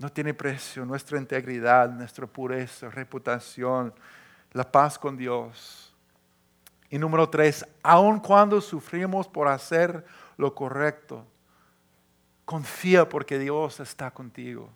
No 0.00 0.10
tiene 0.10 0.32
precio 0.32 0.86
nuestra 0.86 1.18
integridad, 1.18 1.90
nuestra 1.90 2.26
pureza, 2.26 2.88
reputación, 2.88 3.92
la 4.52 4.64
paz 4.64 4.98
con 4.98 5.14
Dios. 5.14 5.94
Y 6.88 6.98
número 6.98 7.28
tres, 7.28 7.66
aun 7.82 8.18
cuando 8.18 8.62
sufrimos 8.62 9.28
por 9.28 9.46
hacer 9.46 10.02
lo 10.38 10.54
correcto, 10.54 11.26
confía 12.46 13.06
porque 13.06 13.38
Dios 13.38 13.78
está 13.78 14.10
contigo. 14.10 14.70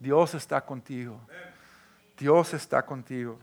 Dios 0.00 0.34
está 0.34 0.64
contigo. 0.64 1.20
Dios 2.16 2.54
está 2.54 2.86
contigo. 2.86 3.38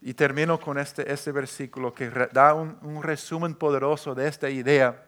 Y 0.00 0.12
termino 0.12 0.58
con 0.58 0.76
este, 0.76 1.10
este 1.10 1.30
versículo 1.30 1.94
que 1.94 2.10
da 2.32 2.52
un, 2.52 3.00
resumen 3.00 3.54
poderoso 3.54 4.12
de 4.12 4.26
esta 4.26 4.50
idea. 4.50 5.06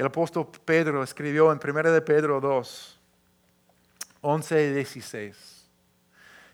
El 0.00 0.06
apóstol 0.06 0.48
Pedro 0.64 1.02
escribió 1.02 1.52
en 1.52 1.60
1 1.62 1.92
de 1.92 2.00
Pedro 2.00 2.40
2, 2.40 2.98
11 4.22 4.64
y 4.64 4.72
16. 4.72 5.68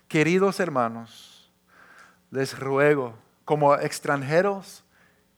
Queridos 0.09 0.59
hermanos, 0.59 1.49
les 2.29 2.59
ruego, 2.59 3.17
como 3.45 3.73
extranjeros 3.75 4.83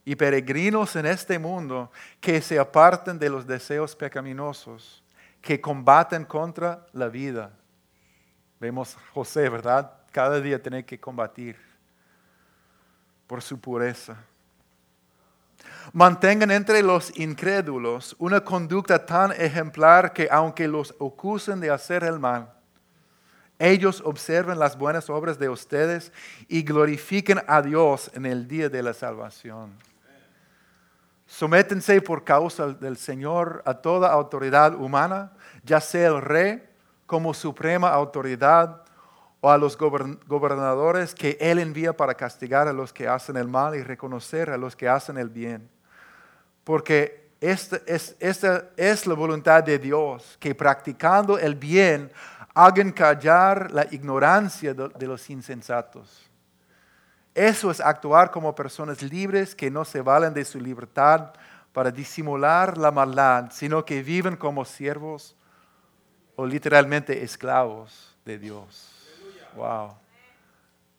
y 0.05 0.15
peregrinos 0.15 0.95
en 0.95 1.05
este 1.05 1.37
mundo, 1.37 1.91
que 2.19 2.41
se 2.41 2.57
aparten 2.57 3.19
de 3.19 3.29
los 3.29 3.45
deseos 3.45 3.95
pecaminosos, 3.95 5.03
que 5.39 5.61
combaten 5.61 6.25
contra 6.25 6.87
la 6.93 7.09
vida. 7.09 7.51
Vemos 8.59 8.97
José, 9.13 9.49
¿verdad? 9.49 9.93
Cada 10.11 10.41
día 10.41 10.59
tiene 10.59 10.83
que 10.83 10.99
combatir 10.99 11.57
por 13.27 13.43
su 13.43 13.59
pureza. 13.59 14.17
Mantengan 15.93 16.51
entre 16.51 16.83
los 16.83 17.17
incrédulos 17.17 18.15
una 18.19 18.41
conducta 18.41 19.05
tan 19.05 19.31
ejemplar 19.31 20.13
que 20.13 20.27
aunque 20.31 20.67
los 20.67 20.91
acusen 20.99 21.59
de 21.59 21.71
hacer 21.71 22.03
el 22.03 22.19
mal, 22.19 22.53
ellos 23.57 24.01
observen 24.05 24.57
las 24.57 24.77
buenas 24.77 25.09
obras 25.09 25.37
de 25.37 25.49
ustedes 25.49 26.13
y 26.47 26.63
glorifiquen 26.63 27.41
a 27.47 27.61
Dios 27.61 28.09
en 28.13 28.25
el 28.25 28.47
día 28.47 28.69
de 28.69 28.81
la 28.81 28.93
salvación. 28.93 29.71
Sométense 31.27 32.01
por 32.01 32.23
causa 32.23 32.67
del 32.69 32.97
Señor 32.97 33.61
a 33.65 33.73
toda 33.75 34.11
autoridad 34.11 34.73
humana, 34.75 35.33
ya 35.63 35.81
sea 35.81 36.07
el 36.07 36.21
rey 36.21 36.63
como 37.05 37.33
suprema 37.33 37.89
autoridad 37.89 38.83
o 39.41 39.49
a 39.49 39.57
los 39.57 39.77
gobernadores 39.77 41.15
que 41.15 41.37
Él 41.39 41.59
envía 41.59 41.95
para 41.95 42.13
castigar 42.15 42.67
a 42.67 42.73
los 42.73 42.91
que 42.91 43.07
hacen 43.07 43.37
el 43.37 43.47
mal 43.47 43.75
y 43.75 43.83
reconocer 43.83 44.49
a 44.49 44.57
los 44.57 44.75
que 44.75 44.89
hacen 44.89 45.17
el 45.17 45.29
bien. 45.29 45.69
Porque 46.63 47.29
esta 47.39 47.79
es, 47.85 48.15
esta 48.19 48.69
es 48.75 49.07
la 49.07 49.13
voluntad 49.13 49.63
de 49.63 49.79
Dios, 49.79 50.37
que 50.39 50.53
practicando 50.53 51.39
el 51.39 51.55
bien 51.55 52.11
hagan 52.53 52.91
callar 52.91 53.71
la 53.71 53.87
ignorancia 53.91 54.73
de 54.73 55.07
los 55.07 55.29
insensatos. 55.29 56.29
Eso 57.33 57.71
es 57.71 57.79
actuar 57.79 58.31
como 58.31 58.53
personas 58.53 59.01
libres 59.01 59.55
que 59.55 59.71
no 59.71 59.85
se 59.85 60.01
valen 60.01 60.33
de 60.33 60.43
su 60.43 60.59
libertad 60.59 61.31
para 61.71 61.91
disimular 61.91 62.77
la 62.77 62.91
maldad, 62.91 63.51
sino 63.51 63.85
que 63.85 64.03
viven 64.03 64.35
como 64.35 64.65
siervos 64.65 65.37
o 66.35 66.45
literalmente 66.45 67.23
esclavos 67.23 68.17
de 68.25 68.37
Dios. 68.37 68.98
Wow. 69.55 69.95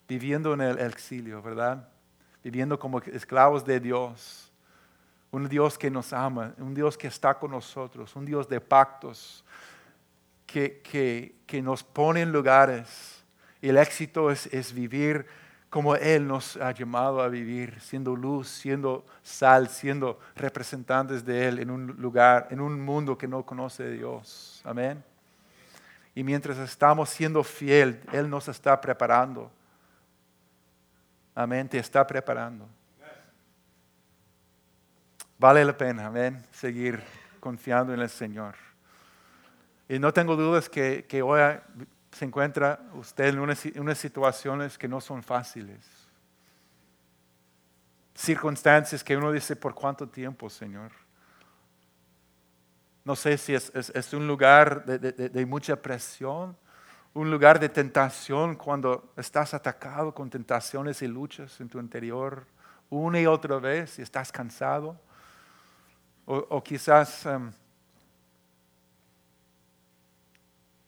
Viviendo 0.08 0.54
en 0.54 0.60
el 0.60 0.78
exilio, 0.78 1.40
¿verdad? 1.42 1.88
Viviendo 2.42 2.78
como 2.78 2.98
esclavos 3.00 3.64
de 3.64 3.80
Dios. 3.80 4.52
Un 5.30 5.48
Dios 5.48 5.78
que 5.78 5.90
nos 5.90 6.12
ama, 6.12 6.54
un 6.58 6.74
Dios 6.74 6.98
que 6.98 7.06
está 7.06 7.38
con 7.38 7.52
nosotros, 7.52 8.16
un 8.16 8.26
Dios 8.26 8.48
de 8.48 8.60
pactos, 8.60 9.44
que, 10.44 10.82
que, 11.46 11.62
nos 11.62 11.84
pone 11.84 12.22
en 12.22 12.32
lugares. 12.32 13.22
El 13.62 13.76
éxito 13.76 14.32
es, 14.32 14.46
es 14.46 14.72
vivir 14.72 15.26
como 15.70 15.94
Él 15.94 16.26
nos 16.26 16.56
ha 16.56 16.72
llamado 16.72 17.22
a 17.22 17.28
vivir, 17.28 17.80
siendo 17.80 18.16
luz, 18.16 18.48
siendo 18.48 19.06
sal, 19.22 19.68
siendo 19.68 20.18
representantes 20.34 21.24
de 21.24 21.46
Él 21.46 21.60
en 21.60 21.70
un 21.70 21.86
lugar, 21.86 22.48
en 22.50 22.60
un 22.60 22.80
mundo 22.80 23.16
que 23.16 23.28
no 23.28 23.46
conoce 23.46 23.84
a 23.84 23.90
Dios. 23.90 24.60
Amén. 24.64 25.09
Y 26.14 26.24
mientras 26.24 26.58
estamos 26.58 27.08
siendo 27.10 27.42
fiel, 27.44 28.02
Él 28.12 28.28
nos 28.28 28.48
está 28.48 28.80
preparando. 28.80 29.50
Amén, 31.34 31.68
te 31.68 31.78
está 31.78 32.06
preparando. 32.06 32.68
Vale 35.38 35.64
la 35.64 35.76
pena, 35.76 36.06
amén, 36.06 36.44
seguir 36.52 37.02
confiando 37.38 37.94
en 37.94 38.00
el 38.00 38.10
Señor. 38.10 38.54
Y 39.88 39.98
no 39.98 40.12
tengo 40.12 40.36
dudas 40.36 40.68
que, 40.68 41.22
hoy 41.24 41.40
se 42.12 42.24
encuentra 42.24 42.80
usted 42.92 43.28
en 43.28 43.38
unas 43.80 43.98
situaciones 43.98 44.76
que 44.76 44.86
no 44.86 45.00
son 45.00 45.22
fáciles. 45.22 45.78
Circunstancias 48.14 49.02
que 49.02 49.16
uno 49.16 49.32
dice, 49.32 49.56
¿por 49.56 49.74
cuánto 49.74 50.06
tiempo, 50.06 50.50
Señor? 50.50 50.92
No 53.04 53.16
sé 53.16 53.38
si 53.38 53.54
es, 53.54 54.12
un 54.12 54.26
lugar 54.26 54.84
de, 54.84 55.46
mucha 55.46 55.76
presión, 55.76 56.56
un 57.14 57.30
lugar 57.30 57.58
de 57.58 57.68
tentación 57.68 58.54
cuando 58.56 59.12
estás 59.16 59.54
atacado 59.54 60.14
con 60.14 60.28
tentaciones 60.28 61.02
y 61.02 61.08
luchas 61.08 61.60
en 61.60 61.68
tu 61.68 61.78
interior 61.78 62.46
una 62.90 63.20
y 63.20 63.26
otra 63.26 63.58
vez 63.58 63.98
y 63.98 64.02
estás 64.02 64.30
cansado. 64.30 65.00
O, 66.26 66.62
quizás 66.62 67.26
em, 67.26 67.50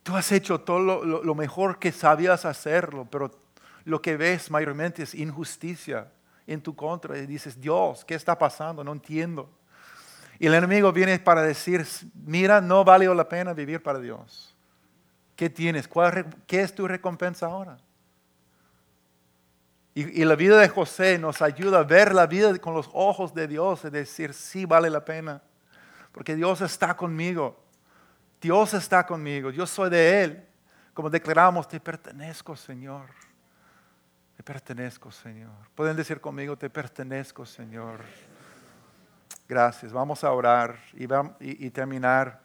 tú 0.03 0.17
has 0.17 0.31
hecho 0.31 0.61
todo 0.61 0.79
lo, 0.79 1.25
lo 1.25 1.35
mejor 1.35 1.79
que 1.79 1.91
sabías 1.91 2.45
hacerlo, 2.45 3.09
pero 3.11 3.31
lo 3.85 4.01
que 4.01 4.17
ves 4.17 4.51
mayormente 4.51 5.03
es 5.03 5.15
injusticia 5.15 6.13
en 6.47 6.61
tu 6.61 6.77
contra 6.77 7.19
y 7.19 7.27
dices, 7.27 7.61
Dios, 7.61 8.05
¿qué 8.05 8.15
está 8.15 8.39
pasando? 8.39 8.85
No 8.85 8.93
entiendo. 8.93 9.51
Y 10.43 10.49
el 10.49 10.55
enemigo 10.55 10.91
viene 10.91 11.21
para 11.21 11.41
decir, 11.41 11.87
mira, 12.15 12.61
no 12.61 12.83
valió 12.83 13.15
la 13.15 13.29
pena 13.29 13.53
vivir 13.53 13.81
para 13.81 14.01
Dios. 14.01 14.53
¿Qué 15.37 15.49
tienes? 15.49 15.87
¿Cuál, 15.87 16.35
¿Qué 16.49 16.63
es 16.63 16.75
tu 16.75 16.89
recompensa 16.89 17.47
ahora? 17.47 17.79
Y, 19.95 20.21
y, 20.21 20.25
la 20.25 20.35
vida 20.35 20.59
de 20.59 20.69
José 20.69 21.17
nos 21.17 21.43
ayuda 21.43 21.79
a 21.79 21.83
ver 21.85 22.13
la 22.13 22.27
vida 22.27 22.59
con 22.59 22.75
los 22.75 22.91
ojos 22.93 23.33
de 23.33 23.47
Dios 23.47 23.85
y 23.85 23.91
decir, 23.91 24.35
sí, 24.35 24.67
vale 24.67 24.91
la 24.91 25.05
pena. 25.05 25.41
Porque 26.11 26.35
Dios 26.35 26.61
está 26.61 26.97
conmigo. 26.97 27.63
Dios 28.41 28.75
está 28.75 29.07
conmigo. 29.07 29.51
Yo 29.51 29.65
soy 29.65 29.91
de 29.91 30.25
Él. 30.25 30.45
Como 30.93 31.09
declaramos, 31.09 31.69
te 31.69 31.79
pertenezco, 31.79 32.57
Señor. 32.57 33.11
Te 34.37 34.43
pertenezco, 34.43 35.13
Señor. 35.13 35.53
Pueden 35.77 35.97
decir 35.97 36.21
conmigo, 36.21 36.59
te 36.59 36.69
pertenezco, 36.69 37.47
Señor. 37.47 38.01
Gracias. 39.49 39.93
Vamos 39.93 40.25
a 40.25 40.33
orar 40.33 40.79
y, 40.95 41.07
y, 41.41 41.71
terminar. 41.71 42.41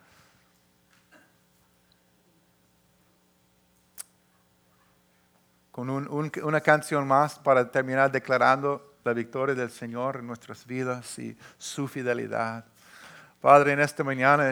con 5.72 5.92
un, 5.92 6.08
un, 6.10 6.32
una 6.44 6.60
canción 6.60 7.08
más 7.08 7.38
para 7.38 7.70
terminar 7.70 8.12
declarando 8.12 8.96
la 9.04 9.14
victoria 9.14 9.54
del 9.54 9.70
Señor 9.70 10.18
en 10.18 10.28
nuestras 10.28 10.66
vidas 10.66 11.20
y 11.20 11.38
su 11.60 11.88
fidelidad. 11.88 12.66
Padre, 13.40 13.74
en 13.74 13.80
esta 13.80 14.04
mañana 14.04 14.52